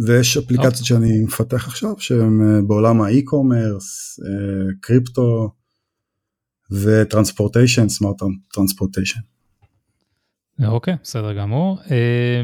ויש 0.07 0.37
אפליקציות 0.37 0.85
שאני 0.85 1.21
מפתח 1.25 1.69
עכשיו 1.69 1.95
שהן 1.99 2.67
בעולם 2.67 3.01
האי-קומרס, 3.01 4.21
קריפטו 4.81 5.51
וטרנספורטיישן, 6.71 7.89
סמארט 7.89 8.17
טרנספורטיישן. 8.55 9.21
אוקיי, 10.67 10.95
בסדר 11.03 11.33
גמור. 11.33 11.79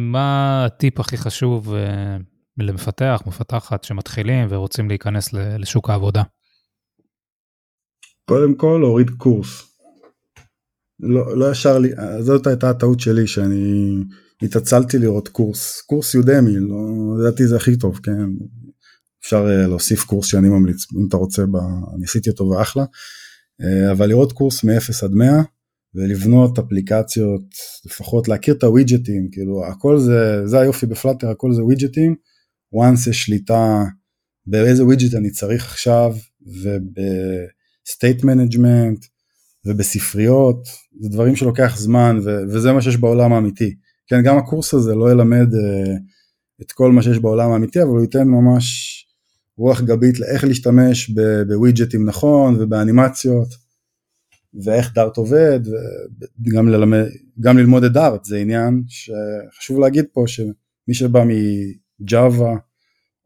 מה 0.00 0.64
הטיפ 0.64 1.00
הכי 1.00 1.16
חשוב 1.16 1.74
למפתח, 2.58 3.22
מפתחת 3.26 3.84
שמתחילים 3.84 4.46
ורוצים 4.50 4.88
להיכנס 4.88 5.32
לשוק 5.32 5.90
העבודה? 5.90 6.22
קודם 8.24 8.54
כל 8.54 8.78
להוריד 8.82 9.10
קורס. 9.10 9.76
לא, 11.00 11.38
לא 11.38 11.50
ישר 11.50 11.78
לי, 11.78 11.90
זאת 12.20 12.46
הייתה 12.46 12.70
הטעות 12.70 13.00
שלי 13.00 13.26
שאני 13.26 13.94
התעצלתי 14.42 14.98
לראות 14.98 15.28
קורס, 15.28 15.80
קורס 15.80 16.14
יודמי, 16.14 16.56
לא, 16.56 16.76
לדעתי 17.20 17.46
זה 17.46 17.56
הכי 17.56 17.76
טוב, 17.76 18.00
כן, 18.02 18.26
אפשר 19.20 19.46
אה, 19.50 19.66
להוסיף 19.66 20.04
קורס 20.04 20.26
שאני 20.26 20.48
ממליץ, 20.48 20.92
אם 20.92 21.06
אתה 21.08 21.16
רוצה, 21.16 21.42
אני 21.94 22.04
עשיתי 22.04 22.30
אותו 22.30 22.44
ואחלה, 22.44 22.84
אה, 23.60 23.92
אבל 23.92 24.06
לראות 24.08 24.32
קורס 24.32 24.64
מ-0 24.64 25.04
עד 25.04 25.12
100 25.12 25.42
ולבנות 25.96 26.58
אפליקציות, 26.58 27.42
לפחות 27.86 28.28
להכיר 28.28 28.54
את 28.54 28.62
הווידג'טים, 28.62 29.28
כאילו 29.32 29.66
הכל 29.66 29.98
זה, 29.98 30.46
זה 30.46 30.60
היופי 30.60 30.86
בפלאטר, 30.86 31.30
הכל 31.30 31.52
זה 31.52 31.64
ווידג'טים, 31.64 32.14
once 32.74 33.10
יש 33.10 33.22
שליטה 33.24 33.84
באיזה 34.46 34.84
widget 34.84 35.14
אני 35.14 35.30
צריך 35.30 35.64
עכשיו 35.64 36.14
וב 36.46 36.97
state 36.97 38.24
management 38.24 39.04
ובספריות 39.64 40.68
זה 41.00 41.08
דברים 41.08 41.36
שלוקח 41.36 41.76
זמן 41.78 42.18
ו- 42.24 42.42
וזה 42.48 42.72
מה 42.72 42.82
שיש 42.82 42.96
בעולם 42.96 43.32
האמיתי. 43.32 43.74
כן 44.06 44.22
גם 44.22 44.38
הקורס 44.38 44.74
הזה 44.74 44.94
לא 44.94 45.10
ילמד 45.10 45.54
uh, 45.54 45.98
את 46.62 46.72
כל 46.72 46.92
מה 46.92 47.02
שיש 47.02 47.18
בעולם 47.18 47.52
האמיתי 47.52 47.82
אבל 47.82 47.90
הוא 47.90 48.00
ייתן 48.00 48.28
ממש 48.28 48.96
רוח 49.58 49.80
גבית 49.80 50.20
לאיך 50.20 50.44
להשתמש 50.44 51.10
בווידג'טים 51.48 52.06
נכון 52.06 52.56
ובאנימציות 52.58 53.65
ואיך 54.64 54.94
Dart 54.94 55.16
עובד 55.16 55.60
וגם 56.46 56.68
ללמד, 56.68 57.04
גם 57.40 57.58
ללמוד 57.58 57.84
את 57.84 57.92
Dart 57.92 58.24
זה 58.24 58.36
עניין 58.38 58.82
שחשוב 58.88 59.80
להגיד 59.80 60.04
פה 60.12 60.24
שמי 60.26 60.94
שבא 60.94 61.24
מג'אווה 62.00 62.52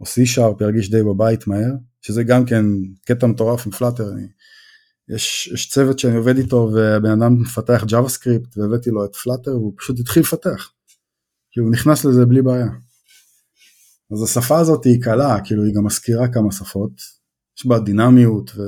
או 0.01 0.05
C-Sharp 0.05 0.63
ירגיש 0.63 0.91
די 0.91 1.03
בבית 1.03 1.47
מהר, 1.47 1.73
שזה 2.03 2.23
גם 2.23 2.45
כן 2.45 2.65
קטע 3.05 3.27
מטורף 3.27 3.67
עם 3.67 3.73
פלאטר, 3.73 4.11
יש, 5.09 5.51
יש 5.55 5.69
צוות 5.69 5.99
שאני 5.99 6.17
עובד 6.17 6.37
איתו 6.37 6.71
ובן 6.73 7.11
אדם 7.11 7.41
מפתח 7.41 7.85
JavaScript 7.89 8.57
והבאתי 8.57 8.91
לו 8.91 9.05
את 9.05 9.17
פלאטר 9.17 9.51
והוא 9.51 9.75
פשוט 9.79 10.01
התחיל 10.01 10.23
לפתח, 10.23 10.73
כי 11.51 11.61
הוא 11.61 11.71
נכנס 11.71 12.05
לזה 12.05 12.27
בלי 12.27 12.43
בעיה. 12.43 12.69
אז 14.13 14.23
השפה 14.23 14.59
הזאת 14.59 14.85
היא 14.85 15.03
קלה, 15.03 15.39
כאילו 15.45 15.65
היא 15.65 15.75
גם 15.75 15.85
מזכירה 15.85 16.29
כמה 16.29 16.53
שפות, 16.53 16.93
יש 17.59 17.67
בה 17.67 17.79
דינמיות 17.79 18.51
ו, 18.57 18.63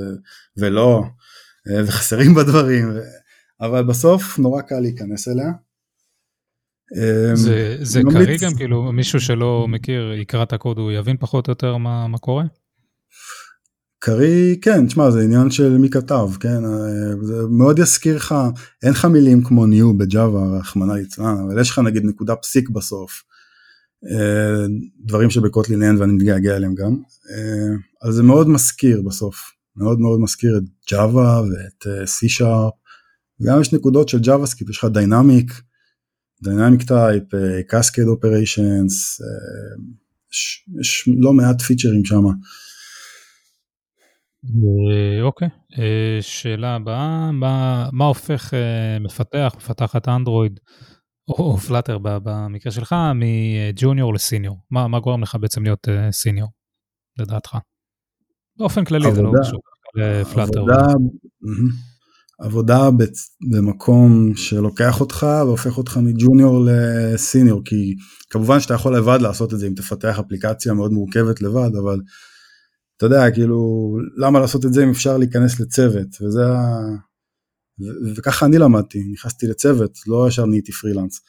ולא, 0.57 1.03
וחסרים 1.87 2.35
בה 2.35 2.43
דברים, 2.43 2.91
אבל 3.61 3.83
בסוף 3.83 4.39
נורא 4.39 4.63
קל 4.63 4.81
להיכנס 4.81 5.29
אליה. 5.29 5.53
אמ, 6.97 7.37
זה, 7.37 7.77
זה 7.81 8.01
קרי 8.13 8.37
גם 8.43 8.55
כאילו 8.57 8.93
מישהו 8.93 9.21
שלא 9.21 9.67
מכיר 9.69 10.13
יקרא 10.13 10.43
את 10.43 10.53
הקוד 10.53 10.79
הוא 10.79 10.93
יבין 10.93 11.17
פחות 11.21 11.49
או 11.49 11.51
יותר 11.51 11.77
מה, 11.77 12.09
מה 12.09 12.19
קורה? 12.19 12.45
קרי 13.99 14.59
כן 14.63 14.87
תשמע 14.87 15.11
זה 15.11 15.23
עניין 15.23 15.51
של 15.51 15.79
מי 15.79 15.91
כתב 15.91 16.29
כן? 16.41 16.65
אה, 16.65 17.17
זה 17.23 17.35
מאוד 17.51 17.79
יזכיר 17.79 18.17
לך 18.17 18.35
אין 18.83 18.91
לך 18.91 19.05
מילים 19.05 19.45
כמו 19.45 19.67
ניו 19.67 19.99
בג'אווה 19.99 20.59
רחמנא 20.59 20.93
ליצלן 20.93 21.37
אבל 21.47 21.61
יש 21.61 21.71
לך 21.71 21.79
נגיד 21.79 22.05
נקודה 22.05 22.37
פסיק 22.37 22.69
בסוף. 22.69 23.23
אה, 24.11 24.67
דברים 25.05 25.31
שבקוטלין 25.31 25.83
אין 25.83 25.97
ואני 25.97 26.13
מתגעגע 26.13 26.57
אליהם 26.57 26.75
גם. 26.75 26.97
אה, 27.31 27.77
אז 28.03 28.15
זה 28.15 28.23
מאוד 28.23 28.49
מזכיר 28.49 29.03
בסוף 29.03 29.53
מאוד 29.77 30.01
מאוד 30.01 30.20
מזכיר 30.20 30.59
את 30.59 30.62
ג'אווה 30.91 31.41
ואת 31.41 31.87
C-Sharp 32.07 32.83
גם 33.47 33.61
יש 33.61 33.73
נקודות 33.73 34.09
של 34.09 34.18
skip 34.47 34.70
יש 34.70 34.79
לך 34.79 34.85
dynamic 34.85 35.53
uh, 37.35 37.73
Cascade 37.73 38.09
Operations, 38.16 38.95
uh, 39.23 39.83
יש, 40.81 41.09
לא 41.20 41.33
מעט 41.33 41.61
פיצ'רים 41.61 42.05
שם. 42.05 42.25
אה, 44.45 45.23
אוקיי, 45.23 45.49
okay. 45.49 45.81
שאלה 46.20 46.75
הבאה, 46.75 47.33
מה, 47.33 47.89
מה 47.93 48.05
הופך 48.05 48.55
מפתח, 49.01 49.55
מפתחת 49.57 50.09
אנדרואיד 50.09 50.61
או 51.29 51.57
Flutter 51.57 51.99
במקרה 52.03 52.73
שלך 52.73 52.95
מ 53.14 53.29
junior 53.29 54.14
ל 54.14 54.20
senior? 54.20 54.57
מה, 54.70 54.89
מה 54.89 55.01
גורם 55.01 55.23
לך 55.23 55.37
בעצם 55.41 55.62
להיות 55.62 55.89
senior, 56.11 56.49
לדעתך? 57.18 57.57
באופן 58.59 58.84
כללי 58.84 59.07
עבודה, 59.07 59.16
זה 59.16 59.22
לא 59.22 59.32
קשור 59.40 59.61
לפלאטר. 59.94 60.61
עבודה, 60.61 60.86
עבודה 62.40 62.88
במקום 63.53 64.36
שלוקח 64.36 65.00
אותך 65.00 65.26
והופך 65.46 65.78
אותך 65.78 65.96
מג'וניור 65.96 66.66
לסיניור 66.66 67.62
כי 67.64 67.94
כמובן 68.30 68.61
שאתה 68.61 68.74
יכול 68.74 68.96
לבד 68.96 69.18
לעשות 69.20 69.55
את 69.55 69.59
זה 69.59 69.66
אם 69.66 69.74
תפתח 69.74 70.18
אפליקציה 70.18 70.74
מאוד 70.74 70.92
מורכבת 70.92 71.42
לבד 71.42 71.70
אבל 71.82 72.00
אתה 72.96 73.07
יודע 73.07 73.30
כאילו 73.30 73.90
למה 74.16 74.40
לעשות 74.40 74.64
את 74.64 74.72
זה 74.72 74.84
אם 74.84 74.90
אפשר 74.90 75.18
להיכנס 75.18 75.61
לצוות 75.61 76.09
וזה 76.22 76.46
ה... 76.46 76.78
וככה 78.16 78.46
אני 78.46 78.59
למדתי 78.59 79.05
נכנסתי 79.12 79.46
לצוות 79.46 79.98
לא 80.07 80.28
ישר 80.28 80.46
נהייתי 80.46 80.72
פרילנס 80.72 81.20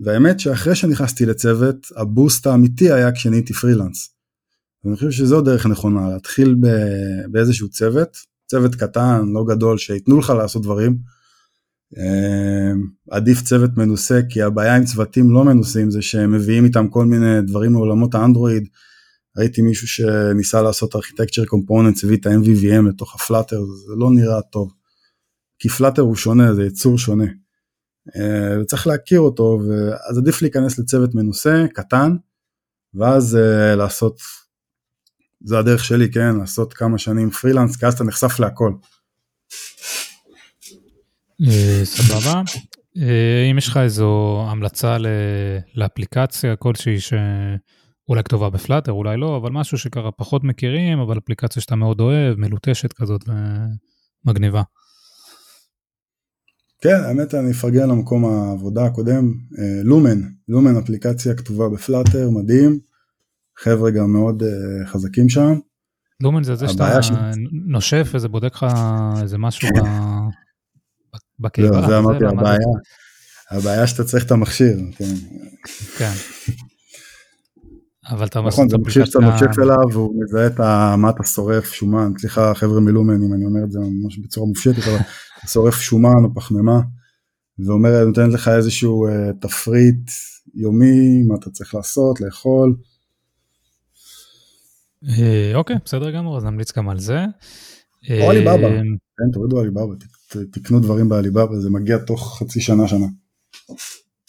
והאמת 0.00 0.40
שאחרי 0.40 0.74
שנכנסתי 0.74 1.26
לצוות 1.26 1.86
הבוסט 1.96 2.46
האמיתי 2.46 2.92
היה 2.92 3.12
כשנהייתי 3.12 3.52
פרילנס. 3.52 4.15
אני 4.86 4.96
חושב 4.96 5.10
שזו 5.10 5.40
דרך 5.40 5.66
נכונה 5.66 6.08
להתחיל 6.08 6.56
באיזשהו 7.30 7.68
צוות 7.68 8.16
צוות 8.46 8.74
קטן, 8.74 9.28
לא 9.32 9.44
גדול, 9.44 9.78
שייתנו 9.78 10.18
לך 10.18 10.30
לעשות 10.30 10.62
דברים. 10.62 10.98
אמ, 11.96 12.86
עדיף 13.10 13.42
צוות 13.42 13.70
מנוסה, 13.76 14.20
כי 14.28 14.42
הבעיה 14.42 14.76
עם 14.76 14.84
צוותים 14.84 15.30
לא 15.30 15.44
מנוסים 15.44 15.90
זה 15.90 16.02
שהם 16.02 16.32
מביאים 16.32 16.64
איתם 16.64 16.88
כל 16.88 17.04
מיני 17.04 17.42
דברים 17.42 17.72
מעולמות 17.72 18.14
האנדרואיד. 18.14 18.68
ראיתי 19.36 19.62
מישהו 19.62 19.88
שניסה 19.88 20.62
לעשות 20.62 20.96
ארכיטקצ'ר 20.96 21.44
קומפוננטס, 21.44 22.04
הביא 22.04 22.16
את 22.16 22.26
ה-MVVM 22.26 22.88
לתוך 22.88 23.14
הפלאטר, 23.14 23.60
זה 23.86 23.94
לא 23.96 24.10
נראה 24.10 24.42
טוב. 24.42 24.72
כי 25.58 25.68
פלאטר 25.68 26.02
הוא 26.02 26.16
שונה, 26.16 26.54
זה 26.54 26.64
יצור 26.64 26.98
שונה. 26.98 27.26
אמ, 28.16 28.60
וצריך 28.62 28.86
להכיר 28.86 29.20
אותו, 29.20 29.60
אז 30.10 30.18
עדיף 30.18 30.42
להיכנס 30.42 30.78
לצוות 30.78 31.14
מנוסה, 31.14 31.64
קטן, 31.74 32.16
ואז 32.94 33.36
אה, 33.36 33.76
לעשות 33.76 34.20
זה 35.40 35.58
הדרך 35.58 35.84
שלי, 35.84 36.10
כן, 36.10 36.36
לעשות 36.36 36.74
כמה 36.74 36.98
שנים 36.98 37.30
פרילנס, 37.30 37.76
כי 37.76 37.86
אז 37.86 37.94
אתה 37.94 38.04
נחשף 38.04 38.40
להכל. 38.40 38.72
אה, 41.42 41.80
סבבה. 41.84 42.42
אה, 42.96 43.50
אם 43.50 43.58
יש 43.58 43.68
לך 43.68 43.76
איזו 43.76 44.42
המלצה 44.48 44.96
לאפליקציה 45.74 46.56
כלשהי 46.56 47.00
שאולי 47.00 48.22
כתובה 48.24 48.50
בפלאטר, 48.50 48.92
אולי 48.92 49.16
לא, 49.16 49.36
אבל 49.36 49.50
משהו 49.50 49.78
שככה 49.78 50.10
פחות 50.10 50.44
מכירים, 50.44 50.98
אבל 50.98 51.18
אפליקציה 51.18 51.62
שאתה 51.62 51.76
מאוד 51.76 52.00
אוהב, 52.00 52.38
מלוטשת 52.38 52.92
כזאת 52.92 53.24
ומגניבה. 54.26 54.62
כן, 56.80 57.00
האמת 57.04 57.34
אני 57.34 57.50
אפרגן 57.50 57.88
למקום 57.88 58.24
העבודה 58.24 58.84
הקודם, 58.84 59.34
אה, 59.58 59.82
לומן, 59.84 60.20
לומן 60.48 60.76
אפליקציה 60.76 61.34
כתובה 61.34 61.68
בפלאטר, 61.68 62.30
מדהים, 62.30 62.78
חבר'ה 63.58 63.90
גם 63.90 64.12
מאוד 64.12 64.42
אה, 64.42 64.86
חזקים 64.86 65.28
שם. 65.28 65.54
לומן 66.22 66.42
זה 66.42 66.54
זה 66.54 66.68
שאתה 66.68 67.02
ש... 67.02 67.10
נושף 67.66 68.10
וזה 68.14 68.28
בודק 68.28 68.54
לך 68.54 68.66
איזה 69.22 69.38
משהו 69.38 69.68
ב... 69.68 69.80
בקיבה. 71.40 71.80
לא, 71.80 71.86
זה 71.86 71.98
אמרתי, 71.98 72.24
הבעיה, 72.24 72.58
הבעיה 73.50 73.86
שאתה 73.86 74.04
צריך 74.04 74.24
את 74.24 74.30
המכשיר. 74.30 74.76
כן. 74.96 75.14
כן. 75.96 76.12
אבל 78.10 78.26
אתה 78.26 78.40
נכון, 78.40 78.68
זה 78.68 78.78
מכשיר 78.78 79.04
שאתה 79.04 79.18
נושף 79.18 79.58
אליו 79.62 79.84
והוא 79.92 80.22
מזהה 80.22 80.46
את 80.46 80.60
מה 80.98 81.10
אתה 81.10 81.24
שורף, 81.24 81.72
שומן, 81.72 82.12
סליחה 82.18 82.54
חבר'ה 82.54 82.80
מלומן 82.80 83.22
אם 83.22 83.34
אני 83.34 83.44
אומר 83.44 83.64
את 83.64 83.72
זה 83.72 83.78
ממש 83.78 84.18
בצורה 84.18 84.46
מופשטת, 84.46 84.88
אבל 84.88 84.96
אתה 85.38 85.46
שורף 85.46 85.80
שומן 85.80 86.24
או 86.24 86.34
פחמימה, 86.34 86.80
ואומר, 87.66 88.04
נותנת 88.04 88.34
לך 88.34 88.48
איזשהו 88.48 89.08
uh, 89.08 89.10
תפריט 89.40 90.10
יומי, 90.54 91.22
מה 91.28 91.34
אתה 91.34 91.50
צריך 91.50 91.74
לעשות, 91.74 92.20
לאכול. 92.20 92.76
אה, 95.04 95.52
אוקיי, 95.54 95.76
בסדר 95.84 96.10
גמור, 96.10 96.36
אז 96.36 96.44
נמליץ 96.44 96.72
גם 96.78 96.88
על 96.88 96.98
זה. 96.98 97.24
או 98.20 98.30
עליבאבא, 98.30 98.66
אה, 98.66 98.80
כן, 99.18 99.32
תורידו 99.32 99.60
עליבאבא, 99.60 99.92
תקנו 100.52 100.80
דברים 100.80 101.08
בעליבאבא, 101.08 101.56
זה 101.56 101.70
מגיע 101.70 101.98
תוך 101.98 102.38
חצי 102.38 102.60
שנה, 102.60 102.88
שנה. 102.88 103.06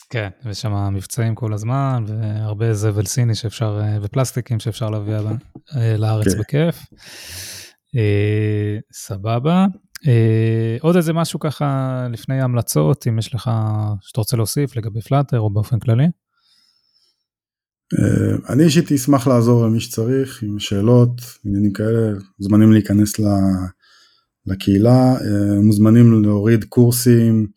כן, 0.10 0.30
ויש 0.46 0.62
שם 0.62 0.94
מבצעים 0.94 1.36
כל 1.36 1.54
הזמן, 1.54 2.04
והרבה 2.08 2.74
זבל 2.74 3.06
סיני 3.06 3.36
שאפשר, 3.36 3.80
אה, 3.82 3.98
ופלסטיקים 4.02 4.60
שאפשר 4.60 4.90
להביא 4.90 5.14
לארץ 5.98 6.34
כן. 6.34 6.40
בכיף. 6.40 6.86
סבבה. 8.94 9.66
עוד 10.82 10.96
איזה 10.96 11.14
משהו 11.14 11.40
ככה 11.40 12.08
לפני 12.12 12.42
ההמלצות, 12.42 13.08
אם 13.08 13.20
יש 13.20 13.36
לך, 13.36 13.52
שאתה 14.02 14.22
רוצה 14.22 14.38
להוסיף 14.38 14.76
לגבי 14.76 15.02
פלאטר 15.02 15.40
או 15.40 15.50
באופן 15.50 15.80
כללי? 15.80 16.08
אה, 17.94 18.36
אני 18.50 18.64
אישית 18.64 18.92
אשמח 18.92 19.28
לעזור 19.28 19.66
למי 19.66 19.80
שצריך 19.80 20.44
עם 20.44 20.60
שאלות, 20.60 21.22
עניינים 21.46 21.74
כאלה, 21.74 22.14
מוזמנים 22.40 22.72
להיכנס 22.72 23.14
לקהילה, 24.46 25.14
אה, 25.14 25.62
מוזמנים 25.62 26.24
להוריד 26.24 26.64
קורסים 26.64 27.48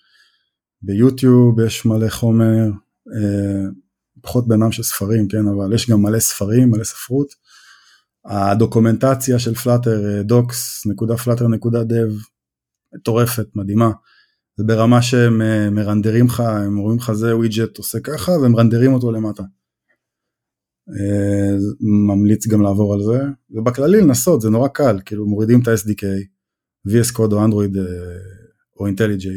ביוטיוב, 0.83 1.61
יש 1.61 1.87
מלא 1.87 2.09
חומר, 2.09 2.71
אה, 3.17 3.65
פחות 4.23 4.49
בעינם 4.49 4.73
של 4.73 4.83
ספרים, 4.83 5.29
כן, 5.29 5.49
אבל 5.49 5.75
יש 5.75 5.91
גם 5.91 6.03
מלא 6.03 6.19
ספרים, 6.19 6.71
מלא 6.71 6.85
ספרות. 6.85 7.35
הדוקומנטציה 8.25 9.39
של 9.39 9.55
Flutter, 9.55 10.23
docs.flutter.dev, 10.29 12.13
מטורפת, 12.95 13.47
מדהימה. 13.55 13.91
זה 14.57 14.65
ברמה 14.65 15.03
שהם 15.03 15.39
מרנדרים 15.75 16.27
לך, 16.27 16.41
הם 16.41 16.77
רואים 16.77 16.99
לך 16.99 17.13
זה 17.13 17.37
widget 17.37 17.79
עושה 17.79 18.01
ככה, 18.01 18.33
והם 18.33 18.53
מרנדרים 18.53 18.93
אותו 18.93 19.13
למטה. 19.13 19.43
אה, 20.99 21.57
ממליץ 21.81 22.47
גם 22.47 22.63
לעבור 22.63 22.95
על 22.95 23.03
זה, 23.03 23.19
ובכללי 23.51 24.01
לנסות, 24.01 24.41
זה 24.41 24.51
נורא 24.51 24.69
קל, 24.69 25.01
כאילו 25.05 25.27
מורידים 25.27 25.61
את 25.61 25.69
ה-SDK, 25.69 26.03
VS 26.89 27.17
Code 27.17 27.33
או 27.33 27.47
Android 27.47 27.79
אה, 27.79 28.17
או 28.81 28.89
IntelliJ, 28.89 29.29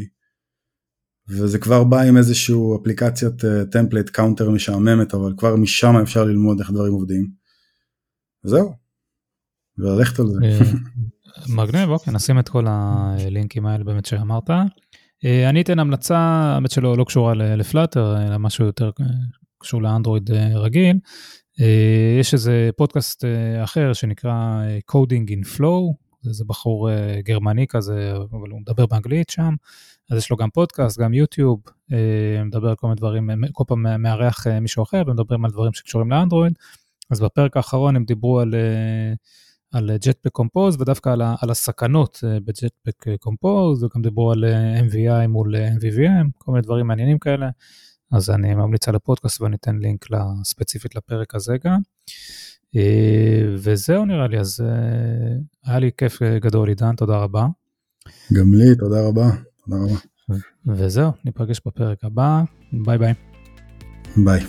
וזה 1.29 1.59
כבר 1.59 1.83
בא 1.83 2.01
עם 2.01 2.17
איזשהו 2.17 2.81
אפליקציית 2.81 3.33
template 3.71 4.09
counter 4.09 4.49
משעממת, 4.49 5.13
אבל 5.13 5.33
כבר 5.37 5.55
משם 5.55 5.95
אפשר 5.95 6.23
ללמוד 6.23 6.59
איך 6.59 6.71
דברים 6.71 6.93
עובדים. 6.93 7.27
וזהו, 8.45 8.73
וללכת 9.77 10.19
על 10.19 10.25
זה. 10.27 10.39
אה, 10.43 10.59
מגניב, 11.57 11.89
אוקיי, 11.89 12.13
נשים 12.13 12.39
את 12.39 12.49
כל 12.49 12.65
הלינקים 12.67 13.65
האלה 13.65 13.83
באמת 13.83 14.05
שאמרת. 14.05 14.49
אני 15.49 15.61
אתן 15.61 15.79
המלצה, 15.79 16.17
האמת 16.17 16.71
שלא 16.71 16.97
לא 16.97 17.03
קשורה 17.03 17.33
לפלאטר, 17.33 18.27
אלא 18.27 18.37
משהו 18.37 18.65
יותר 18.65 18.91
קשור 19.59 19.81
לאנדרואיד 19.81 20.31
רגיל. 20.55 20.97
אה, 21.61 22.17
יש 22.19 22.33
איזה 22.33 22.69
פודקאסט 22.77 23.25
אה, 23.25 23.63
אחר 23.63 23.93
שנקרא 23.93 24.31
אה, 24.31 24.79
Coding 24.91 25.29
in 25.29 25.57
Flow, 25.57 25.93
זה 26.21 26.43
בחור 26.47 26.89
גרמני 27.23 27.67
כזה, 27.67 28.13
אבל 28.31 28.49
הוא 28.49 28.61
מדבר 28.61 28.85
באנגלית 28.85 29.29
שם, 29.29 29.53
אז 30.11 30.17
יש 30.17 30.31
לו 30.31 30.37
גם 30.37 30.49
פודקאסט, 30.49 30.99
גם 30.99 31.13
יוטיוב, 31.13 31.61
מדבר 32.45 32.69
על 32.69 32.75
כל 32.75 32.87
מיני 32.87 32.97
דברים, 32.97 33.29
כל 33.51 33.63
פעם 33.67 34.01
מארח 34.01 34.47
מישהו 34.47 34.83
אחר 34.83 35.01
ומדברים 35.07 35.45
על 35.45 35.51
דברים 35.51 35.73
שקשורים 35.73 36.11
לאנדרואיד, 36.11 36.53
אז 37.11 37.21
בפרק 37.21 37.57
האחרון 37.57 37.95
הם 37.95 38.05
דיברו 38.05 38.39
על... 38.39 38.55
על 39.71 39.91
ג'טפק 39.97 40.31
קומפוז 40.31 40.81
ודווקא 40.81 41.09
על, 41.09 41.21
על 41.41 41.49
הסכנות 41.49 42.23
בג'טפק 42.45 43.05
קומפוז, 43.19 43.83
וגם 43.83 44.01
דיברו 44.01 44.31
על 44.31 44.45
MVI 44.89 45.27
מול 45.27 45.55
MVVM, 45.55 46.27
כל 46.37 46.51
מיני 46.51 46.61
דברים 46.61 46.87
מעניינים 46.87 47.19
כאלה. 47.19 47.49
אז 48.14 48.30
אני 48.30 48.55
ממליץ 48.55 48.88
על 48.88 48.95
הפודקאסט 48.95 49.41
ואני 49.41 49.55
אתן 49.55 49.78
לינק 49.78 50.05
ספציפית 50.43 50.95
לפרק 50.95 51.36
הזה 51.36 51.55
גם. 51.66 51.80
אה, 52.76 53.55
וזהו 53.57 54.05
נראה 54.05 54.28
לי, 54.28 54.39
אז 54.39 54.61
אה, 54.61 55.72
היה 55.72 55.80
לי 55.80 55.91
כיף 55.97 56.22
גדול 56.22 56.70
עידן, 56.70 56.95
תודה 56.95 57.18
רבה. 57.18 57.45
גם 58.34 58.53
לי, 58.53 58.76
תודה 58.76 59.01
רבה, 59.07 59.30
תודה 59.66 59.78
רבה. 59.84 59.99
וזהו, 60.68 61.11
ניפגש 61.26 61.61
בפרק 61.66 62.03
הבא, 62.03 62.41
ביי 62.74 62.97
ביי. 62.97 63.14
ביי. 64.18 64.41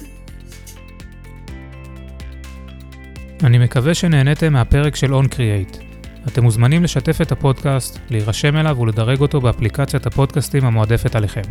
אני 3.43 3.59
מקווה 3.59 3.95
שנהניתם 3.95 4.53
מהפרק 4.53 4.97
של 4.97 5.15
OnCreate. 5.15 5.83
אתם 6.29 6.43
מוזמנים 6.43 6.83
לשתף 6.83 7.21
את 7.23 7.33
הפודקאסט, 7.33 7.99
להירשם 8.11 8.57
אליו 8.57 8.79
ולדרג 8.79 9.21
אותו 9.21 9.41
באפליקציית 9.41 10.07
הפודקאסטים 10.07 10.65
המועדפת 10.65 11.15
עליכם. 11.15 11.43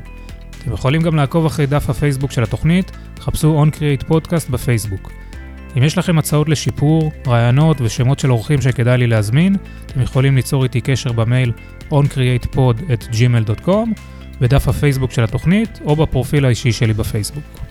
אתם 0.64 0.74
יכולים 0.74 1.02
גם 1.02 1.16
לעקוב 1.16 1.46
אחרי 1.46 1.66
דף 1.66 1.90
הפייסבוק 1.90 2.32
של 2.32 2.44
התוכנית, 2.44 2.92
חפשו 3.20 3.64
OnCreate 3.66 4.04
Podcast 4.10 4.52
בפייסבוק. 4.52 5.12
אם 5.78 5.84
יש 5.84 5.98
לכם 5.98 6.18
הצעות 6.18 6.50
לשיפור, 6.50 7.12
רעיונות 7.28 7.82
ושמות 7.82 8.20
של 8.20 8.32
אורחים 8.32 8.62
שכדאי 8.62 8.98
לי 8.98 9.08
להזמין, 9.08 9.56
אתם 9.86 10.02
יכולים 10.02 10.36
ליצור 10.36 10.64
איתי 10.64 10.82
קשר 10.82 11.12
במייל 11.12 11.52
oncreatepod@gmail.com, 11.92 13.90
בדף 14.42 14.68
הפייסבוק 14.68 15.12
של 15.12 15.24
התוכנית 15.24 15.80
או 15.86 15.96
בפרופיל 15.96 16.46
האישי 16.46 16.72
שלי 16.72 16.94
בפייסבוק. 16.94 17.63